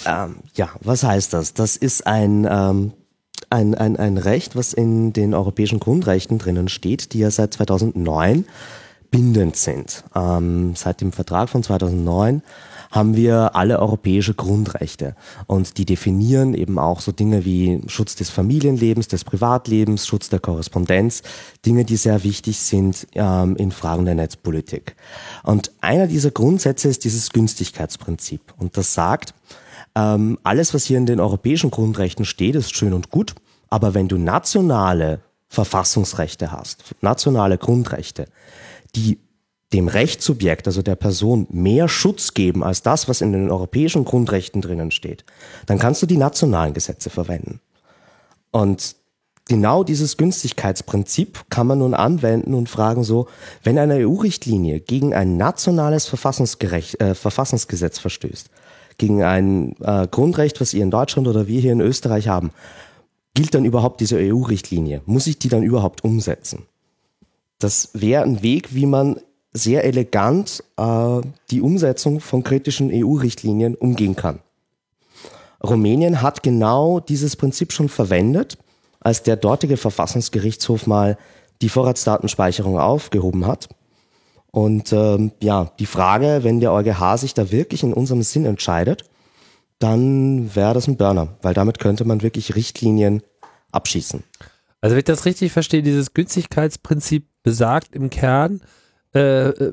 Ähm, 0.07 0.37
ja, 0.55 0.71
was 0.81 1.05
heißt 1.05 1.33
das? 1.33 1.55
Das 1.55 1.77
ist 1.77 2.07
ein, 2.07 2.47
ähm, 2.51 2.93
ein, 3.51 3.75
ein, 3.75 3.97
ein 3.97 4.19
Recht, 4.19 4.57
was 4.57 4.73
in 4.73 5.13
den 5.13 5.35
europäischen 5.35 5.81
Grundrechten 5.81 6.39
drinnen 6.39 6.69
steht, 6.69 7.13
die 7.13 7.21
ja 7.21 7.31
seit 7.31 7.55
2009 7.55 8.45
bindend 9.11 9.57
sind. 9.57 10.05
Ähm, 10.15 10.75
seit 10.75 11.01
dem 11.01 11.13
Vertrag 11.13 11.49
von 11.49 11.63
2009 11.63 12.43
haben 12.93 13.17
wir 13.17 13.57
alle 13.57 13.79
europäische 13.79 14.35
Grundrechte 14.35 15.17
und 15.47 15.79
die 15.79 15.87
definieren 15.87 16.53
eben 16.53 16.79
auch 16.79 17.01
so 17.01 17.11
Dinge 17.11 17.45
wie 17.45 17.81
Schutz 17.87 18.17
des 18.17 18.29
Familienlebens, 18.29 19.09
des 19.09 19.25
Privatlebens, 19.25 20.07
Schutz 20.07 20.29
der 20.29 20.41
Korrespondenz, 20.41 21.23
Dinge, 21.65 21.85
die 21.87 21.97
sehr 21.97 22.23
wichtig 22.23 22.61
sind 22.61 23.07
ähm, 23.15 23.57
in 23.57 23.73
Fragen 23.73 24.05
der 24.05 24.15
Netzpolitik. 24.15 24.95
Und 25.43 25.73
einer 25.81 26.07
dieser 26.07 26.31
Grundsätze 26.31 26.89
ist 26.89 27.05
dieses 27.05 27.31
Günstigkeitsprinzip 27.31 28.43
und 28.59 28.77
das 28.77 28.93
sagt, 28.93 29.33
ähm, 29.95 30.39
alles, 30.43 30.75
was 30.75 30.85
hier 30.85 30.99
in 30.99 31.07
den 31.07 31.21
europäischen 31.21 31.71
Grundrechten 31.71 32.25
steht, 32.25 32.55
ist 32.55 32.75
schön 32.75 32.93
und 32.93 33.11
gut, 33.11 33.35
aber 33.69 33.95
wenn 33.95 34.09
du 34.09 34.19
nationale 34.19 35.21
Verfassungsrechte 35.49 36.53
hast, 36.53 36.83
nationale 37.01 37.59
Grundrechte, 37.59 38.27
die 38.95 39.19
dem 39.73 39.89
Rechtssubjekt, 39.89 40.67
also 40.67 40.83
der 40.83 40.97
Person, 40.97 41.47
mehr 41.51 41.89
Schutz 41.89 42.35
geben 42.35 42.63
als 42.63 42.83
das, 42.83 43.09
was 43.09 43.21
in 43.21 43.33
den 43.33 43.51
europäischen 43.51 44.05
Grundrechten 44.05 44.61
drinnen 44.61 44.91
steht, 44.91 45.25
dann 45.67 45.79
kannst 45.79 46.03
du 46.03 46.07
die 46.07 46.17
nationalen 46.17 46.75
Gesetze 46.75 47.11
verwenden. 47.11 47.61
Und 48.51 48.97
genau 49.49 49.83
dieses 49.83 50.17
Günstigkeitsprinzip 50.17 51.45
kann 51.49 51.67
man 51.67 51.79
nun 51.79 51.95
anwenden 51.95 52.55
und 52.55 52.69
fragen 52.69 53.05
so, 53.05 53.29
wenn 53.63 53.79
eine 53.79 54.07
EU-Richtlinie 54.07 54.81
gegen 54.81 55.15
ein 55.15 55.37
nationales 55.37 56.07
äh, 56.07 57.15
Verfassungsgesetz 57.15 57.99
verstößt, 57.99 58.51
gegen 58.99 59.23
ein 59.23 59.75
äh, 59.81 60.07
Grundrecht, 60.09 60.61
was 60.61 60.75
ihr 60.75 60.83
in 60.83 60.91
Deutschland 60.91 61.29
oder 61.29 61.47
wir 61.47 61.61
hier 61.61 61.73
in 61.73 61.81
Österreich 61.81 62.29
haben, 62.29 62.51
gilt 63.35 63.55
dann 63.55 63.65
überhaupt 63.65 64.01
diese 64.01 64.17
EU-Richtlinie? 64.17 65.03
Muss 65.07 65.27
ich 65.27 65.39
die 65.39 65.49
dann 65.49 65.63
überhaupt 65.63 66.05
umsetzen? 66.05 66.67
Das 67.59 67.91
wäre 67.95 68.23
ein 68.23 68.43
Weg, 68.43 68.75
wie 68.75 68.87
man 68.87 69.21
sehr 69.53 69.85
elegant 69.85 70.65
äh, 70.77 71.21
die 71.51 71.61
Umsetzung 71.61 72.21
von 72.21 72.43
kritischen 72.43 72.91
EU-Richtlinien 72.93 73.75
umgehen 73.75 74.17
kann. 74.17 74.41
Rumänien 75.63 76.23
hat 76.23 76.43
genau 76.43 77.01
dieses 77.01 77.37
Prinzip 77.37 77.73
schon 77.73 77.89
verwendet, 77.89 78.59
als 79.01 79.23
der 79.23 79.37
dortige 79.37 79.77
Verfassungsgerichtshof 79.77 80.87
mal 80.87 81.17
die 81.61 81.69
Vorratsdatenspeicherung 81.69 82.79
aufgehoben 82.79 83.47
hat. 83.47 83.69
Und 84.53 84.93
ähm, 84.93 85.33
ja, 85.43 85.73
die 85.79 85.87
Frage, 85.87 86.41
wenn 86.43 86.61
der 86.61 86.73
EuGH 86.73 87.17
sich 87.17 87.35
da 87.35 87.51
wirklich 87.51 87.83
in 87.83 87.93
unserem 87.93 88.23
Sinn 88.23 88.45
entscheidet, 88.45 89.05
dann 89.79 90.55
wäre 90.55 90.75
das 90.75 90.87
ein 90.87 90.97
Burner, 90.97 91.37
weil 91.43 91.55
damit 91.55 91.81
könnte 91.81 92.05
man 92.05 92.23
wirklich 92.23 92.55
Richtlinien 92.55 93.23
abschießen. 93.73 94.23
Also 94.81 94.93
wenn 94.93 94.99
ich 94.99 95.05
das 95.05 95.25
richtig 95.25 95.53
verstehe, 95.53 95.83
dieses 95.83 96.13
Günstigkeitsprinzip 96.13 97.27
besagt 97.43 97.95
im 97.95 98.11
Kern, 98.11 98.61
äh, 99.15 99.49
äh, 99.49 99.73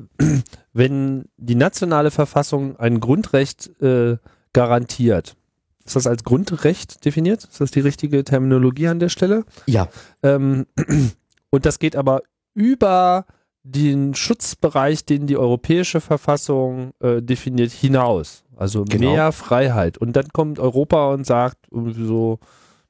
wenn 0.72 1.26
die 1.36 1.54
nationale 1.54 2.10
Verfassung 2.10 2.78
ein 2.78 3.00
Grundrecht 3.00 3.70
äh, 3.82 4.16
garantiert, 4.52 5.36
ist 5.84 5.96
das 5.96 6.06
als 6.06 6.24
Grundrecht 6.24 7.04
definiert? 7.04 7.44
Ist 7.44 7.60
das 7.60 7.70
die 7.70 7.80
richtige 7.80 8.22
Terminologie 8.24 8.88
an 8.88 9.00
der 9.00 9.08
Stelle? 9.08 9.44
Ja. 9.66 9.88
Ähm, 10.22 10.66
und 11.50 11.66
das 11.66 11.78
geht 11.78 11.96
aber 11.96 12.22
über 12.54 13.26
den 13.62 14.14
Schutzbereich, 14.14 15.04
den 15.04 15.26
die 15.26 15.36
europäische 15.36 16.00
Verfassung 16.00 16.92
äh, 17.00 17.20
definiert, 17.22 17.70
hinaus. 17.70 18.44
Also 18.56 18.84
Genau. 18.84 19.12
mehr 19.12 19.32
Freiheit. 19.32 19.98
Und 19.98 20.14
dann 20.16 20.28
kommt 20.32 20.58
Europa 20.58 21.12
und 21.12 21.26
sagt 21.26 21.56
irgendwie 21.70 22.04
so, 22.06 22.38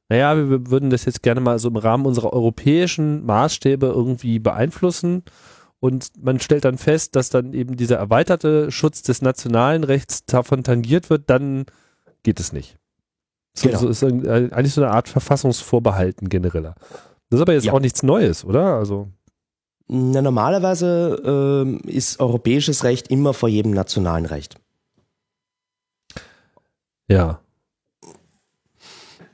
naja, 0.09 0.35
wir 0.37 0.69
würden 0.69 0.89
das 0.89 1.05
jetzt 1.05 1.23
gerne 1.23 1.41
mal 1.41 1.59
so 1.59 1.69
im 1.69 1.75
Rahmen 1.77 2.05
unserer 2.05 2.33
europäischen 2.33 3.25
Maßstäbe 3.25 3.87
irgendwie 3.87 4.39
beeinflussen. 4.39 5.23
Und 5.79 6.11
man 6.21 6.39
stellt 6.39 6.65
dann 6.65 6.77
fest, 6.77 7.15
dass 7.15 7.29
dann 7.29 7.53
eben 7.53 7.75
dieser 7.75 7.95
erweiterte 7.97 8.71
Schutz 8.71 9.01
des 9.01 9.21
nationalen 9.21 9.83
Rechts 9.83 10.25
davon 10.25 10.63
tangiert 10.63 11.09
wird, 11.09 11.29
dann 11.29 11.65
geht 12.23 12.39
es 12.39 12.53
nicht. 12.53 12.77
So, 13.53 13.67
Genau. 13.67 13.79
so 13.79 13.87
ist 13.89 14.03
eigentlich 14.03 14.73
so 14.73 14.81
eine 14.83 14.91
Art 14.91 15.09
Verfassungsvorbehalten 15.09 16.29
genereller. 16.29 16.75
Das 17.29 17.39
ist 17.39 17.41
aber 17.41 17.53
jetzt 17.53 17.65
Ja. 17.65 17.73
auch 17.73 17.79
nichts 17.79 18.03
Neues, 18.03 18.45
oder? 18.45 18.75
Also, 18.75 19.07
Na, 19.93 20.21
normalerweise 20.21 21.21
ähm, 21.25 21.81
ist 21.81 22.21
europäisches 22.21 22.85
Recht 22.85 23.09
immer 23.09 23.33
vor 23.33 23.49
jedem 23.49 23.73
nationalen 23.73 24.25
Recht. 24.25 24.55
ja. 27.09 27.41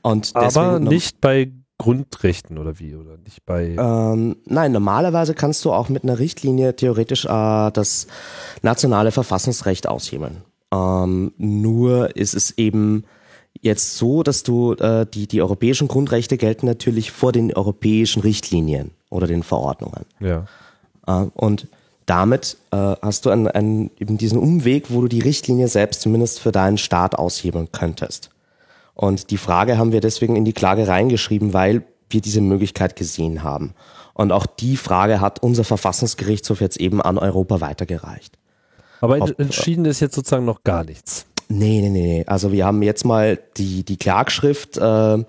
Und 0.02 0.34
Aber 0.34 0.80
nicht 0.80 1.20
bei 1.20 1.52
Grundrechten 1.78 2.58
oder 2.58 2.80
wie? 2.80 2.96
Oder 2.96 3.18
nicht 3.18 3.46
bei. 3.46 3.76
Ähm, 3.78 4.36
nein, 4.46 4.72
normalerweise 4.72 5.34
kannst 5.34 5.64
du 5.64 5.72
auch 5.72 5.88
mit 5.90 6.02
einer 6.02 6.18
Richtlinie 6.18 6.74
theoretisch 6.74 7.24
äh, 7.24 7.70
das 7.70 8.08
nationale 8.62 9.12
Verfassungsrecht 9.12 9.86
aushebeln. 9.86 10.42
Ähm, 10.74 11.34
nur 11.36 12.16
ist 12.16 12.34
es 12.34 12.58
eben 12.58 13.04
jetzt 13.60 13.96
so, 13.96 14.24
dass 14.24 14.42
du 14.42 14.72
äh, 14.72 15.06
die 15.06 15.28
die 15.28 15.40
europäischen 15.40 15.86
Grundrechte 15.86 16.36
gelten 16.36 16.66
natürlich 16.66 17.12
vor 17.12 17.30
den 17.30 17.54
europäischen 17.54 18.22
Richtlinien 18.22 18.90
oder 19.10 19.26
den 19.26 19.42
Verordnungen. 19.42 20.04
ja. 20.20 20.46
Äh, 21.06 21.26
und 21.34 21.68
damit 22.06 22.56
äh, 22.70 22.94
hast 23.02 23.26
du 23.26 23.30
einen, 23.30 23.48
einen, 23.48 23.90
eben 23.98 24.16
diesen 24.16 24.38
Umweg, 24.38 24.86
wo 24.88 25.02
du 25.02 25.08
die 25.08 25.20
Richtlinie 25.20 25.68
selbst 25.68 26.00
zumindest 26.00 26.40
für 26.40 26.52
deinen 26.52 26.78
Staat 26.78 27.14
aushebeln 27.16 27.70
könntest. 27.70 28.30
Und 28.94 29.30
die 29.30 29.36
Frage 29.36 29.76
haben 29.76 29.92
wir 29.92 30.00
deswegen 30.00 30.34
in 30.34 30.46
die 30.46 30.54
Klage 30.54 30.88
reingeschrieben, 30.88 31.52
weil 31.52 31.84
wir 32.08 32.22
diese 32.22 32.40
Möglichkeit 32.40 32.96
gesehen 32.96 33.42
haben. 33.42 33.74
Und 34.14 34.32
auch 34.32 34.46
die 34.46 34.76
Frage 34.76 35.20
hat 35.20 35.42
unser 35.42 35.64
Verfassungsgerichtshof 35.64 36.60
jetzt 36.60 36.78
eben 36.78 37.02
an 37.02 37.18
Europa 37.18 37.60
weitergereicht. 37.60 38.38
Aber 39.00 39.18
Ob- 39.20 39.38
entschieden 39.38 39.84
ist 39.84 40.00
jetzt 40.00 40.14
sozusagen 40.14 40.46
noch 40.46 40.64
gar 40.64 40.84
nichts. 40.84 41.26
Nee, 41.50 41.80
nee, 41.80 41.90
nee, 41.90 42.00
nee. 42.00 42.24
Also 42.26 42.52
wir 42.52 42.66
haben 42.66 42.82
jetzt 42.82 43.04
mal 43.04 43.38
die, 43.56 43.84
die 43.84 43.96
Klagschrift 43.96 44.76
äh, 44.76 45.24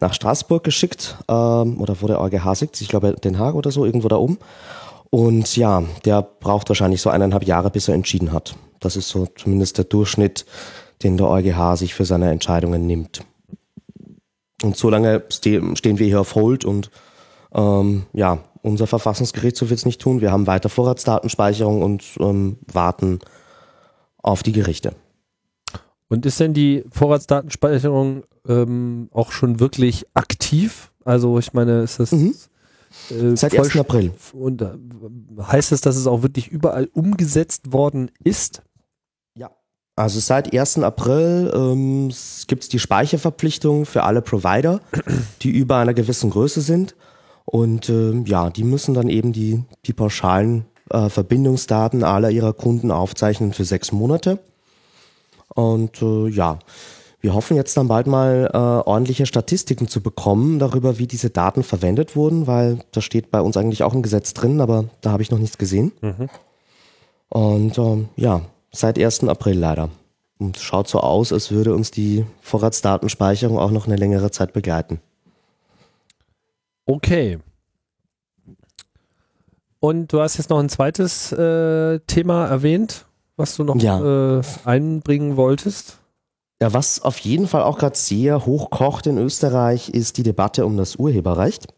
nach 0.00 0.14
Straßburg 0.14 0.64
geschickt, 0.64 1.16
ähm, 1.28 1.80
oder 1.80 1.94
der 1.94 2.20
EuGH 2.20 2.54
sitzt, 2.54 2.80
ich 2.80 2.88
glaube 2.88 3.14
Den 3.14 3.38
Haag 3.38 3.54
oder 3.54 3.70
so, 3.70 3.84
irgendwo 3.84 4.08
da 4.08 4.16
oben. 4.16 4.38
Und 5.10 5.56
ja, 5.56 5.82
der 6.04 6.22
braucht 6.22 6.68
wahrscheinlich 6.68 7.02
so 7.02 7.10
eineinhalb 7.10 7.44
Jahre, 7.44 7.70
bis 7.70 7.88
er 7.88 7.94
entschieden 7.94 8.32
hat. 8.32 8.54
Das 8.78 8.96
ist 8.96 9.08
so 9.08 9.26
zumindest 9.26 9.76
der 9.76 9.84
Durchschnitt, 9.84 10.46
den 11.02 11.16
der 11.16 11.28
EuGH 11.28 11.76
sich 11.76 11.94
für 11.94 12.04
seine 12.04 12.30
Entscheidungen 12.30 12.86
nimmt. 12.86 13.22
Und 14.62 14.76
so 14.76 14.90
lange 14.90 15.24
ste 15.30 15.60
stehen 15.74 15.98
wir 15.98 16.06
hier 16.06 16.20
auf 16.20 16.34
Hold 16.34 16.64
und 16.64 16.90
ähm, 17.52 18.04
ja, 18.12 18.38
unser 18.62 18.86
Verfassungsgerichtshof 18.86 19.70
wird 19.70 19.78
es 19.78 19.86
nicht 19.86 20.00
tun. 20.00 20.20
Wir 20.20 20.32
haben 20.32 20.46
weiter 20.46 20.68
Vorratsdatenspeicherung 20.68 21.82
und 21.82 22.04
ähm, 22.20 22.58
warten 22.70 23.20
auf 24.22 24.42
die 24.42 24.52
Gerichte. 24.52 24.94
Und 26.10 26.26
ist 26.26 26.38
denn 26.40 26.52
die 26.52 26.84
Vorratsdatenspeicherung 26.90 28.24
ähm, 28.46 29.08
auch 29.12 29.32
schon 29.32 29.60
wirklich 29.60 30.06
aktiv? 30.14 30.90
Also 31.04 31.38
ich 31.38 31.52
meine, 31.54 31.82
ist 31.82 31.98
das 32.00 32.12
Mhm. 32.12 32.34
äh, 33.10 33.36
Seit 33.36 33.54
voll- 33.54 33.64
1. 33.64 33.76
April. 33.78 34.10
Und 34.34 34.60
äh, 34.60 34.68
heißt 35.40 35.72
es, 35.72 35.80
dass 35.80 35.96
es 35.96 36.06
auch 36.06 36.22
wirklich 36.22 36.48
überall 36.48 36.90
umgesetzt 36.92 37.72
worden 37.72 38.10
ist? 38.22 38.62
Also 39.96 40.18
seit 40.18 40.54
1. 40.54 40.78
April 40.78 41.52
ähm, 41.54 42.10
gibt 42.46 42.62
es 42.62 42.68
die 42.70 42.78
Speicherverpflichtung 42.78 43.84
für 43.84 44.04
alle 44.04 44.22
Provider, 44.22 44.80
die 45.42 45.50
über 45.50 45.76
einer 45.76 45.92
gewissen 45.92 46.30
Größe 46.30 46.62
sind. 46.62 46.94
Und 47.44 47.90
ähm, 47.90 48.24
ja, 48.24 48.48
die 48.48 48.64
müssen 48.64 48.94
dann 48.94 49.10
eben 49.10 49.32
die, 49.34 49.62
die 49.84 49.92
pauschalen 49.92 50.64
äh, 50.88 51.10
Verbindungsdaten 51.10 52.02
aller 52.02 52.30
ihrer 52.30 52.54
Kunden 52.54 52.90
aufzeichnen 52.90 53.52
für 53.52 53.64
sechs 53.64 53.92
Monate. 53.92 54.38
Und 55.54 56.00
äh, 56.02 56.28
ja, 56.28 56.58
wir 57.20 57.34
hoffen 57.34 57.56
jetzt 57.56 57.76
dann 57.76 57.88
bald 57.88 58.06
mal 58.06 58.50
äh, 58.52 58.56
ordentliche 58.56 59.26
Statistiken 59.26 59.88
zu 59.88 60.02
bekommen 60.02 60.58
darüber, 60.58 60.98
wie 60.98 61.06
diese 61.06 61.30
Daten 61.30 61.62
verwendet 61.62 62.16
wurden, 62.16 62.46
weil 62.46 62.78
da 62.92 63.00
steht 63.02 63.30
bei 63.30 63.40
uns 63.40 63.56
eigentlich 63.56 63.82
auch 63.82 63.92
ein 63.92 64.02
Gesetz 64.02 64.32
drin, 64.32 64.60
aber 64.60 64.86
da 65.02 65.12
habe 65.12 65.22
ich 65.22 65.30
noch 65.30 65.38
nichts 65.38 65.58
gesehen. 65.58 65.92
Und 67.28 67.78
ähm, 67.78 68.08
ja, 68.16 68.42
seit 68.72 68.98
1. 68.98 69.24
April 69.24 69.58
leider. 69.58 69.90
Und 70.38 70.56
es 70.56 70.62
schaut 70.62 70.88
so 70.88 71.00
aus, 71.00 71.32
als 71.32 71.50
würde 71.50 71.74
uns 71.74 71.90
die 71.90 72.24
Vorratsdatenspeicherung 72.40 73.58
auch 73.58 73.70
noch 73.70 73.86
eine 73.86 73.96
längere 73.96 74.30
Zeit 74.30 74.54
begleiten. 74.54 75.00
Okay. 76.86 77.38
Und 79.78 80.12
du 80.12 80.20
hast 80.20 80.38
jetzt 80.38 80.50
noch 80.50 80.58
ein 80.58 80.68
zweites 80.70 81.32
äh, 81.32 82.00
Thema 82.00 82.46
erwähnt, 82.46 83.06
was 83.40 83.56
du 83.56 83.64
noch 83.64 83.76
Ja. 83.76 84.38
äh, 84.38 84.42
einbringen 84.64 85.36
wolltest. 85.36 85.98
Ja, 86.62 86.72
was 86.72 87.02
auf 87.02 87.18
jeden 87.18 87.48
Fall 87.48 87.62
auch 87.62 87.78
gerade 87.78 87.96
sehr 87.96 88.44
hoch 88.46 88.70
kocht 88.70 89.06
in 89.06 89.16
Österreich, 89.18 89.88
ist 89.88 90.18
die 90.18 90.22
Debatte 90.22 90.66
um 90.66 90.76
das 90.76 90.96
Urheberrecht. 90.96 91.68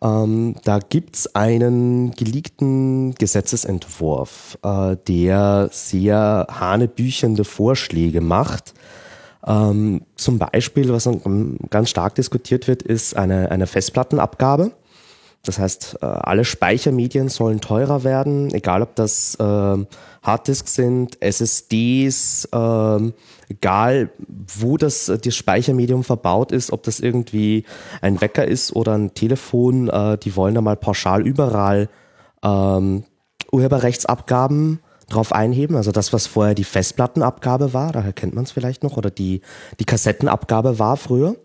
Ähm, 0.00 0.54
da 0.64 0.78
gibt's 0.78 1.34
einen 1.34 2.12
geleakten 2.12 3.14
Gesetzesentwurf, 3.14 4.58
äh, 4.62 4.96
der 5.08 5.68
sehr 5.72 6.46
hanebüchende 6.50 7.44
Vorschläge 7.44 8.20
macht. 8.20 8.74
Ähm, 9.46 10.02
zum 10.14 10.38
Beispiel, 10.38 10.92
was 10.92 11.08
ganz 11.70 11.90
stark 11.90 12.14
diskutiert 12.14 12.68
wird, 12.68 12.82
ist 12.82 13.16
eine, 13.16 13.50
eine 13.50 13.66
Festplattenabgabe. 13.66 14.72
Das 15.44 15.58
heißt, 15.58 15.98
äh, 16.00 16.06
alle 16.06 16.44
Speichermedien 16.44 17.28
sollen 17.28 17.60
teurer 17.60 18.02
werden, 18.02 18.52
egal 18.54 18.82
ob 18.82 18.94
das 18.96 19.36
ähm, 19.38 19.86
Harddisks 20.22 20.74
sind, 20.74 21.22
SSDs, 21.22 22.48
ähm, 22.52 23.12
egal 23.48 24.10
wo 24.28 24.78
das, 24.78 25.10
äh, 25.10 25.18
das 25.18 25.36
Speichermedium 25.36 26.02
verbaut 26.02 26.50
ist, 26.50 26.72
ob 26.72 26.82
das 26.82 26.98
irgendwie 26.98 27.64
ein 28.00 28.20
Wecker 28.22 28.46
ist 28.46 28.74
oder 28.74 28.94
ein 28.94 29.12
Telefon, 29.12 29.88
äh, 29.90 30.16
die 30.16 30.34
wollen 30.34 30.54
da 30.54 30.62
mal 30.62 30.76
pauschal 30.76 31.26
überall 31.26 31.90
ähm, 32.42 33.04
Urheberrechtsabgaben 33.52 34.80
drauf 35.10 35.32
einheben. 35.32 35.76
Also 35.76 35.92
das, 35.92 36.14
was 36.14 36.26
vorher 36.26 36.54
die 36.54 36.64
Festplattenabgabe 36.64 37.74
war, 37.74 37.92
daher 37.92 38.14
kennt 38.14 38.34
man 38.34 38.44
es 38.44 38.52
vielleicht 38.52 38.82
noch, 38.82 38.96
oder 38.96 39.10
die, 39.10 39.42
die 39.78 39.84
Kassettenabgabe 39.84 40.78
war 40.78 40.96
früher. 40.96 41.36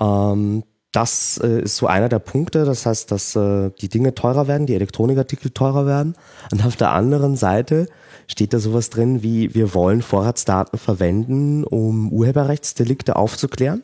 Ähm, 0.00 0.62
das 0.92 1.40
äh, 1.42 1.62
ist 1.62 1.76
so 1.76 1.86
einer 1.86 2.08
der 2.08 2.18
Punkte. 2.18 2.64
Das 2.64 2.86
heißt, 2.86 3.10
dass 3.10 3.34
äh, 3.34 3.70
die 3.80 3.88
Dinge 3.88 4.14
teurer 4.14 4.46
werden, 4.46 4.66
die 4.66 4.74
Elektronikartikel 4.74 5.50
teurer 5.50 5.86
werden. 5.86 6.14
Und 6.52 6.64
auf 6.64 6.76
der 6.76 6.92
anderen 6.92 7.36
Seite 7.36 7.88
steht 8.28 8.52
da 8.52 8.58
sowas 8.58 8.90
drin 8.90 9.22
wie, 9.22 9.54
wir 9.54 9.74
wollen 9.74 10.02
Vorratsdaten 10.02 10.78
verwenden, 10.78 11.64
um 11.64 12.12
Urheberrechtsdelikte 12.12 13.16
aufzuklären. 13.16 13.82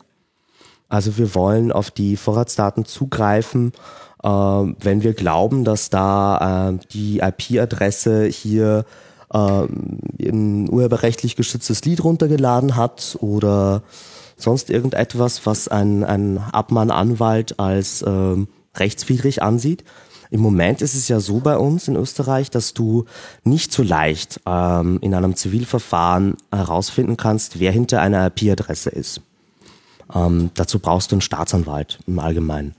Also 0.87 1.17
wir 1.17 1.35
wollen 1.35 1.71
auf 1.71 1.91
die 1.91 2.15
Vorratsdaten 2.15 2.85
zugreifen, 2.85 3.73
äh, 4.23 4.27
wenn 4.27 5.03
wir 5.03 5.13
glauben, 5.13 5.63
dass 5.63 5.89
da 5.89 6.69
äh, 6.71 6.77
die 6.91 7.19
IP-Adresse 7.19 8.25
hier 8.25 8.85
äh, 9.33 9.37
ein 9.37 10.69
urheberrechtlich 10.69 11.35
geschütztes 11.35 11.83
Lied 11.85 12.03
runtergeladen 12.03 12.75
hat 12.75 13.17
oder 13.21 13.83
sonst 14.41 14.69
irgendetwas, 14.69 15.45
was 15.45 15.67
ein, 15.67 16.03
ein 16.03 16.37
Abmahnanwalt 16.37 17.59
als 17.59 18.03
ähm, 18.05 18.47
rechtswidrig 18.75 19.41
ansieht. 19.41 19.83
Im 20.31 20.41
Moment 20.41 20.81
ist 20.81 20.93
es 20.93 21.07
ja 21.07 21.19
so 21.19 21.39
bei 21.39 21.57
uns 21.57 21.87
in 21.87 21.95
Österreich, 21.95 22.51
dass 22.51 22.73
du 22.73 23.05
nicht 23.43 23.71
so 23.71 23.81
leicht 23.81 24.39
ähm, 24.45 24.99
in 25.01 25.15
einem 25.15 25.35
Zivilverfahren 25.35 26.37
herausfinden 26.51 27.17
kannst, 27.17 27.59
wer 27.59 27.71
hinter 27.71 28.01
einer 28.01 28.27
IP-Adresse 28.27 28.91
ist. 28.91 29.21
Ähm, 30.13 30.51
dazu 30.53 30.79
brauchst 30.79 31.11
du 31.11 31.15
einen 31.15 31.21
Staatsanwalt 31.21 31.99
im 32.05 32.19
Allgemeinen. 32.19 32.75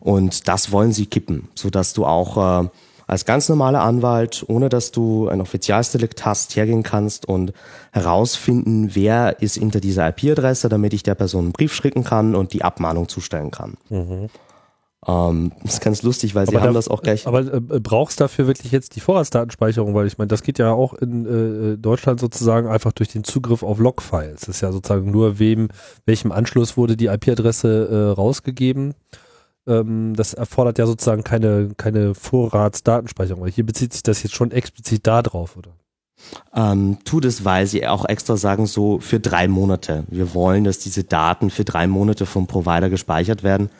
Und 0.00 0.48
das 0.48 0.72
wollen 0.72 0.92
sie 0.92 1.06
kippen, 1.06 1.48
sodass 1.54 1.92
du 1.92 2.06
auch 2.06 2.64
äh, 2.64 2.68
als 3.06 3.24
ganz 3.24 3.48
normaler 3.48 3.82
Anwalt, 3.82 4.44
ohne 4.48 4.68
dass 4.68 4.90
du 4.90 5.28
ein 5.28 5.40
Offizialsdelikt 5.40 6.24
hast, 6.24 6.56
hergehen 6.56 6.82
kannst 6.82 7.26
und 7.28 7.52
herausfinden, 7.92 8.90
wer 8.94 9.40
ist 9.40 9.56
hinter 9.56 9.80
dieser 9.80 10.08
IP-Adresse, 10.08 10.68
damit 10.68 10.92
ich 10.92 11.02
der 11.02 11.14
Person 11.14 11.44
einen 11.44 11.52
Brief 11.52 11.72
schicken 11.74 12.04
kann 12.04 12.34
und 12.34 12.52
die 12.52 12.62
Abmahnung 12.64 13.08
zustellen 13.08 13.50
kann. 13.50 13.76
Ähm, 15.08 15.52
das 15.62 15.74
ist 15.74 15.80
ganz 15.82 16.02
lustig, 16.02 16.34
weil 16.34 16.46
sie 16.46 16.52
Mhm. 16.52 16.56
Aber 16.56 16.66
haben 16.66 16.74
da- 16.74 16.78
das 16.78 16.88
auch 16.88 17.02
gleich. 17.02 17.26
Aber 17.28 17.40
äh, 17.40 17.60
brauchst 17.60 18.20
dafür 18.20 18.48
wirklich 18.48 18.72
jetzt 18.72 18.96
die 18.96 19.00
Vorratsdatenspeicherung? 19.00 19.94
Weil 19.94 20.06
ich 20.08 20.18
meine, 20.18 20.28
das 20.28 20.42
geht 20.42 20.58
ja 20.58 20.72
auch 20.72 20.94
in 20.94 21.74
äh, 21.74 21.78
Deutschland 21.78 22.18
sozusagen 22.18 22.66
einfach 22.66 22.90
durch 22.92 23.10
den 23.10 23.22
Zugriff 23.22 23.62
auf 23.62 23.78
Logfiles. 23.78 24.40
Das 24.40 24.48
ist 24.48 24.60
ja 24.62 24.72
sozusagen 24.72 25.10
nur 25.12 25.38
wem, 25.38 25.68
welchem 26.06 26.32
Anschluss 26.32 26.76
wurde 26.76 26.96
die 26.96 27.06
IP-Adresse 27.06 27.88
äh, 27.88 28.14
rausgegeben. 28.18 28.94
Ähm, 29.66 30.14
das 30.14 30.34
erfordert 30.34 30.78
ja 30.78 30.86
sozusagen 30.86 31.24
keine, 31.24 31.70
keine 31.76 32.14
Vorratsdatenspeicherung. 32.14 33.46
Hier 33.46 33.66
bezieht 33.66 33.92
sich 33.92 34.02
das 34.02 34.22
jetzt 34.22 34.34
schon 34.34 34.50
explizit 34.50 35.06
da 35.06 35.22
drauf, 35.22 35.56
oder? 35.56 35.70
ähm, 36.54 36.98
tut 37.04 37.24
es, 37.24 37.44
weil 37.44 37.66
sie 37.66 37.86
auch 37.86 38.04
extra 38.04 38.36
sagen, 38.36 38.66
so 38.66 38.98
für 38.98 39.20
drei 39.20 39.48
Monate. 39.48 40.04
Wir 40.08 40.34
wollen, 40.34 40.64
dass 40.64 40.78
diese 40.78 41.04
Daten 41.04 41.50
für 41.50 41.64
drei 41.64 41.86
Monate 41.86 42.26
vom 42.26 42.46
Provider 42.46 42.90
gespeichert 42.90 43.42
werden 43.42 43.70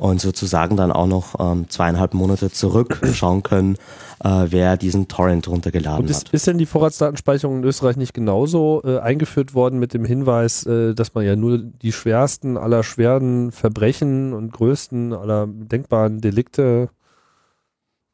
und 0.00 0.18
sozusagen 0.18 0.78
dann 0.78 0.90
auch 0.92 1.06
noch 1.06 1.34
ähm, 1.38 1.68
zweieinhalb 1.68 2.14
Monate 2.14 2.50
zurückschauen 2.50 3.42
können, 3.42 3.76
äh, 4.24 4.46
wer 4.48 4.78
diesen 4.78 5.08
Torrent 5.08 5.46
runtergeladen 5.46 6.04
Und 6.04 6.10
ist, 6.10 6.28
hat. 6.28 6.32
ist 6.32 6.46
denn 6.46 6.56
die 6.56 6.64
Vorratsdatenspeicherung 6.64 7.58
in 7.58 7.64
Österreich 7.64 7.96
nicht 7.96 8.14
genauso 8.14 8.80
äh, 8.82 8.98
eingeführt 8.98 9.52
worden 9.52 9.78
mit 9.78 9.92
dem 9.92 10.06
Hinweis, 10.06 10.64
äh, 10.64 10.94
dass 10.94 11.12
man 11.12 11.26
ja 11.26 11.36
nur 11.36 11.58
die 11.58 11.92
schwersten 11.92 12.56
aller 12.56 12.82
schweren 12.82 13.52
Verbrechen 13.52 14.32
und 14.32 14.52
größten 14.54 15.12
aller 15.12 15.46
denkbaren 15.46 16.20
Delikte 16.22 16.88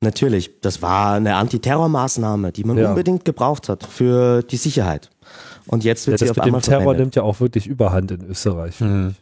Natürlich, 0.02 0.60
das 0.60 0.82
war 0.82 1.14
eine 1.14 1.36
Antiterrormaßnahme, 1.36 2.52
die 2.52 2.64
man 2.64 2.76
Ja. 2.76 2.90
unbedingt 2.90 3.24
gebraucht 3.24 3.68
hat 3.70 3.84
für 3.86 4.42
die 4.42 4.58
Sicherheit. 4.58 5.08
Und 5.66 5.84
jetzt 5.84 6.04
Ja, 6.06 6.10
wird 6.10 6.18
sie 6.18 6.24
das 6.26 6.30
auf 6.32 6.36
mit 6.36 6.44
dem 6.44 6.48
einmal 6.48 6.60
Terror 6.60 6.82
verwendet. 6.82 7.00
nimmt 7.00 7.14
ja 7.16 7.22
auch 7.22 7.40
wirklich 7.40 7.66
Überhand 7.66 8.10
in 8.10 8.22
Österreich. 8.28 8.78
Mhm. 8.80 9.14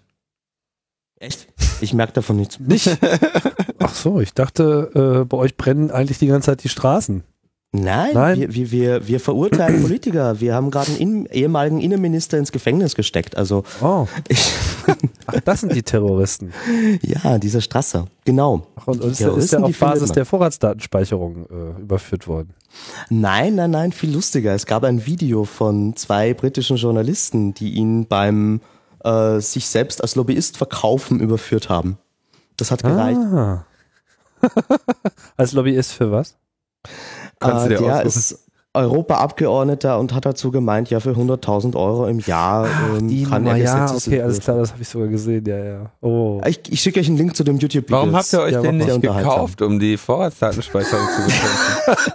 Echt? 1.24 1.48
Ich 1.80 1.94
merke 1.94 2.12
davon 2.12 2.36
nichts. 2.36 2.60
Nicht? 2.60 2.98
Ach 3.78 3.94
so, 3.94 4.20
ich 4.20 4.34
dachte, 4.34 5.22
äh, 5.22 5.24
bei 5.24 5.36
euch 5.36 5.56
brennen 5.56 5.90
eigentlich 5.90 6.18
die 6.18 6.26
ganze 6.26 6.46
Zeit 6.46 6.64
die 6.64 6.68
Straßen. 6.68 7.24
Nein, 7.76 8.10
Nein? 8.14 8.38
Wir, 8.38 8.54
wir, 8.54 8.70
wir, 8.70 9.08
wir 9.08 9.20
verurteilen 9.20 9.82
Politiker. 9.82 10.40
Wir 10.40 10.54
haben 10.54 10.70
gerade 10.70 10.90
einen 10.92 10.98
Innen- 11.00 11.26
ehemaligen 11.26 11.80
Innenminister 11.80 12.38
ins 12.38 12.52
Gefängnis 12.52 12.94
gesteckt. 12.94 13.36
Also 13.36 13.64
Oh, 13.80 14.06
ich, 14.28 14.52
ach, 15.26 15.40
das 15.44 15.62
sind 15.62 15.74
die 15.74 15.82
Terroristen. 15.82 16.52
ja, 17.02 17.38
dieser 17.38 17.60
Strasser. 17.60 18.06
Genau. 18.24 18.66
Ach, 18.76 18.86
und, 18.86 19.00
und 19.02 19.10
ist, 19.10 19.20
ist 19.22 19.52
der 19.52 19.60
die 19.60 19.64
auf 19.64 19.78
Basis 19.78 20.12
der 20.12 20.24
Vorratsdatenspeicherung 20.26 21.46
äh, 21.46 21.80
überführt 21.80 22.28
worden? 22.28 22.50
Nein, 23.08 23.54
nein, 23.56 23.70
nein, 23.72 23.92
viel 23.92 24.12
lustiger. 24.12 24.54
Es 24.54 24.66
gab 24.66 24.84
ein 24.84 25.04
Video 25.06 25.44
von 25.44 25.96
zwei 25.96 26.32
britischen 26.34 26.76
Journalisten, 26.76 27.54
die 27.54 27.72
ihn 27.74 28.06
beim 28.06 28.60
äh, 29.04 29.40
sich 29.40 29.68
selbst 29.68 30.02
als 30.02 30.14
Lobbyist 30.16 30.56
verkaufen 30.56 31.20
überführt 31.20 31.68
haben. 31.68 31.98
Das 32.56 32.70
hat 32.70 32.82
gereicht. 32.82 33.18
Ah. 33.18 33.66
Als 35.36 35.52
Lobbyist 35.52 35.92
für 35.92 36.12
was? 36.12 36.36
Kannst 37.40 37.66
Äh, 37.66 37.68
der 37.70 38.02
ist 38.02 38.43
Europaabgeordneter 38.74 39.98
und 39.98 40.12
hat 40.14 40.26
dazu 40.26 40.50
gemeint, 40.50 40.90
ja, 40.90 41.00
für 41.00 41.10
100.000 41.12 41.76
Euro 41.76 42.06
im 42.06 42.18
Jahr 42.20 42.66
ähm, 42.98 43.08
Die 43.08 43.22
kann 43.24 43.44
Nummer, 43.44 43.56
er 43.56 43.64
ja, 43.64 43.86
Gesetzes- 43.86 44.06
okay, 44.08 44.20
alles 44.22 44.40
klar, 44.40 44.58
das 44.58 44.72
habe 44.72 44.82
ich 44.82 44.88
sogar 44.88 45.08
gesehen, 45.08 45.44
ja, 45.46 45.56
ja. 45.58 45.90
Oh. 46.00 46.40
Ich, 46.46 46.60
ich 46.70 46.80
schicke 46.80 47.00
euch 47.00 47.06
einen 47.08 47.16
Link 47.16 47.36
zu 47.36 47.44
dem 47.44 47.58
YouTube-Video. 47.58 47.96
Warum 47.96 48.14
habt 48.16 48.32
ihr 48.32 48.40
euch 48.40 48.52
Ja, 48.52 48.62
denn 48.62 48.76
nicht 48.78 49.00
gekauft, 49.00 49.62
um 49.62 49.78
die 49.78 49.96
Vorratsdatenspeicherung 49.96 51.06
zu 51.16 51.22
bekämpfen? 51.24 52.14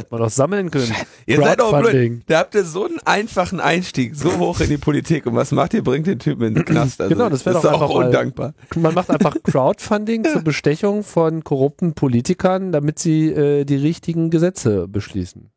Man 0.10 0.20
doch 0.20 0.30
sammeln 0.30 0.70
können. 0.70 0.92
ihr 1.26 1.36
seid 1.38 1.60
auch 1.60 1.70
blöd. 1.70 1.82
Crowdfunding. 1.84 2.22
Da 2.26 2.38
habt 2.40 2.54
ihr 2.54 2.64
so 2.64 2.84
einen 2.86 2.98
einfachen 3.04 3.60
Einstieg, 3.60 4.14
so 4.14 4.36
hoch 4.38 4.60
in 4.60 4.68
die 4.68 4.76
Politik. 4.76 5.24
Und 5.26 5.36
was 5.36 5.52
macht 5.52 5.72
ihr? 5.72 5.82
Bringt 5.82 6.06
den 6.06 6.18
Typen 6.18 6.48
in 6.48 6.54
den 6.54 6.64
Knast. 6.64 7.00
Also, 7.00 7.14
Genau, 7.14 7.28
das 7.30 7.46
wär 7.46 7.54
ist 7.54 7.64
doch 7.64 7.72
auch 7.72 7.82
einfach 7.82 7.94
mal- 7.94 8.06
undankbar. 8.06 8.52
Man 8.76 8.92
macht 8.94 9.08
einfach 9.10 9.34
Crowdfunding 9.42 10.24
zur 10.24 10.42
Bestechung 10.42 11.02
von 11.04 11.44
korrupten 11.44 11.94
Politikern, 11.94 12.72
damit 12.72 12.98
sie 12.98 13.28
äh, 13.32 13.64
die 13.64 13.76
richtigen 13.76 14.30
Gesetze 14.30 14.86
beschließen. 14.88 15.50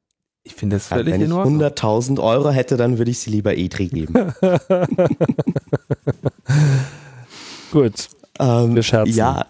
Ich 0.44 0.56
finde 0.56 0.76
das 0.76 0.90
Ja, 0.90 0.98
völlig 0.98 1.14
Wenn 1.14 1.22
ich 1.22 1.28
in 1.28 1.34
Ordnung. 1.34 1.62
100.000 1.62 2.22
Euro 2.22 2.50
hätte, 2.50 2.76
dann 2.76 2.98
würde 2.98 3.12
ich 3.12 3.20
sie 3.20 3.32
lieber 3.32 3.52
E3 3.52 3.90
geben. 3.90 4.34
Gut. 7.72 8.10
ähm, 8.40 8.76
Wir 8.76 8.84
scherzen. 8.84 9.16
Ja, 9.16 9.46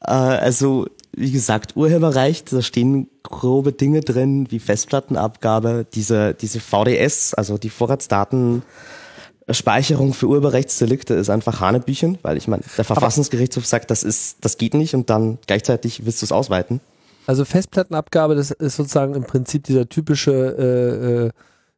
äh, 0.00 0.10
also 0.10 0.86
wie 1.14 1.30
gesagt, 1.30 1.76
Urheberrecht, 1.76 2.52
da 2.52 2.60
stehen 2.62 3.08
grobe 3.22 3.70
Dinge 3.72 4.00
drin, 4.00 4.46
wie 4.50 4.58
Festplattenabgabe, 4.58 5.86
diese, 5.92 6.34
diese 6.34 6.58
VDS, 6.58 7.34
also 7.34 7.58
die 7.58 7.70
Vorratsdatenspeicherung 7.70 10.14
für 10.14 10.26
Urheberrechtsdelikte 10.26 11.14
ist 11.14 11.30
einfach 11.30 11.60
Hanebüchen, 11.60 12.18
weil 12.22 12.36
ich 12.38 12.48
meine, 12.48 12.62
der 12.76 12.84
Verfassungsgerichtshof 12.84 13.66
sagt, 13.66 13.90
das 13.90 14.02
ist, 14.02 14.38
das 14.40 14.56
geht 14.56 14.74
nicht 14.74 14.94
und 14.94 15.10
dann 15.10 15.38
gleichzeitig 15.46 16.06
willst 16.06 16.22
du 16.22 16.26
es 16.26 16.32
ausweiten. 16.32 16.80
Also 17.26 17.44
Festplattenabgabe, 17.44 18.34
das 18.34 18.50
ist 18.50 18.76
sozusagen 18.76 19.14
im 19.14 19.24
Prinzip 19.24 19.64
dieser 19.64 19.88
typische, 19.88 20.32
äh, 20.32 21.26
äh, 21.26 21.30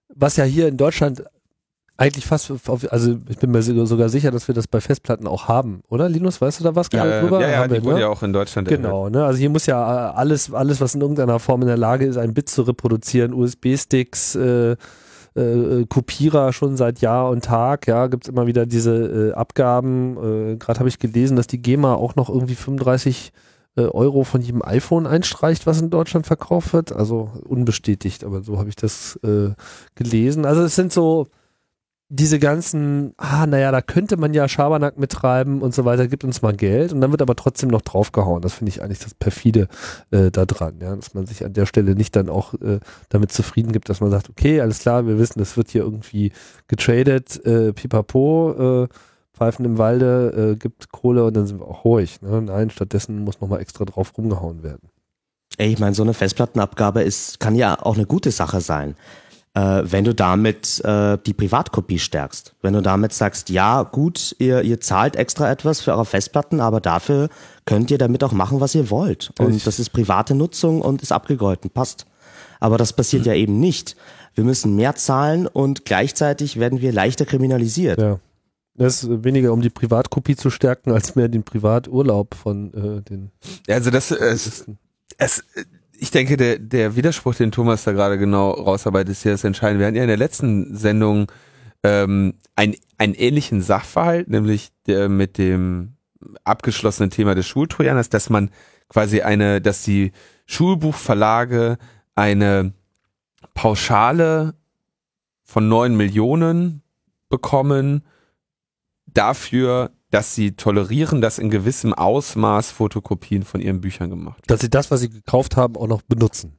was 0.08 0.36
ja 0.36 0.44
hier 0.44 0.68
in 0.68 0.76
Deutschland 0.76 1.24
eigentlich 1.96 2.26
fast, 2.26 2.50
auf, 2.50 2.92
also 2.92 3.18
ich 3.28 3.38
bin 3.38 3.52
mir 3.52 3.62
sogar 3.62 4.08
sicher, 4.08 4.32
dass 4.32 4.48
wir 4.48 4.54
das 4.54 4.66
bei 4.66 4.80
Festplatten 4.80 5.28
auch 5.28 5.46
haben, 5.46 5.82
oder 5.88 6.08
Linus, 6.08 6.40
weißt 6.40 6.60
du 6.60 6.64
da 6.64 6.74
was 6.74 6.88
Ja, 6.92 7.04
genau 7.04 7.20
drüber? 7.20 7.40
ja, 7.40 7.48
ja, 7.48 7.58
Haben 7.58 7.70
wir, 7.70 7.78
die 7.80 7.84
wurde 7.84 7.96
ne? 7.96 8.00
ja 8.02 8.08
auch 8.08 8.22
in 8.22 8.32
Deutschland. 8.32 8.66
Genau, 8.68 9.08
ne? 9.08 9.24
Also 9.24 9.38
hier 9.38 9.50
muss 9.50 9.66
ja 9.66 10.10
äh, 10.10 10.14
alles, 10.14 10.52
alles, 10.52 10.80
was 10.80 10.94
in 10.94 11.00
irgendeiner 11.00 11.38
Form 11.38 11.62
in 11.62 11.68
der 11.68 11.76
Lage 11.76 12.04
ist, 12.06 12.16
ein 12.16 12.34
Bit 12.34 12.48
zu 12.48 12.62
reproduzieren, 12.62 13.32
USB-Sticks, 13.32 14.34
äh, 14.34 14.72
äh, 15.36 15.86
Kopierer 15.88 16.52
schon 16.52 16.76
seit 16.76 17.00
Jahr 17.00 17.30
und 17.30 17.44
Tag, 17.44 17.86
ja, 17.86 18.08
gibt's 18.08 18.28
immer 18.28 18.48
wieder 18.48 18.66
diese 18.66 19.30
äh, 19.30 19.32
Abgaben. 19.34 20.16
Äh, 20.16 20.56
Gerade 20.56 20.80
habe 20.80 20.88
ich 20.88 20.98
gelesen, 20.98 21.36
dass 21.36 21.46
die 21.46 21.62
GEMA 21.62 21.94
auch 21.94 22.16
noch 22.16 22.28
irgendwie 22.28 22.56
35 22.56 23.32
äh, 23.34 23.53
Euro 23.82 24.24
von 24.24 24.40
jedem 24.40 24.62
iPhone 24.64 25.06
einstreicht, 25.06 25.66
was 25.66 25.80
in 25.80 25.90
Deutschland 25.90 26.26
verkauft 26.26 26.72
wird. 26.72 26.92
Also 26.92 27.30
unbestätigt, 27.44 28.24
aber 28.24 28.42
so 28.42 28.58
habe 28.58 28.68
ich 28.68 28.76
das 28.76 29.18
äh, 29.24 29.50
gelesen. 29.94 30.44
Also 30.44 30.62
es 30.62 30.74
sind 30.74 30.92
so 30.92 31.26
diese 32.10 32.38
ganzen, 32.38 33.14
ah, 33.16 33.46
naja, 33.46 33.72
da 33.72 33.80
könnte 33.80 34.16
man 34.16 34.34
ja 34.34 34.46
Schabernack 34.46 34.98
mittreiben 34.98 35.62
und 35.62 35.74
so 35.74 35.84
weiter, 35.84 36.06
gibt 36.06 36.22
uns 36.22 36.42
mal 36.42 36.54
Geld 36.54 36.92
und 36.92 37.00
dann 37.00 37.10
wird 37.10 37.22
aber 37.22 37.34
trotzdem 37.34 37.70
noch 37.70 37.80
draufgehauen. 37.80 38.42
Das 38.42 38.54
finde 38.54 38.70
ich 38.70 38.82
eigentlich 38.82 39.00
das 39.00 39.14
perfide 39.14 39.68
äh, 40.10 40.30
da 40.30 40.44
dran, 40.44 40.76
ja, 40.80 40.94
dass 40.94 41.14
man 41.14 41.26
sich 41.26 41.44
an 41.44 41.54
der 41.54 41.66
Stelle 41.66 41.94
nicht 41.94 42.14
dann 42.14 42.28
auch 42.28 42.54
äh, 42.54 42.78
damit 43.08 43.32
zufrieden 43.32 43.72
gibt, 43.72 43.88
dass 43.88 44.00
man 44.00 44.10
sagt, 44.10 44.28
okay, 44.28 44.60
alles 44.60 44.80
klar, 44.80 45.06
wir 45.06 45.18
wissen, 45.18 45.38
das 45.38 45.56
wird 45.56 45.70
hier 45.70 45.82
irgendwie 45.82 46.32
getradet, 46.68 47.44
äh, 47.46 47.72
pipapo, 47.72 48.84
äh, 48.84 48.88
Pfeifen 49.34 49.64
im 49.64 49.78
Walde, 49.78 50.52
äh, 50.52 50.56
gibt 50.56 50.92
Kohle 50.92 51.24
und 51.24 51.36
dann 51.36 51.46
sind 51.46 51.60
wir 51.60 51.68
auch 51.68 51.84
ruhig. 51.84 52.22
Ne? 52.22 52.40
Nein, 52.42 52.70
stattdessen 52.70 53.24
muss 53.24 53.40
nochmal 53.40 53.60
extra 53.60 53.84
drauf 53.84 54.12
rumgehauen 54.16 54.62
werden. 54.62 54.88
Ey, 55.58 55.72
ich 55.72 55.78
meine, 55.78 55.94
so 55.94 56.02
eine 56.02 56.14
Festplattenabgabe 56.14 57.02
ist, 57.02 57.40
kann 57.40 57.54
ja 57.54 57.76
auch 57.80 57.94
eine 57.94 58.06
gute 58.06 58.30
Sache 58.30 58.60
sein 58.60 58.96
äh, 59.54 59.82
wenn 59.84 60.04
du 60.04 60.14
damit 60.14 60.84
äh, 60.84 61.16
die 61.24 61.32
Privatkopie 61.32 61.98
stärkst. 61.98 62.54
Wenn 62.60 62.74
du 62.74 62.82
damit 62.82 63.12
sagst, 63.12 63.48
ja 63.48 63.82
gut, 63.84 64.34
ihr, 64.38 64.62
ihr 64.62 64.80
zahlt 64.80 65.16
extra 65.16 65.50
etwas 65.50 65.80
für 65.80 65.92
eure 65.92 66.04
Festplatten, 66.04 66.60
aber 66.60 66.80
dafür 66.80 67.28
könnt 67.64 67.90
ihr 67.90 67.98
damit 67.98 68.22
auch 68.24 68.32
machen, 68.32 68.60
was 68.60 68.74
ihr 68.74 68.90
wollt. 68.90 69.32
Und 69.38 69.56
ich. 69.56 69.64
das 69.64 69.78
ist 69.78 69.90
private 69.90 70.34
Nutzung 70.34 70.82
und 70.82 71.02
ist 71.02 71.12
abgegolten, 71.12 71.70
passt. 71.70 72.06
Aber 72.60 72.78
das 72.78 72.92
passiert 72.92 73.22
mhm. 73.22 73.28
ja 73.28 73.34
eben 73.34 73.60
nicht. 73.60 73.96
Wir 74.34 74.44
müssen 74.44 74.74
mehr 74.74 74.96
zahlen 74.96 75.46
und 75.46 75.84
gleichzeitig 75.84 76.58
werden 76.58 76.80
wir 76.80 76.92
leichter 76.92 77.24
kriminalisiert. 77.24 78.00
Ja. 78.00 78.18
Das 78.76 79.04
ist 79.04 79.24
weniger 79.24 79.52
um 79.52 79.60
die 79.60 79.70
Privatkopie 79.70 80.36
zu 80.36 80.50
stärken, 80.50 80.90
als 80.90 81.14
mehr 81.14 81.28
den 81.28 81.44
Privaturlaub 81.44 82.34
von 82.34 82.74
äh, 82.74 83.02
den. 83.02 83.30
Also 83.68 83.90
das 83.90 84.10
äh, 84.10 84.16
es, 84.16 84.66
es 85.16 85.44
ich 85.96 86.10
denke, 86.10 86.36
der, 86.36 86.58
der 86.58 86.96
Widerspruch, 86.96 87.34
den 87.34 87.52
Thomas 87.52 87.84
da 87.84 87.92
gerade 87.92 88.18
genau 88.18 88.50
rausarbeitet, 88.50 89.12
ist 89.12 89.22
hier 89.22 89.32
das 89.32 89.44
Entscheidende. 89.44 89.80
Wir 89.80 89.86
hatten 89.86 89.96
ja 89.96 90.02
in 90.02 90.08
der 90.08 90.16
letzten 90.16 90.76
Sendung 90.76 91.30
ähm, 91.84 92.34
ein, 92.56 92.74
einen 92.98 93.14
ähnlichen 93.14 93.62
Sachverhalt, 93.62 94.28
nämlich 94.28 94.70
der 94.86 95.08
mit 95.08 95.38
dem 95.38 95.94
abgeschlossenen 96.42 97.10
Thema 97.10 97.34
des 97.34 97.46
Schultrojaners, 97.46 98.08
dass 98.08 98.28
man 98.28 98.50
quasi 98.88 99.22
eine, 99.22 99.60
dass 99.60 99.82
die 99.82 100.12
Schulbuchverlage 100.46 101.78
eine 102.14 102.72
Pauschale 103.54 104.54
von 105.42 105.68
neun 105.68 105.96
Millionen 105.96 106.82
bekommen 107.28 108.02
dafür, 109.14 109.90
dass 110.10 110.34
sie 110.34 110.52
tolerieren, 110.52 111.20
dass 111.20 111.38
in 111.38 111.50
gewissem 111.50 111.92
Ausmaß 111.92 112.70
Fotokopien 112.70 113.42
von 113.42 113.60
ihren 113.60 113.80
Büchern 113.80 114.10
gemacht 114.10 114.38
werden. 114.38 114.46
Dass 114.46 114.60
sie 114.60 114.70
das, 114.70 114.90
was 114.90 115.00
sie 115.00 115.10
gekauft 115.10 115.56
haben, 115.56 115.76
auch 115.76 115.88
noch 115.88 116.02
benutzen. 116.02 116.56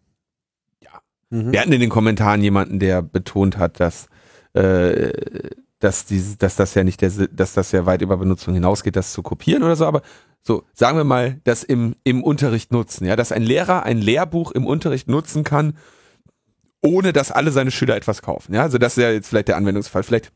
Ja. 0.81 1.01
Mhm. 1.29 1.51
Wir 1.51 1.61
hatten 1.61 1.71
in 1.71 1.79
den 1.79 1.89
Kommentaren 1.89 2.41
jemanden, 2.41 2.79
der 2.79 3.01
betont 3.01 3.57
hat, 3.57 3.79
dass, 3.79 4.07
äh, 4.53 5.11
dass, 5.79 6.05
dieses, 6.05 6.37
dass 6.37 6.55
das 6.55 6.73
ja 6.73 6.83
nicht 6.83 7.01
der, 7.01 7.11
dass 7.11 7.53
das 7.53 7.71
ja 7.71 7.85
weit 7.85 8.01
über 8.01 8.17
Benutzung 8.17 8.53
hinausgeht, 8.53 8.95
das 8.95 9.13
zu 9.13 9.21
kopieren 9.21 9.63
oder 9.63 9.75
so, 9.75 9.85
aber 9.85 10.01
so, 10.41 10.63
sagen 10.73 10.97
wir 10.97 11.05
mal, 11.05 11.39
das 11.43 11.63
im, 11.63 11.95
im 12.03 12.23
Unterricht 12.23 12.71
nutzen, 12.71 13.05
ja, 13.05 13.15
dass 13.15 13.31
ein 13.31 13.41
Lehrer 13.41 13.83
ein 13.83 13.99
Lehrbuch 13.99 14.51
im 14.51 14.65
Unterricht 14.65 15.07
nutzen 15.07 15.43
kann, 15.43 15.77
ohne 16.81 17.13
dass 17.13 17.31
alle 17.31 17.51
seine 17.51 17.71
Schüler 17.71 17.95
etwas 17.95 18.21
kaufen. 18.21 18.53
Ja, 18.53 18.61
also 18.61 18.77
das 18.77 18.97
ist 18.97 19.01
ja 19.01 19.11
jetzt 19.11 19.27
vielleicht 19.27 19.47
der 19.47 19.57
Anwendungsfall. 19.57 20.03
Vielleicht 20.03 20.31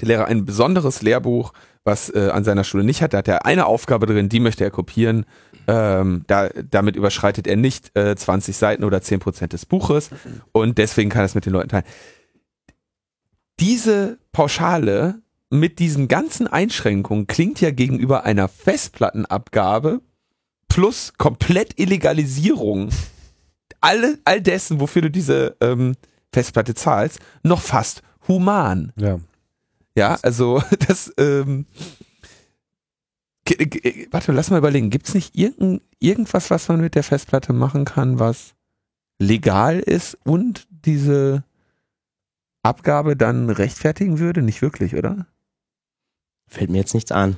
der 0.00 0.08
Lehrer 0.08 0.26
ein 0.26 0.44
besonderes 0.44 1.02
Lehrbuch, 1.02 1.52
was 1.84 2.10
äh, 2.10 2.30
an 2.32 2.44
seiner 2.44 2.64
Schule 2.64 2.84
nicht 2.84 3.02
hat. 3.02 3.14
Da 3.14 3.18
hat 3.18 3.28
er 3.28 3.46
eine 3.46 3.66
Aufgabe 3.66 4.06
drin, 4.06 4.28
die 4.28 4.40
möchte 4.40 4.64
er 4.64 4.70
kopieren. 4.70 5.26
Ähm, 5.66 6.24
da, 6.26 6.48
damit 6.70 6.96
überschreitet 6.96 7.46
er 7.46 7.56
nicht 7.56 7.96
äh, 7.96 8.16
20 8.16 8.56
Seiten 8.56 8.84
oder 8.84 9.02
10 9.02 9.20
Prozent 9.20 9.52
des 9.52 9.66
Buches 9.66 10.10
und 10.52 10.78
deswegen 10.78 11.10
kann 11.10 11.22
er 11.22 11.26
es 11.26 11.34
mit 11.34 11.46
den 11.46 11.52
Leuten 11.52 11.68
teilen. 11.68 11.84
Diese 13.60 14.18
Pauschale 14.32 15.20
mit 15.50 15.78
diesen 15.78 16.08
ganzen 16.08 16.46
Einschränkungen 16.46 17.26
klingt 17.26 17.60
ja 17.60 17.70
gegenüber 17.70 18.24
einer 18.24 18.48
Festplattenabgabe 18.48 20.00
plus 20.68 21.12
komplett 21.18 21.78
Illegalisierung 21.78 22.90
alle, 23.80 24.18
all 24.24 24.40
dessen, 24.40 24.80
wofür 24.80 25.02
du 25.02 25.10
diese 25.10 25.56
ähm, 25.60 25.94
Festplatte 26.32 26.74
zahlst, 26.74 27.20
noch 27.42 27.60
fast 27.60 28.02
human. 28.26 28.92
Ja. 28.96 29.18
Ja, 29.98 30.16
also 30.22 30.62
das, 30.86 31.12
ähm, 31.18 31.66
warte, 34.12 34.30
lass 34.30 34.50
mal 34.50 34.58
überlegen, 34.58 34.90
gibt 34.90 35.08
es 35.08 35.14
nicht 35.14 35.36
irgend, 35.36 35.82
irgendwas, 35.98 36.50
was 36.50 36.68
man 36.68 36.80
mit 36.80 36.94
der 36.94 37.02
Festplatte 37.02 37.52
machen 37.52 37.84
kann, 37.84 38.20
was 38.20 38.54
legal 39.18 39.80
ist 39.80 40.16
und 40.22 40.68
diese 40.70 41.42
Abgabe 42.62 43.16
dann 43.16 43.50
rechtfertigen 43.50 44.20
würde? 44.20 44.40
Nicht 44.40 44.62
wirklich, 44.62 44.94
oder? 44.94 45.26
Fällt 46.46 46.70
mir 46.70 46.78
jetzt 46.78 46.94
nichts 46.94 47.10
an. 47.10 47.36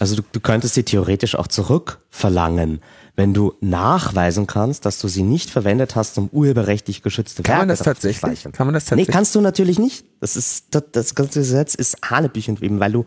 Also 0.00 0.16
du, 0.16 0.22
du 0.32 0.40
könntest 0.40 0.74
sie 0.74 0.82
theoretisch 0.82 1.36
auch 1.36 1.46
zurückverlangen 1.46 2.80
wenn 3.16 3.32
du 3.32 3.54
nachweisen 3.60 4.46
kannst, 4.46 4.84
dass 4.84 4.98
du 5.00 5.08
sie 5.08 5.22
nicht 5.22 5.50
verwendet 5.50 5.96
hast, 5.96 6.18
um 6.18 6.28
urheberrechtlich 6.30 7.02
geschützte 7.02 7.42
Kann 7.42 7.52
Werke 7.52 7.60
man 7.62 7.68
das 7.68 7.78
tatsächlich? 7.80 8.44
Kann 8.52 8.66
man 8.66 8.74
das 8.74 8.84
tatsächlich? 8.84 9.08
Nee, 9.08 9.12
kannst 9.12 9.34
du 9.34 9.40
natürlich 9.40 9.78
nicht. 9.78 10.04
Das 10.20 10.36
ist 10.36 10.74
das, 10.74 10.84
das 10.92 11.14
ganze 11.14 11.40
Gesetz 11.40 11.74
ist 11.74 11.96
Hanebüchen 12.04 12.58
eben, 12.60 12.78
weil 12.78 12.92
du 12.92 13.06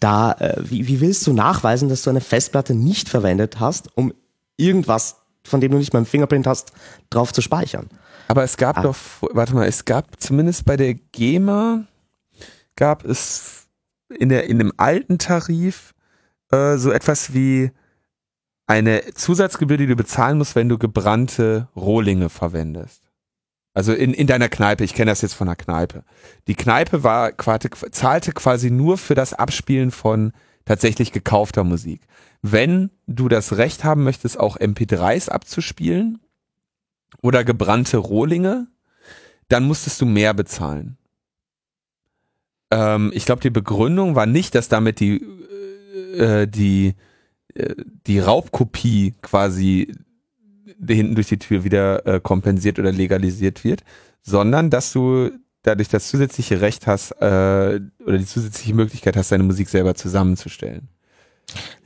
da 0.00 0.32
äh, 0.32 0.56
wie, 0.58 0.88
wie 0.88 1.00
willst 1.00 1.26
du 1.26 1.32
nachweisen, 1.32 1.88
dass 1.88 2.02
du 2.02 2.10
eine 2.10 2.20
Festplatte 2.20 2.74
nicht 2.74 3.08
verwendet 3.08 3.60
hast, 3.60 3.96
um 3.96 4.12
irgendwas, 4.56 5.16
von 5.44 5.60
dem 5.60 5.70
du 5.70 5.78
nicht 5.78 5.92
mal 5.92 6.00
einen 6.00 6.06
Fingerprint 6.06 6.48
hast, 6.48 6.72
drauf 7.10 7.32
zu 7.32 7.40
speichern? 7.40 7.88
Aber 8.26 8.42
es 8.42 8.56
gab 8.56 8.78
ah. 8.78 8.82
doch, 8.82 8.96
warte 9.20 9.54
mal, 9.54 9.68
es 9.68 9.84
gab 9.84 10.20
zumindest 10.20 10.64
bei 10.64 10.76
der 10.76 10.94
GEMA 10.94 11.84
gab 12.74 13.04
es 13.04 13.68
in 14.08 14.30
der 14.30 14.48
in 14.48 14.58
dem 14.58 14.72
alten 14.78 15.18
Tarif 15.18 15.94
äh, 16.50 16.76
so 16.76 16.90
etwas 16.90 17.34
wie 17.34 17.70
eine 18.66 19.02
Zusatzgebühr, 19.14 19.76
die 19.76 19.86
du 19.86 19.96
bezahlen 19.96 20.38
musst, 20.38 20.56
wenn 20.56 20.68
du 20.68 20.78
gebrannte 20.78 21.68
Rohlinge 21.76 22.30
verwendest. 22.30 23.02
Also 23.74 23.92
in, 23.92 24.14
in 24.14 24.26
deiner 24.26 24.48
Kneipe, 24.48 24.84
ich 24.84 24.94
kenne 24.94 25.10
das 25.10 25.22
jetzt 25.22 25.34
von 25.34 25.48
der 25.48 25.56
Kneipe. 25.56 26.04
Die 26.46 26.54
Kneipe 26.54 27.02
war 27.02 27.32
quasi, 27.32 27.68
zahlte 27.90 28.32
quasi 28.32 28.70
nur 28.70 28.96
für 28.98 29.16
das 29.16 29.34
Abspielen 29.34 29.90
von 29.90 30.32
tatsächlich 30.64 31.12
gekaufter 31.12 31.64
Musik. 31.64 32.00
Wenn 32.40 32.90
du 33.06 33.28
das 33.28 33.56
Recht 33.56 33.84
haben 33.84 34.04
möchtest, 34.04 34.38
auch 34.38 34.56
MP3s 34.56 35.28
abzuspielen 35.28 36.20
oder 37.20 37.42
gebrannte 37.42 37.96
Rohlinge, 37.96 38.68
dann 39.48 39.64
musstest 39.66 40.00
du 40.00 40.06
mehr 40.06 40.34
bezahlen. 40.34 40.96
Ähm, 42.70 43.10
ich 43.14 43.26
glaube, 43.26 43.42
die 43.42 43.50
Begründung 43.50 44.14
war 44.14 44.26
nicht, 44.26 44.54
dass 44.54 44.68
damit 44.68 45.00
die, 45.00 45.16
äh, 46.16 46.46
die 46.46 46.94
die 47.54 48.18
Raubkopie 48.18 49.14
quasi 49.22 49.94
hinten 50.86 51.14
durch 51.14 51.28
die 51.28 51.38
Tür 51.38 51.64
wieder 51.64 52.06
äh, 52.06 52.20
kompensiert 52.20 52.78
oder 52.78 52.92
legalisiert 52.92 53.64
wird, 53.64 53.82
sondern 54.22 54.70
dass 54.70 54.92
du 54.92 55.30
dadurch 55.62 55.88
das 55.88 56.08
zusätzliche 56.08 56.60
Recht 56.60 56.86
hast 56.86 57.12
äh, 57.12 57.80
oder 58.04 58.18
die 58.18 58.26
zusätzliche 58.26 58.74
Möglichkeit 58.74 59.16
hast, 59.16 59.32
deine 59.32 59.44
Musik 59.44 59.68
selber 59.68 59.94
zusammenzustellen. 59.94 60.88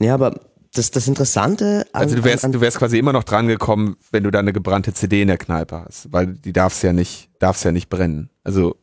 Ja, 0.01 0.15
aber 0.15 0.41
das, 0.75 0.91
das 0.91 1.07
Interessante. 1.07 1.87
An, 1.93 2.03
also 2.03 2.17
du 2.17 2.25
wärst, 2.25 2.45
an, 2.45 2.53
du 2.53 2.61
wärst 2.61 2.79
quasi 2.79 2.99
immer 2.99 3.13
noch 3.13 3.25
dran 3.25 3.47
gekommen, 3.47 3.97
wenn 4.11 4.25
du 4.25 4.31
da 4.31 4.39
eine 4.39 4.53
gebrannte 4.53 4.93
CD 4.95 5.23
in 5.23 5.29
der 5.29 5.39
Kneipe 5.39 5.85
hast, 5.87 6.13
weil 6.13 6.27
die 6.27 6.53
darfst 6.53 6.83
ja 6.83 6.93
nicht, 6.93 7.31
darfst 7.39 7.65
ja 7.65 7.73
nicht 7.73 7.89
brennen. 7.89 8.31
Also 8.43 8.77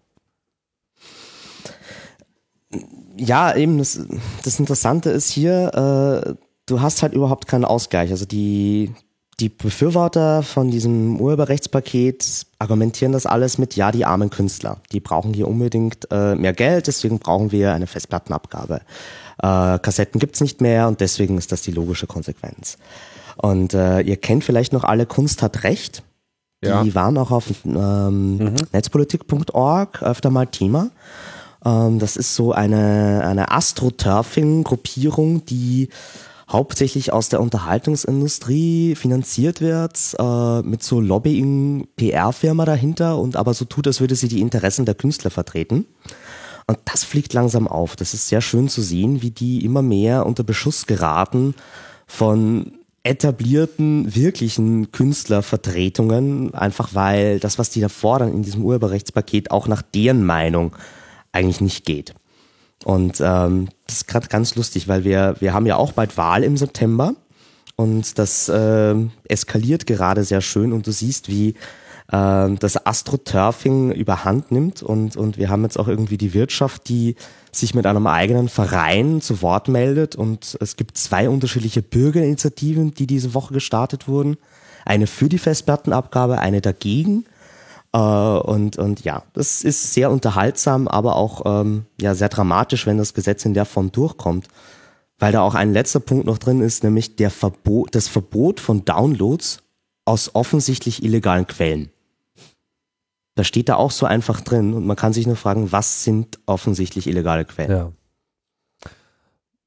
ja, 3.17 3.55
eben 3.55 3.77
das, 3.77 3.99
das 4.43 4.59
Interessante 4.59 5.09
ist 5.09 5.29
hier, 5.29 6.35
äh, 6.37 6.44
du 6.65 6.81
hast 6.81 7.01
halt 7.01 7.13
überhaupt 7.13 7.47
keinen 7.47 7.65
Ausgleich. 7.65 8.11
Also 8.11 8.25
die, 8.25 8.93
die 9.39 9.49
Befürworter 9.49 10.43
von 10.43 10.71
diesem 10.71 11.19
Urheberrechtspaket 11.19 12.45
argumentieren 12.59 13.11
das 13.11 13.25
alles 13.25 13.57
mit, 13.57 13.75
ja, 13.75 13.91
die 13.91 14.05
armen 14.05 14.29
Künstler, 14.29 14.77
die 14.91 14.99
brauchen 14.99 15.33
hier 15.33 15.47
unbedingt 15.47 16.07
äh, 16.11 16.35
mehr 16.35 16.53
Geld, 16.53 16.87
deswegen 16.87 17.19
brauchen 17.19 17.51
wir 17.51 17.73
eine 17.73 17.87
Festplattenabgabe. 17.87 18.81
Äh, 19.41 19.79
Kassetten 19.79 20.19
gibt's 20.19 20.41
nicht 20.41 20.61
mehr 20.61 20.87
und 20.87 21.01
deswegen 21.01 21.37
ist 21.37 21.51
das 21.51 21.61
die 21.61 21.71
logische 21.71 22.07
Konsequenz. 22.07 22.77
Und 23.37 23.73
äh, 23.73 23.99
ihr 24.01 24.17
kennt 24.17 24.43
vielleicht 24.45 24.71
noch 24.71 24.83
alle 24.85 25.05
Kunst 25.05 25.41
hat 25.41 25.63
Recht. 25.63 26.03
Die 26.63 26.69
ja. 26.69 26.95
waren 26.95 27.17
auch 27.17 27.31
auf 27.31 27.47
ähm, 27.65 28.37
mhm. 28.37 28.55
netzpolitik.org 28.71 30.01
öfter 30.01 30.29
mal 30.29 30.47
Thema. 30.47 30.89
Ähm, 31.65 31.99
das 31.99 32.15
ist 32.15 32.35
so 32.35 32.53
eine, 32.53 33.23
eine 33.25 33.51
Astroturfing-Gruppierung, 33.51 35.45
die 35.45 35.89
hauptsächlich 36.49 37.11
aus 37.11 37.29
der 37.29 37.41
Unterhaltungsindustrie 37.41 38.95
finanziert 38.95 39.61
wird, 39.61 40.15
äh, 40.19 40.61
mit 40.61 40.83
so 40.83 41.01
Lobbying-PR-Firma 41.01 42.65
dahinter 42.65 43.17
und 43.17 43.35
aber 43.35 43.53
so 43.53 43.65
tut, 43.65 43.87
als 43.87 43.99
würde 43.99 44.15
sie 44.15 44.27
die 44.27 44.41
Interessen 44.41 44.85
der 44.85 44.95
Künstler 44.95 45.31
vertreten. 45.31 45.85
Und 46.67 46.79
das 46.85 47.03
fliegt 47.03 47.33
langsam 47.33 47.67
auf. 47.67 47.95
Das 47.95 48.13
ist 48.13 48.27
sehr 48.27 48.41
schön 48.41 48.69
zu 48.69 48.81
sehen, 48.81 49.21
wie 49.21 49.31
die 49.31 49.63
immer 49.65 49.81
mehr 49.81 50.25
unter 50.25 50.43
Beschuss 50.43 50.87
geraten 50.87 51.55
von 52.07 52.73
etablierten, 53.03 54.15
wirklichen 54.15 54.91
Künstlervertretungen, 54.91 56.55
einfach 56.55 56.95
weil 56.95 57.39
das, 57.39 57.59
was 57.59 57.69
die 57.69 57.81
da 57.81 57.89
fordern 57.89 58.33
in 58.33 58.41
diesem 58.41 58.63
Urheberrechtspaket, 58.63 59.51
auch 59.51 59.67
nach 59.67 59.83
deren 59.83 60.25
Meinung 60.25 60.75
eigentlich 61.31 61.61
nicht 61.61 61.85
geht. 61.85 62.15
Und 62.85 63.19
ähm, 63.19 63.69
das 63.87 63.97
ist 63.97 64.07
gerade 64.07 64.27
ganz 64.27 64.55
lustig, 64.55 64.87
weil 64.87 65.03
wir, 65.03 65.35
wir 65.39 65.53
haben 65.53 65.65
ja 65.65 65.75
auch 65.75 65.91
bald 65.91 66.17
Wahl 66.17 66.43
im 66.43 66.55
September 66.55 67.15
und 67.75 68.19
das 68.19 68.47
äh, 68.47 68.95
eskaliert 69.27 69.87
gerade 69.87 70.23
sehr 70.23 70.41
schön 70.41 70.71
und 70.71 70.85
du 70.85 70.91
siehst, 70.91 71.27
wie 71.27 71.55
äh, 72.11 72.53
das 72.53 72.85
Astroturfing 72.85 73.91
überhand 73.91 74.51
nimmt 74.51 74.83
und, 74.83 75.17
und 75.17 75.39
wir 75.39 75.49
haben 75.49 75.63
jetzt 75.63 75.79
auch 75.79 75.87
irgendwie 75.87 76.19
die 76.19 76.35
Wirtschaft, 76.35 76.87
die 76.87 77.15
sich 77.51 77.73
mit 77.73 77.87
einem 77.87 78.05
eigenen 78.05 78.49
Verein 78.49 79.19
zu 79.19 79.41
Wort 79.41 79.67
meldet 79.67 80.15
und 80.15 80.55
es 80.61 80.75
gibt 80.75 80.95
zwei 80.95 81.27
unterschiedliche 81.27 81.81
Bürgerinitiativen, 81.81 82.93
die 82.93 83.07
diese 83.07 83.33
Woche 83.33 83.55
gestartet 83.55 84.07
wurden. 84.07 84.37
Eine 84.85 85.07
für 85.07 85.27
die 85.27 85.39
Festplattenabgabe, 85.39 86.37
eine 86.37 86.61
dagegen. 86.61 87.25
Äh, 87.95 87.97
und, 87.97 88.77
und 88.77 89.05
ja, 89.05 89.23
das 89.33 89.63
ist 89.63 89.93
sehr 89.93 90.11
unterhaltsam, 90.11 90.87
aber 90.89 91.15
auch 91.15 91.43
ähm, 91.45 91.85
ja, 91.99 92.13
sehr 92.13 92.27
dramatisch, 92.27 92.85
wenn 92.85 92.97
das 92.97 93.13
Gesetz 93.13 93.45
in 93.45 93.53
der 93.53 93.65
Form 93.65 93.91
durchkommt. 93.91 94.49
Weil 95.17 95.31
da 95.31 95.41
auch 95.41 95.55
ein 95.55 95.71
letzter 95.71 96.01
Punkt 96.01 96.25
noch 96.25 96.37
drin 96.37 96.59
ist, 96.61 96.83
nämlich 96.83 97.15
der 97.15 97.31
Verbot, 97.31 97.95
das 97.95 98.09
Verbot 98.09 98.59
von 98.59 98.83
Downloads 98.83 99.63
aus 100.03 100.35
offensichtlich 100.35 101.03
illegalen 101.03 101.47
Quellen. 101.47 101.89
Da 103.35 103.45
steht 103.45 103.69
da 103.69 103.75
auch 103.75 103.91
so 103.91 104.05
einfach 104.05 104.41
drin 104.41 104.73
und 104.73 104.85
man 104.85 104.97
kann 104.97 105.13
sich 105.13 105.25
nur 105.25 105.37
fragen, 105.37 105.71
was 105.71 106.03
sind 106.03 106.39
offensichtlich 106.45 107.07
illegale 107.07 107.45
Quellen? 107.45 107.71
Ja. 107.71 107.91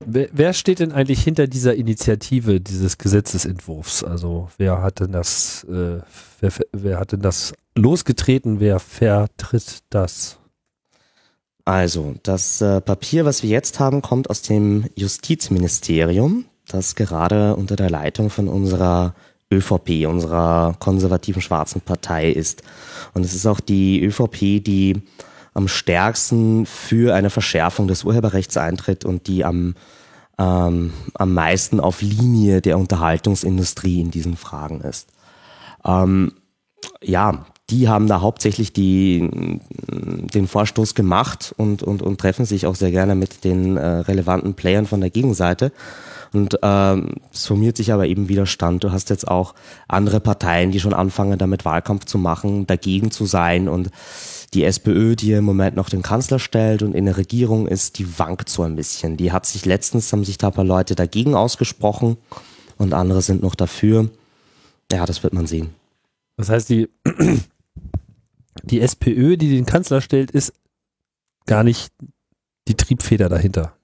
Wer, 0.05 0.53
steht 0.53 0.79
denn 0.79 0.93
eigentlich 0.93 1.23
hinter 1.23 1.49
dieser 1.49 1.75
Initiative 1.75 2.61
dieses 2.61 2.99
Gesetzesentwurfs? 2.99 4.05
Also 4.05 4.49
wer 4.57 4.81
hat 4.81 5.01
denn 5.01 5.13
das, 5.13 5.65
äh, 5.65 6.01
wer, 6.41 6.53
wer 6.73 7.01
hat 7.01 7.13
denn 7.13 7.21
das 7.21 7.53
losgetreten? 7.79 8.61
Wer 8.61 8.79
vertritt 8.79 9.81
das? 9.91 10.39
Also, 11.65 12.15
das 12.23 12.61
äh, 12.61 12.81
Papier, 12.81 13.25
was 13.25 13.43
wir 13.43 13.51
jetzt 13.51 13.79
haben, 13.79 14.01
kommt 14.01 14.31
aus 14.31 14.43
dem 14.43 14.87
Justizministerium, 14.95 16.47
das 16.67 16.95
gerade 16.95 17.57
unter 17.57 17.77
der 17.77 17.91
Leitung 17.91 18.31
von 18.31 18.49
unserer 18.49 19.15
ÖVP, 19.53 20.07
unserer 20.07 20.75
konservativen 20.79 21.43
schwarzen 21.43 21.81
Partei 21.81 22.31
ist. 22.31 22.63
Und 23.15 23.25
es 23.25 23.35
ist 23.35 23.47
auch 23.47 23.61
die 23.61 24.03
ÖVP, 24.03 24.63
die 24.63 25.03
am 25.55 25.69
stärksten 25.69 26.67
für 26.67 27.15
eine 27.15 27.31
Verschärfung 27.31 27.89
des 27.89 28.05
Urheberrechts 28.05 28.57
eintritt 28.57 29.05
und 29.05 29.27
die 29.27 29.45
am, 29.45 29.75
ähm, 30.39 30.93
am 31.15 31.35
meisten 31.35 31.81
auf 31.81 32.01
Linie 32.01 32.61
der 32.61 32.79
Unterhaltungsindustrie 32.79 34.01
in 34.01 34.11
diesen 34.11 34.37
Fragen 34.37 34.81
ist. 34.83 35.11
Ähm, 35.85 36.33
ja, 37.03 37.47
die 37.71 37.89
haben 37.89 38.07
da 38.07 38.21
hauptsächlich 38.21 38.73
die, 38.73 39.29
den 39.89 40.49
Vorstoß 40.49 40.95
gemacht 40.95 41.55
und, 41.59 41.83
und, 41.83 42.03
und 42.03 42.19
treffen 42.19 42.47
sich 42.47 42.67
auch 42.67 42.75
sehr 42.75 42.91
gerne 42.91 43.15
mit 43.15 43.45
den 43.45 43.77
äh, 43.77 43.87
relevanten 43.87 44.55
Playern 44.55 44.87
von 44.87 45.01
der 45.01 45.11
Gegenseite. 45.11 45.73
Und 46.33 46.59
ähm, 46.63 47.15
es 47.33 47.47
formiert 47.47 47.77
sich 47.77 47.93
aber 47.93 48.07
eben 48.07 48.29
Widerstand. 48.29 48.85
Du 48.85 48.93
hast 48.93 49.11
jetzt 49.11 49.29
auch 49.29 49.55
andere 49.87 50.21
Parteien, 50.21 50.71
die 50.71 50.81
schon 50.81 50.95
anfangen, 50.95 51.39
damit 51.39 51.65
Wahlkampf 51.65 52.05
zu 52.05 52.19
machen, 52.19 52.67
dagegen 52.67 53.11
zu 53.11 53.27
sein. 53.27 53.69
Und 53.69 53.91
die 54.55 54.65
SPÖ, 54.65 55.15
die 55.15 55.33
im 55.33 55.45
Moment 55.45 55.77
noch 55.77 55.91
den 55.91 56.03
Kanzler 56.03 56.39
stellt 56.39 56.83
und 56.83 56.95
in 56.95 57.05
der 57.05 57.17
Regierung 57.17 57.67
ist, 57.67 57.99
die 57.99 58.19
wankt 58.19 58.49
so 58.49 58.63
ein 58.63 58.77
bisschen. 58.77 59.17
Die 59.17 59.33
hat 59.33 59.47
sich 59.47 59.67
letztens, 59.67 60.13
haben 60.13 60.25
sich 60.25 60.39
da 60.39 60.49
ein 60.49 60.55
paar 60.55 60.65
Leute 60.65 60.95
dagegen 60.95 61.35
ausgesprochen 61.35 62.17
und 62.77 62.95
andere 62.95 63.23
sind 63.23 63.43
noch 63.43 63.55
dafür. 63.55 64.09
Ja, 64.91 65.05
das 65.05 65.23
wird 65.23 65.35
man 65.35 65.47
sehen. 65.47 65.71
Das 66.37 66.49
heißt, 66.49 66.69
die, 66.71 66.89
die 68.65 68.81
SPÖ, 68.81 69.37
die 69.37 69.51
den 69.51 69.67
Kanzler 69.67 70.01
stellt, 70.01 70.31
ist 70.31 70.53
gar 71.47 71.65
nicht 71.65 71.93
die 72.69 72.75
Triebfeder 72.75 73.29
dahinter. 73.29 73.75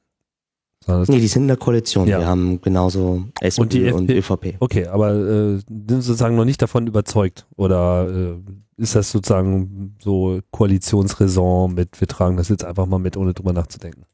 Nee, 0.86 1.18
die 1.18 1.28
sind 1.28 1.42
in 1.42 1.48
der 1.48 1.56
Koalition. 1.56 2.06
Ja. 2.06 2.18
Wir 2.18 2.26
haben 2.26 2.60
genauso 2.60 3.24
SPD 3.40 3.90
und, 3.90 4.10
die 4.10 4.14
und 4.14 4.18
ÖVP. 4.18 4.56
Okay, 4.60 4.86
aber 4.86 5.14
äh, 5.14 5.58
sind 5.58 6.02
sozusagen 6.02 6.36
noch 6.36 6.44
nicht 6.44 6.60
davon 6.60 6.86
überzeugt 6.86 7.46
oder 7.56 8.06
äh, 8.08 8.36
ist 8.76 8.94
das 8.94 9.10
sozusagen 9.10 9.96
so 10.02 10.40
Koalitionsräson 10.50 11.74
mit, 11.74 12.00
wir 12.00 12.08
tragen 12.08 12.36
das 12.36 12.48
jetzt 12.50 12.64
einfach 12.64 12.86
mal 12.86 12.98
mit, 12.98 13.16
ohne 13.16 13.32
drüber 13.32 13.54
nachzudenken? 13.54 14.04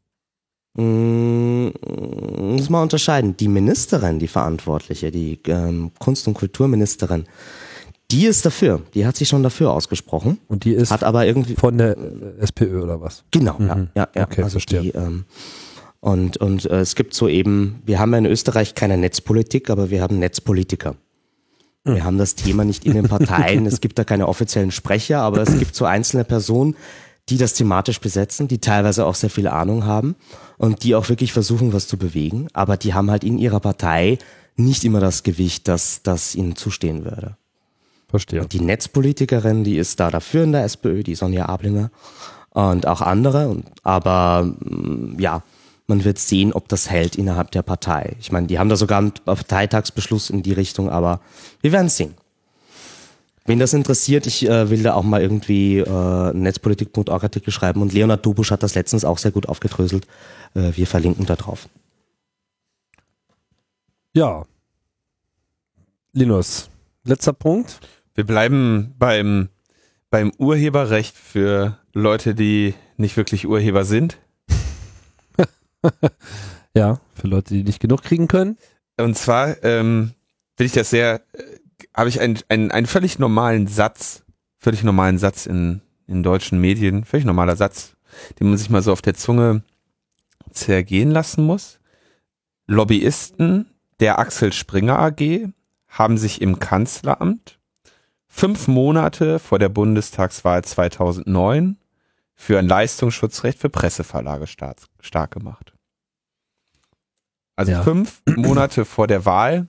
Mm, 0.74 1.70
muss 2.54 2.70
man 2.70 2.82
unterscheiden. 2.82 3.36
Die 3.36 3.48
Ministerin, 3.48 4.18
die 4.18 4.28
Verantwortliche, 4.28 5.10
die 5.10 5.40
ähm, 5.46 5.90
Kunst- 5.98 6.28
und 6.28 6.34
Kulturministerin, 6.34 7.24
die 8.10 8.26
ist 8.26 8.44
dafür. 8.44 8.82
Die 8.94 9.06
hat 9.06 9.16
sich 9.16 9.28
schon 9.28 9.42
dafür 9.42 9.70
ausgesprochen. 9.70 10.38
Und 10.48 10.64
die 10.64 10.72
ist 10.72 10.90
hat 10.90 11.04
aber 11.04 11.26
irgendwie 11.26 11.54
von 11.54 11.78
der 11.78 11.96
SPÖ 12.40 12.82
oder 12.82 13.00
was? 13.00 13.24
Genau, 13.30 13.56
mhm. 13.58 13.68
ja, 13.68 13.76
ja, 13.94 14.08
ja. 14.14 14.24
Okay, 14.24 14.42
also 14.42 14.52
verstehe. 14.52 14.82
Die, 14.82 14.90
ähm, 14.90 15.24
und, 16.00 16.38
und 16.38 16.64
äh, 16.64 16.80
es 16.80 16.94
gibt 16.94 17.14
so 17.14 17.28
eben, 17.28 17.82
wir 17.84 17.98
haben 17.98 18.12
ja 18.12 18.18
in 18.18 18.26
Österreich 18.26 18.74
keine 18.74 18.96
Netzpolitik, 18.96 19.68
aber 19.68 19.90
wir 19.90 20.02
haben 20.02 20.18
Netzpolitiker. 20.18 20.96
Wir 21.84 21.96
hm. 21.96 22.04
haben 22.04 22.18
das 22.18 22.34
Thema 22.34 22.64
nicht 22.64 22.84
in 22.84 22.94
den 22.94 23.08
Parteien, 23.08 23.66
es 23.66 23.80
gibt 23.80 23.98
da 23.98 24.04
keine 24.04 24.28
offiziellen 24.28 24.70
Sprecher, 24.70 25.20
aber 25.20 25.42
es 25.42 25.58
gibt 25.58 25.74
so 25.74 25.84
einzelne 25.84 26.24
Personen, 26.24 26.76
die 27.28 27.38
das 27.38 27.54
thematisch 27.54 28.00
besetzen, 28.00 28.48
die 28.48 28.58
teilweise 28.58 29.06
auch 29.06 29.14
sehr 29.14 29.30
viel 29.30 29.46
Ahnung 29.46 29.84
haben 29.84 30.16
und 30.58 30.82
die 30.82 30.94
auch 30.94 31.08
wirklich 31.08 31.32
versuchen, 31.32 31.72
was 31.72 31.86
zu 31.86 31.96
bewegen, 31.96 32.48
aber 32.52 32.76
die 32.76 32.92
haben 32.92 33.10
halt 33.10 33.24
in 33.24 33.38
ihrer 33.38 33.60
Partei 33.60 34.18
nicht 34.56 34.84
immer 34.84 35.00
das 35.00 35.22
Gewicht, 35.22 35.68
das, 35.68 36.02
das 36.02 36.34
ihnen 36.34 36.56
zustehen 36.56 37.04
würde. 37.04 37.36
Verstehe. 38.10 38.42
Und 38.42 38.52
die 38.52 38.60
Netzpolitikerin, 38.60 39.64
die 39.64 39.78
ist 39.78 40.00
da 40.00 40.10
dafür 40.10 40.44
in 40.44 40.52
der 40.52 40.64
SPÖ, 40.64 41.02
die 41.02 41.14
Sonja 41.14 41.46
Ablinger 41.46 41.90
und 42.50 42.86
auch 42.86 43.00
andere, 43.00 43.62
aber 43.82 44.42
mm, 44.44 45.18
ja, 45.18 45.42
man 45.86 46.04
wird 46.04 46.18
sehen, 46.18 46.52
ob 46.52 46.68
das 46.68 46.88
hält 46.90 47.16
innerhalb 47.16 47.50
der 47.50 47.62
Partei. 47.62 48.16
Ich 48.20 48.32
meine, 48.32 48.46
die 48.46 48.58
haben 48.58 48.68
da 48.68 48.76
sogar 48.76 48.98
einen 48.98 49.12
Parteitagsbeschluss 49.12 50.30
in 50.30 50.42
die 50.42 50.52
Richtung, 50.52 50.88
aber 50.88 51.20
wir 51.60 51.72
werden 51.72 51.88
sehen. 51.88 52.14
Wen 53.46 53.58
das 53.58 53.72
interessiert, 53.72 54.26
ich 54.26 54.48
äh, 54.48 54.70
will 54.70 54.82
da 54.82 54.94
auch 54.94 55.02
mal 55.02 55.20
irgendwie 55.20 55.78
äh, 55.78 56.32
Netzpolitik.org 56.32 57.22
Artikel 57.22 57.50
schreiben 57.50 57.82
und 57.82 57.92
Leonard 57.92 58.24
Dubusch 58.24 58.50
hat 58.50 58.62
das 58.62 58.74
letztens 58.74 59.04
auch 59.04 59.18
sehr 59.18 59.32
gut 59.32 59.48
aufgedröselt. 59.48 60.06
Äh, 60.54 60.72
wir 60.76 60.86
verlinken 60.86 61.26
da 61.26 61.36
drauf. 61.36 61.68
Ja. 64.12 64.44
Linus, 66.12 66.68
letzter 67.04 67.32
Punkt. 67.32 67.80
Wir 68.20 68.26
bleiben 68.26 68.94
beim, 68.98 69.48
beim 70.10 70.30
Urheberrecht 70.36 71.16
für 71.16 71.78
Leute, 71.94 72.34
die 72.34 72.74
nicht 72.98 73.16
wirklich 73.16 73.48
Urheber 73.48 73.86
sind. 73.86 74.18
ja, 76.74 77.00
für 77.14 77.28
Leute, 77.28 77.54
die 77.54 77.64
nicht 77.64 77.80
genug 77.80 78.02
kriegen 78.02 78.28
können. 78.28 78.58
Und 78.98 79.16
zwar 79.16 79.64
ähm, 79.64 80.12
finde 80.54 80.66
ich 80.66 80.72
das 80.72 80.90
sehr, 80.90 81.22
äh, 81.32 81.42
habe 81.96 82.10
ich 82.10 82.20
einen, 82.20 82.38
einen, 82.50 82.70
einen 82.70 82.84
völlig 82.84 83.18
normalen 83.18 83.66
Satz, 83.68 84.22
völlig 84.58 84.84
normalen 84.84 85.16
Satz 85.16 85.46
in, 85.46 85.80
in 86.06 86.22
deutschen 86.22 86.60
Medien, 86.60 87.06
völlig 87.06 87.24
normaler 87.24 87.56
Satz, 87.56 87.96
den 88.38 88.50
man 88.50 88.58
sich 88.58 88.68
mal 88.68 88.82
so 88.82 88.92
auf 88.92 89.00
der 89.00 89.14
Zunge 89.14 89.62
zergehen 90.50 91.10
lassen 91.10 91.46
muss. 91.46 91.80
Lobbyisten 92.66 93.70
der 93.98 94.18
Axel 94.18 94.52
Springer 94.52 94.98
AG 94.98 95.48
haben 95.88 96.18
sich 96.18 96.42
im 96.42 96.58
Kanzleramt 96.58 97.59
fünf 98.30 98.68
Monate 98.68 99.38
vor 99.38 99.58
der 99.58 99.68
Bundestagswahl 99.68 100.64
2009 100.64 101.76
für 102.34 102.58
ein 102.58 102.68
Leistungsschutzrecht 102.68 103.58
für 103.58 103.68
Presseverlage 103.68 104.46
stark, 104.46 104.78
stark 105.00 105.32
gemacht. 105.32 105.74
Also 107.56 107.72
ja. 107.72 107.82
fünf 107.82 108.22
Monate 108.36 108.86
vor 108.86 109.06
der 109.06 109.26
Wahl 109.26 109.66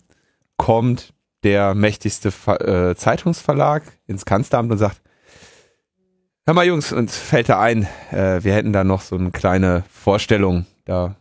kommt 0.55 1.14
der 1.43 1.74
mächtigste 1.74 2.30
äh, 2.30 2.95
Zeitungsverlag 2.95 3.84
ins 4.05 4.24
Kanzleramt 4.24 4.72
und 4.72 4.78
sagt, 4.78 5.01
hör 6.45 6.53
mal 6.53 6.66
Jungs, 6.66 6.93
uns 6.93 7.18
fällt 7.18 7.49
da 7.49 7.59
ein, 7.59 7.88
äh, 8.12 8.43
wir 8.43 8.53
hätten 8.53 8.72
da 8.72 8.84
noch 8.84 9.01
so 9.01 9.18
eine 9.18 9.32
kleine 9.32 9.84
Vorstellung, 9.91 10.66
da 10.86 11.16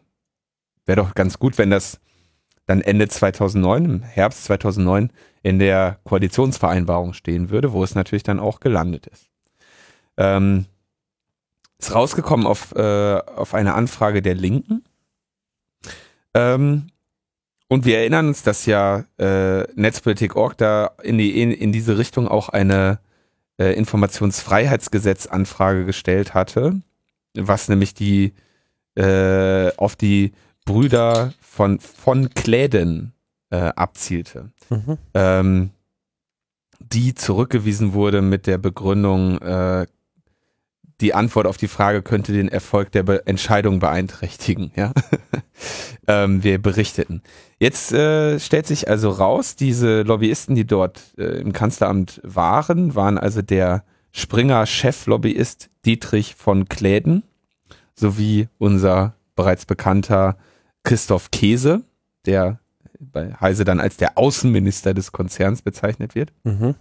wäre 0.84 1.00
doch 1.00 1.14
ganz 1.14 1.38
gut, 1.38 1.58
wenn 1.58 1.70
das 1.70 2.00
dann 2.66 2.80
Ende 2.80 3.08
2009, 3.08 3.84
im 3.84 4.02
Herbst 4.02 4.44
2009 4.44 5.10
in 5.42 5.58
der 5.58 5.98
Koalitionsvereinbarung 6.04 7.14
stehen 7.14 7.50
würde, 7.50 7.72
wo 7.72 7.82
es 7.82 7.94
natürlich 7.94 8.22
dann 8.22 8.40
auch 8.40 8.60
gelandet 8.60 9.06
ist. 9.06 9.28
Ähm, 10.16 10.66
ist 11.78 11.94
rausgekommen 11.94 12.46
auf, 12.46 12.74
äh, 12.76 13.20
auf 13.36 13.54
eine 13.54 13.74
Anfrage 13.74 14.22
der 14.22 14.34
Linken. 14.34 14.84
Ähm, 16.34 16.88
und 17.68 17.84
wir 17.84 17.98
erinnern 17.98 18.28
uns, 18.28 18.42
dass 18.42 18.66
ja 18.66 19.04
äh, 19.18 19.62
Netzpolitik.org 19.74 20.56
da 20.58 20.92
in, 21.02 21.18
die, 21.18 21.40
in, 21.40 21.52
in 21.52 21.72
diese 21.72 21.98
Richtung 21.98 22.28
auch 22.28 22.50
eine 22.50 23.00
äh, 23.58 23.72
Informationsfreiheitsgesetzanfrage 23.74 25.84
gestellt 25.84 26.34
hatte, 26.34 26.80
was 27.34 27.68
nämlich 27.68 27.94
die 27.94 28.34
äh, 28.96 29.70
auf 29.76 29.96
die 29.96 30.32
Brüder 30.64 31.32
von 31.40 31.80
von 31.80 32.30
Kläden 32.30 33.12
äh, 33.50 33.56
abzielte. 33.56 34.50
Mhm. 34.68 34.98
Ähm, 35.14 35.70
die 36.80 37.14
zurückgewiesen 37.14 37.92
wurde 37.92 38.22
mit 38.22 38.46
der 38.46 38.58
Begründung, 38.58 39.38
äh, 39.38 39.86
die 41.00 41.14
Antwort 41.14 41.46
auf 41.46 41.56
die 41.56 41.68
Frage 41.68 42.02
könnte 42.02 42.32
den 42.32 42.48
Erfolg 42.48 42.92
der 42.92 43.02
Be 43.02 43.26
Entscheidung 43.26 43.78
beeinträchtigen. 43.78 44.70
Ja? 44.76 44.92
ähm, 46.06 46.42
wir 46.44 46.60
berichteten. 46.60 47.22
Jetzt 47.58 47.92
äh, 47.92 48.38
stellt 48.38 48.66
sich 48.66 48.88
also 48.88 49.10
raus, 49.10 49.56
diese 49.56 50.02
Lobbyisten, 50.02 50.54
die 50.54 50.66
dort 50.66 51.00
äh, 51.18 51.40
im 51.40 51.52
Kanzleramt 51.52 52.20
waren, 52.22 52.94
waren 52.94 53.18
also 53.18 53.42
der 53.42 53.84
Springer 54.12 54.66
Cheflobbyist 54.66 55.70
Dietrich 55.84 56.34
von 56.34 56.68
Kläden 56.68 57.22
sowie 57.94 58.48
unser 58.58 59.14
bereits 59.36 59.66
bekannter 59.66 60.36
Christoph 60.82 61.30
Käse, 61.30 61.82
der 62.26 62.58
bei 62.98 63.34
Heise 63.40 63.64
dann 63.64 63.80
als 63.80 63.96
der 63.96 64.18
Außenminister 64.18 64.94
des 64.94 65.12
Konzerns 65.12 65.62
bezeichnet 65.62 66.14
wird. 66.14 66.32
Mhm. 66.44 66.74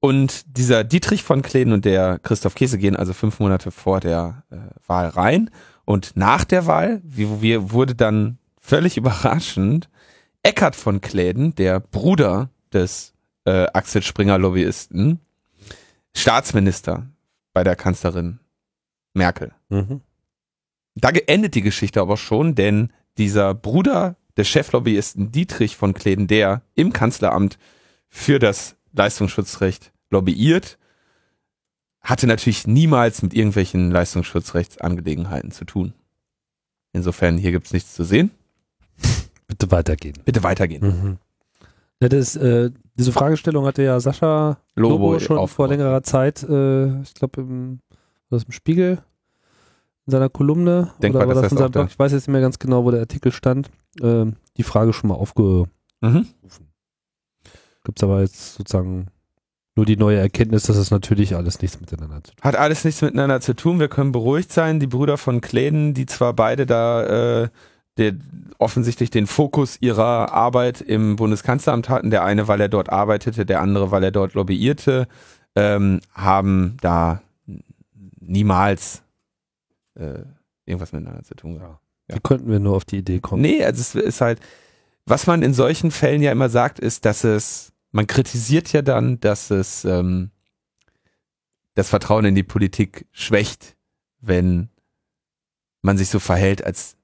Und 0.00 0.56
dieser 0.56 0.82
Dietrich 0.82 1.22
von 1.22 1.42
Kläden 1.42 1.72
und 1.72 1.84
der 1.84 2.18
Christoph 2.18 2.54
Käse 2.54 2.78
gehen 2.78 2.96
also 2.96 3.12
fünf 3.12 3.38
Monate 3.38 3.70
vor 3.70 4.00
der 4.00 4.42
äh, 4.50 4.56
Wahl 4.86 5.06
rein. 5.06 5.50
Und 5.84 6.16
nach 6.16 6.44
der 6.44 6.66
Wahl, 6.66 7.00
wie 7.04 7.40
wir, 7.40 7.70
wurde 7.70 7.94
dann 7.94 8.38
völlig 8.60 8.96
überraschend 8.96 9.88
Eckhard 10.42 10.74
von 10.74 11.00
Kläden, 11.00 11.54
der 11.54 11.78
Bruder 11.78 12.50
des 12.72 13.14
äh, 13.44 13.66
Axel 13.72 14.02
Springer 14.02 14.38
Lobbyisten, 14.38 15.20
Staatsminister 16.14 17.06
bei 17.52 17.62
der 17.62 17.76
Kanzlerin 17.76 18.40
Merkel. 19.14 19.52
Mhm. 19.68 20.00
Da 20.94 21.10
endet 21.10 21.54
die 21.54 21.62
Geschichte 21.62 22.00
aber 22.00 22.16
schon, 22.16 22.54
denn 22.54 22.92
dieser 23.18 23.54
Bruder 23.54 24.16
des 24.36 24.48
Cheflobbyisten 24.48 25.30
Dietrich 25.32 25.76
von 25.76 25.94
Kläden, 25.94 26.26
der 26.26 26.62
im 26.74 26.92
Kanzleramt 26.92 27.58
für 28.08 28.38
das 28.38 28.76
Leistungsschutzrecht 28.92 29.92
lobbyiert, 30.10 30.78
hatte 32.00 32.26
natürlich 32.26 32.66
niemals 32.66 33.22
mit 33.22 33.32
irgendwelchen 33.32 33.90
Leistungsschutzrechtsangelegenheiten 33.90 35.50
zu 35.50 35.64
tun. 35.64 35.94
Insofern, 36.92 37.38
hier 37.38 37.52
gibt's 37.52 37.72
nichts 37.72 37.94
zu 37.94 38.04
sehen. 38.04 38.30
Bitte 39.46 39.70
weitergehen. 39.70 40.18
Bitte 40.24 40.42
weitergehen. 40.42 40.82
Mhm. 40.82 41.18
Ja, 42.00 42.08
das, 42.08 42.36
äh, 42.36 42.70
diese 42.96 43.12
Fragestellung 43.12 43.64
hatte 43.64 43.82
ja 43.82 44.00
Sascha 44.00 44.58
Lobo 44.74 45.12
Lobo 45.12 45.20
schon 45.20 45.48
vor 45.48 45.68
längerer 45.68 46.02
Zeit, 46.02 46.42
äh, 46.42 47.00
ich 47.02 47.14
glaube 47.14 47.42
im, 47.42 47.80
im 48.30 48.52
Spiegel, 48.52 49.02
in 50.06 50.10
seiner 50.10 50.28
Kolumne, 50.28 50.92
Denk 51.00 51.14
oder 51.14 51.28
war 51.28 51.34
das 51.34 51.44
das 51.44 51.52
in 51.52 51.58
seinem. 51.58 51.70
Blog, 51.72 51.88
ich 51.90 51.98
weiß 51.98 52.12
jetzt 52.12 52.22
nicht 52.22 52.32
mehr 52.32 52.40
ganz 52.40 52.58
genau, 52.58 52.84
wo 52.84 52.90
der 52.90 53.00
Artikel 53.00 53.32
stand, 53.32 53.70
ähm, 54.00 54.36
die 54.56 54.62
Frage 54.62 54.92
schon 54.92 55.08
mal 55.08 55.14
aufgerufen. 55.14 55.70
Mhm. 56.00 56.26
Gibt's 57.84 58.02
aber 58.02 58.20
jetzt 58.20 58.54
sozusagen 58.54 59.08
nur 59.74 59.86
die 59.86 59.96
neue 59.96 60.18
Erkenntnis, 60.18 60.64
dass 60.64 60.76
es 60.76 60.90
natürlich 60.90 61.34
alles 61.34 61.60
nichts 61.62 61.80
miteinander 61.80 62.22
zu 62.22 62.34
tun 62.34 62.42
Hat 62.42 62.56
alles 62.56 62.84
nichts 62.84 63.00
miteinander 63.00 63.40
zu 63.40 63.54
tun. 63.54 63.80
Wir 63.80 63.88
können 63.88 64.12
beruhigt 64.12 64.52
sein. 64.52 64.80
Die 64.80 64.86
Brüder 64.86 65.16
von 65.16 65.40
Kläden, 65.40 65.94
die 65.94 66.06
zwar 66.06 66.34
beide 66.34 66.66
da 66.66 67.42
äh, 67.42 67.48
der, 67.96 68.14
offensichtlich 68.58 69.10
den 69.10 69.26
Fokus 69.26 69.78
ihrer 69.80 70.32
Arbeit 70.32 70.80
im 70.80 71.16
Bundeskanzleramt 71.16 71.88
hatten, 71.88 72.10
der 72.10 72.24
eine, 72.24 72.48
weil 72.48 72.60
er 72.60 72.68
dort 72.68 72.90
arbeitete, 72.90 73.46
der 73.46 73.60
andere, 73.60 73.90
weil 73.90 74.04
er 74.04 74.10
dort 74.12 74.34
lobbyierte, 74.34 75.08
ähm, 75.56 76.00
haben 76.14 76.76
da 76.80 77.22
niemals 78.20 79.01
äh, 79.94 80.22
irgendwas 80.64 80.92
miteinander 80.92 81.22
zu 81.24 81.34
tun 81.34 81.58
gehabt. 81.58 81.80
Wie 82.08 82.20
konnten 82.20 82.50
wir 82.50 82.58
nur 82.60 82.76
auf 82.76 82.84
die 82.84 82.98
Idee 82.98 83.20
kommen? 83.20 83.42
Nee, 83.42 83.64
also 83.64 83.80
es 83.80 83.94
ist 83.94 84.20
halt, 84.20 84.40
was 85.06 85.26
man 85.26 85.42
in 85.42 85.54
solchen 85.54 85.90
Fällen 85.90 86.22
ja 86.22 86.30
immer 86.32 86.48
sagt, 86.48 86.78
ist, 86.78 87.04
dass 87.04 87.24
es, 87.24 87.72
man 87.90 88.06
kritisiert 88.06 88.72
ja 88.72 88.82
dann, 88.82 89.18
dass 89.20 89.50
es 89.50 89.84
ähm, 89.84 90.30
das 91.74 91.88
Vertrauen 91.88 92.24
in 92.26 92.34
die 92.34 92.42
Politik 92.42 93.06
schwächt, 93.12 93.76
wenn 94.20 94.68
man 95.80 95.96
sich 95.98 96.08
so 96.10 96.18
verhält, 96.20 96.62
als 96.64 96.96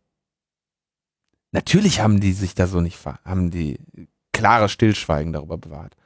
natürlich 1.53 2.01
haben 2.01 2.20
die 2.20 2.32
sich 2.32 2.55
da 2.55 2.66
so 2.66 2.80
nicht, 2.80 2.97
ver- 2.97 3.20
haben 3.24 3.51
die 3.51 3.80
klare 4.32 4.68
Stillschweigen 4.68 5.32
darüber 5.32 5.59
bewahrt. 5.59 5.97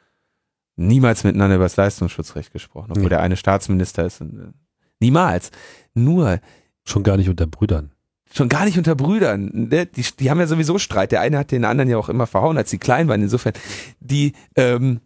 Niemals 0.77 1.25
miteinander 1.25 1.57
über 1.57 1.65
das 1.67 1.77
Leistungsschutzrecht 1.77 2.53
gesprochen, 2.53 2.93
obwohl 2.93 3.05
Nee. 3.05 3.09
der 3.11 3.21
eine 3.21 3.37
Staatsminister 3.37 4.07
ist. 4.07 4.21
Und, 4.23 4.39
äh, 4.41 4.53
niemals. 5.01 5.51
Nur, 5.93 6.41
Schon 6.85 7.03
gar 7.03 7.17
nicht 7.17 7.29
unter 7.29 7.47
Brüdern. 7.47 7.93
schon 8.35 8.49
gar 8.49 8.65
nicht 8.65 8.79
unter 8.79 8.95
Brüdern. 8.95 9.51
Ne? 9.69 9.87
Die, 9.87 10.05
die 10.19 10.31
haben 10.31 10.41
ja 10.41 10.47
sowieso 10.47 10.79
Streit. 10.79 11.13
Der 11.13 11.21
eine 11.21 11.39
hat 11.39 11.51
den 11.53 11.65
anderen 11.65 11.91
ja 11.91 11.99
auch 11.99 12.09
immer 12.09 12.27
verhauen, 12.27 12.57
als 12.57 12.71
sie 12.71 12.79
klein 12.79 13.07
waren. 13.09 13.23
Insofern, 13.23 13.53
die, 14.01 14.33
ähm, 14.57 15.01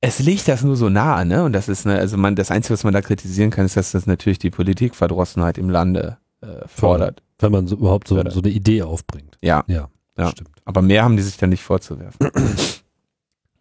es 0.00 0.18
liegt 0.20 0.46
das 0.46 0.62
nur 0.62 0.76
so 0.76 0.88
nah, 0.88 1.24
ne? 1.24 1.42
Und 1.42 1.52
das 1.52 1.68
ist, 1.68 1.86
ne, 1.86 1.98
also 1.98 2.16
man, 2.16 2.36
das 2.36 2.50
Einzige, 2.50 2.74
was 2.74 2.84
man 2.84 2.92
da 2.94 3.00
kritisieren 3.02 3.50
kann, 3.50 3.66
ist, 3.66 3.76
dass 3.76 3.92
das 3.92 4.06
natürlich 4.06 4.38
die 4.38 4.50
Politikverdrossenheit 4.50 5.58
im 5.58 5.70
Lande 5.70 6.18
äh, 6.42 6.66
fordert. 6.68 7.22
Wenn 7.38 7.50
man 7.52 7.66
so, 7.66 7.76
überhaupt 7.76 8.06
so, 8.08 8.14
so 8.30 8.40
eine 8.40 8.50
Idee 8.50 8.82
aufbringt. 8.82 9.38
Ja, 9.42 9.64
Ja, 9.66 9.88
Ja. 10.16 10.28
stimmt. 10.30 10.50
aber 10.64 10.82
mehr 10.82 11.02
haben 11.02 11.16
die 11.16 11.22
sich 11.22 11.36
dann 11.38 11.50
nicht 11.50 11.62
vorzuwerfen. 11.62 12.30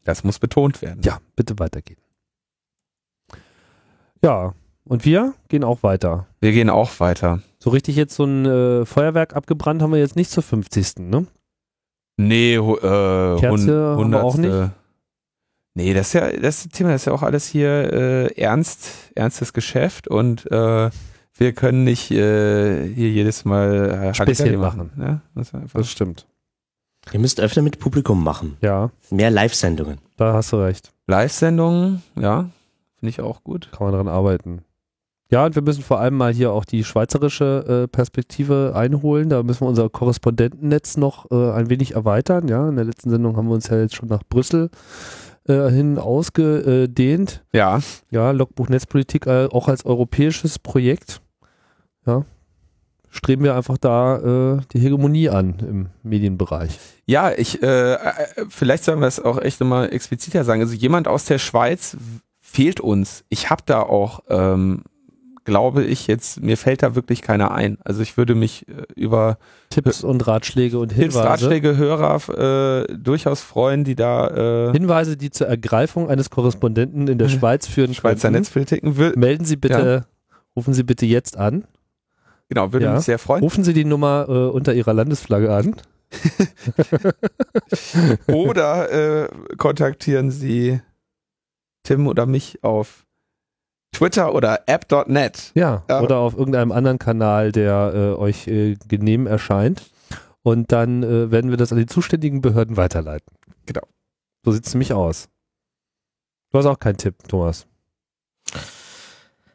Das 0.03 0.23
muss 0.23 0.37
betont 0.39 0.81
werden. 0.83 1.01
Ja, 1.03 1.19
bitte 1.35 1.57
weitergehen. 1.57 1.99
Ja, 4.23 4.53
und 4.87 5.05
wir 5.05 5.33
gehen 5.49 5.63
auch 5.63 5.83
weiter. 5.83 6.25
Wir 6.39 6.51
gehen 6.51 6.69
auch 6.69 6.99
weiter. 6.99 7.41
So 7.59 7.69
richtig 7.71 7.95
jetzt 7.95 8.15
so 8.15 8.23
ein 8.25 8.45
äh, 8.45 8.85
Feuerwerk 8.85 9.35
abgebrannt 9.35 9.81
haben 9.81 9.91
wir 9.91 9.99
jetzt 9.99 10.15
nicht 10.15 10.29
zur 10.31 10.43
50. 10.43 10.97
Ne? 10.99 11.25
Nee, 12.17 12.55
äh, 12.55 12.59
Kerze 12.59 13.39
haben 13.41 14.11
wir 14.11 14.23
auch 14.23 14.35
hundertste- 14.35 14.71
Nee, 15.77 15.93
das 15.93 16.07
ist 16.07 16.13
ja, 16.13 16.31
das 16.31 16.69
Thema 16.69 16.91
das 16.91 17.01
ist 17.01 17.05
ja 17.07 17.11
auch 17.13 17.21
alles 17.23 17.47
hier 17.47 17.67
äh, 17.91 18.41
ernst, 18.41 19.11
ernstes 19.15 19.51
Geschäft 19.51 20.07
und 20.07 20.49
äh, 20.49 20.89
wir 21.37 21.51
können 21.53 21.83
nicht 21.83 22.11
äh, 22.11 22.87
hier 22.93 23.09
jedes 23.09 23.43
Mal 23.43 23.89
äh, 23.89 24.13
Späßchen 24.13 24.45
Halligalli 24.45 24.57
machen. 24.57 24.91
Ne? 24.95 25.19
Das 25.35 25.51
Das 25.73 25.91
stimmt. 25.91 26.27
Ihr 27.11 27.19
müsst 27.19 27.41
öfter 27.41 27.61
mit 27.61 27.79
Publikum 27.79 28.23
machen. 28.23 28.55
Ja, 28.61 28.89
Mehr 29.11 29.29
Live-Sendungen. 29.31 29.97
da 30.15 30.31
hast 30.33 30.53
du 30.53 30.57
recht. 30.63 30.93
Live-Sendungen, 31.07 32.01
ja, 32.17 32.49
finde 32.97 33.09
ich 33.09 33.19
auch 33.19 33.43
gut. 33.43 33.69
Kann 33.73 33.87
man 33.87 33.93
dran 33.95 34.07
arbeiten. 34.07 34.63
Ja, 35.35 35.45
und 35.45 35.53
wir 35.53 35.63
müssen 35.63 35.83
vor 35.83 35.99
allem 35.99 36.15
mal 36.15 36.31
hier 36.31 36.53
auch 36.53 36.63
die 36.63 36.85
schweizerische 36.85 37.83
äh, 37.83 37.87
Perspektive 37.89 38.71
einholen. 38.73 39.27
Da 39.27 39.43
müssen 39.43 39.65
wir 39.65 39.67
unser 39.67 39.89
Korrespondentennetz 39.89 40.95
noch 40.95 41.29
äh, 41.29 41.51
ein 41.51 41.69
wenig 41.69 41.93
erweitern. 41.93 42.47
Ja, 42.47 42.69
in 42.69 42.77
der 42.77 42.85
letzten 42.85 43.09
Sendung 43.09 43.35
haben 43.35 43.49
wir 43.49 43.55
uns 43.55 43.67
ja 43.67 43.77
jetzt 43.77 43.95
schon 43.95 44.07
nach 44.07 44.23
Brüssel 44.29 44.69
äh, 45.45 45.69
hin 45.71 45.99
ausgedehnt. 45.99 47.43
Ja, 47.51 47.81
Ja, 48.11 48.31
Logbuch 48.31 48.69
Netzpolitik 48.69 49.27
äh, 49.27 49.49
auch 49.51 49.67
als 49.67 49.85
europäisches 49.85 50.57
Projekt. 50.57 51.19
Ja, 52.05 52.23
streben 53.09 53.43
wir 53.43 53.57
einfach 53.57 53.77
da 53.77 54.55
äh, 54.55 54.61
die 54.71 54.79
Hegemonie 54.79 55.27
an 55.27 55.55
im 55.59 55.89
Medienbereich. 56.01 56.79
ja, 57.07 57.33
ich, 57.33 57.61
äh, 57.61 57.95
äh, 57.95 57.99
vielleicht 58.47 58.85
sollen 58.85 59.01
wir 59.01 59.07
es 59.07 59.19
auch 59.19 59.41
echt 59.41 59.59
nochmal 59.59 59.91
expliziter 59.91 60.45
sagen. 60.45 60.61
Also 60.61 60.75
jemand 60.75 61.09
aus 61.09 61.25
der 61.25 61.39
Schweiz 61.39 61.97
fehlt 62.39 62.79
uns. 62.79 63.25
Ich 63.27 63.49
habe 63.49 63.63
da 63.65 63.81
auch, 63.81 64.21
ähm, 64.29 64.83
glaube 65.45 65.83
ich 65.83 66.07
jetzt, 66.07 66.41
mir 66.41 66.57
fällt 66.57 66.83
da 66.83 66.95
wirklich 66.95 67.21
keiner 67.21 67.51
ein. 67.51 67.77
Also 67.83 68.01
ich 68.01 68.17
würde 68.17 68.35
mich 68.35 68.67
äh, 68.67 68.83
über 68.95 69.37
Tipps 69.69 70.03
und 70.03 70.25
Ratschläge 70.27 70.77
und 70.79 70.89
Tipps, 70.89 71.15
Hinweise. 71.15 71.23
Ratschläge, 71.29 71.77
Hörer 71.77 72.85
äh, 72.89 72.97
durchaus 72.97 73.41
freuen, 73.41 73.83
die 73.83 73.95
da 73.95 74.69
äh, 74.69 74.73
Hinweise, 74.73 75.17
die 75.17 75.29
zur 75.29 75.47
Ergreifung 75.47 76.09
eines 76.09 76.29
Korrespondenten 76.29 77.07
in 77.07 77.17
der 77.17 77.29
Schweiz 77.29 77.67
führen 77.67 77.93
Schweizer 77.93 78.27
könnten. 78.27 78.39
Netzpolitiken 78.39 78.97
will. 78.97 79.13
Melden 79.15 79.45
Sie 79.45 79.55
bitte, 79.55 80.05
rufen 80.55 80.73
Sie 80.73 80.83
bitte 80.83 81.05
jetzt 81.05 81.37
an. 81.37 81.65
Genau, 82.49 82.73
würde 82.73 82.85
Ja. 82.85 82.95
mich 82.95 83.03
sehr 83.05 83.19
freuen. 83.19 83.43
Rufen 83.43 83.63
Sie 83.63 83.73
die 83.73 83.85
Nummer 83.85 84.25
äh, 84.27 84.31
unter 84.31 84.73
Ihrer 84.73 84.93
Landesflagge 84.93 85.53
an. 85.53 85.75
Oder 88.27 89.23
äh, 89.23 89.27
kontaktieren 89.57 90.31
Sie 90.31 90.79
Tim 91.83 92.07
oder 92.07 92.25
mich 92.25 92.63
auf 92.63 93.04
Twitter 93.95 94.33
oder 94.35 94.61
app.net. 94.67 95.51
Ja, 95.55 95.83
Ja. 95.89 96.01
oder 96.01 96.17
auf 96.17 96.35
irgendeinem 96.37 96.71
anderen 96.71 96.99
Kanal, 96.99 97.51
der 97.51 97.93
äh, 97.95 98.19
euch 98.19 98.47
äh, 98.47 98.75
genehm 98.87 99.27
erscheint. 99.27 99.83
Und 100.43 100.71
dann 100.71 101.01
äh, 101.03 101.31
werden 101.31 101.49
wir 101.49 101.57
das 101.57 101.71
an 101.71 101.77
die 101.79 101.85
zuständigen 101.87 102.41
Behörden 102.41 102.77
weiterleiten. 102.77 103.25
Genau. 103.65 103.81
So 104.43 104.51
sieht 104.51 104.65
es 104.67 104.73
nämlich 104.73 104.93
aus. 104.93 105.27
Du 106.51 106.59
hast 106.59 106.65
auch 106.67 106.79
keinen 106.79 106.97
Tipp, 106.97 107.15
Thomas. 107.27 107.65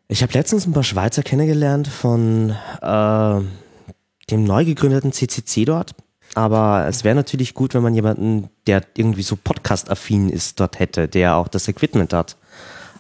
Ich 0.09 0.23
habe 0.23 0.33
letztens 0.33 0.67
ein 0.67 0.73
paar 0.73 0.83
Schweizer 0.83 1.23
kennengelernt 1.23 1.87
von 1.87 2.51
äh, 2.83 3.41
dem 4.31 4.45
neu 4.45 4.65
gegründeten 4.65 5.13
CCC 5.13 5.65
dort. 5.65 5.95
Aber 6.35 6.87
es 6.89 7.05
wäre 7.05 7.15
natürlich 7.15 7.55
gut, 7.55 7.75
wenn 7.75 7.83
man 7.83 7.95
jemanden, 7.95 8.51
der 8.67 8.83
irgendwie 8.97 9.23
so 9.23 9.37
Podcast-affin 9.37 10.29
ist, 10.31 10.61
dort 10.61 10.79
hätte, 10.79 11.09
der 11.09 11.37
auch 11.37 11.49
das 11.49 11.69
Equipment 11.69 12.13
hat. 12.13 12.37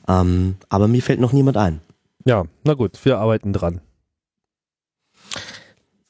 Ähm, 0.08 0.56
aber 0.68 0.88
mir 0.88 1.02
fällt 1.02 1.20
noch 1.20 1.32
niemand 1.32 1.56
ein. 1.56 1.80
Ja, 2.24 2.44
na 2.64 2.74
gut, 2.74 2.98
wir 3.04 3.18
arbeiten 3.18 3.52
dran. 3.52 3.80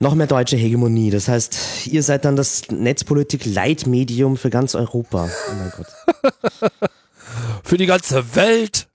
Noch 0.01 0.15
mehr 0.15 0.27
deutsche 0.27 0.57
Hegemonie. 0.57 1.11
Das 1.11 1.29
heißt, 1.29 1.87
ihr 1.89 2.03
seid 2.03 2.25
dann 2.25 2.35
das 2.35 2.69
Netzpolitik-Leitmedium 2.71 4.37
für 4.39 4.49
ganz 4.49 4.75
Europa. 4.75 5.29
Oh 5.51 5.55
mein 5.55 5.73
Gott. 5.77 6.81
Für 7.63 7.77
die 7.77 7.87
ganze 7.87 8.35
Welt. 8.35 8.89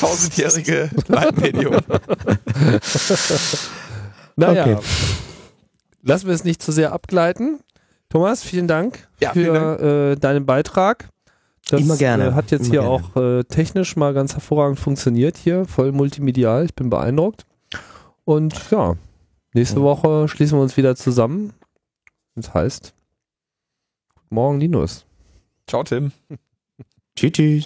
Tausendjährige 0.00 0.90
Leitmedium. 1.08 1.76
Naja. 4.36 4.62
Okay. 4.62 4.76
Lassen 6.02 6.28
wir 6.28 6.34
es 6.34 6.44
nicht 6.44 6.62
zu 6.62 6.70
sehr 6.70 6.92
abgleiten. 6.92 7.58
Thomas, 8.08 8.42
vielen 8.44 8.68
Dank 8.68 9.08
Ja, 9.20 9.32
vielen 9.32 9.52
für 9.54 10.12
Äh, 10.12 10.16
deinen 10.16 10.46
Beitrag. 10.46 11.08
Das 11.68 11.80
Immer 11.80 11.96
gerne. 11.96 12.28
Äh, 12.28 12.32
hat 12.32 12.50
jetzt 12.50 12.68
Immer 12.68 12.70
hier 12.70 12.80
gerne. 12.80 12.94
auch 12.94 13.16
äh, 13.16 13.44
technisch 13.44 13.94
mal 13.96 14.14
ganz 14.14 14.32
hervorragend 14.34 14.78
funktioniert 14.80 15.36
hier, 15.36 15.64
voll 15.66 15.92
multimedial. 15.92 16.64
Ich 16.64 16.74
bin 16.74 16.88
beeindruckt. 16.90 17.46
Und 18.24 18.70
ja, 18.70 18.96
nächste 19.54 19.76
Ja. 19.76 19.82
Woche 19.82 20.28
schließen 20.28 20.58
wir 20.58 20.62
uns 20.62 20.76
wieder 20.76 20.96
zusammen. 20.96 21.52
Das 22.34 22.54
heißt, 22.54 22.94
guten 24.14 24.34
Morgen, 24.34 24.60
Linus. 24.60 25.04
Ciao, 25.66 25.84
Tim. 25.84 26.12
Tschüss. 27.16 27.32
tschüss. 27.32 27.64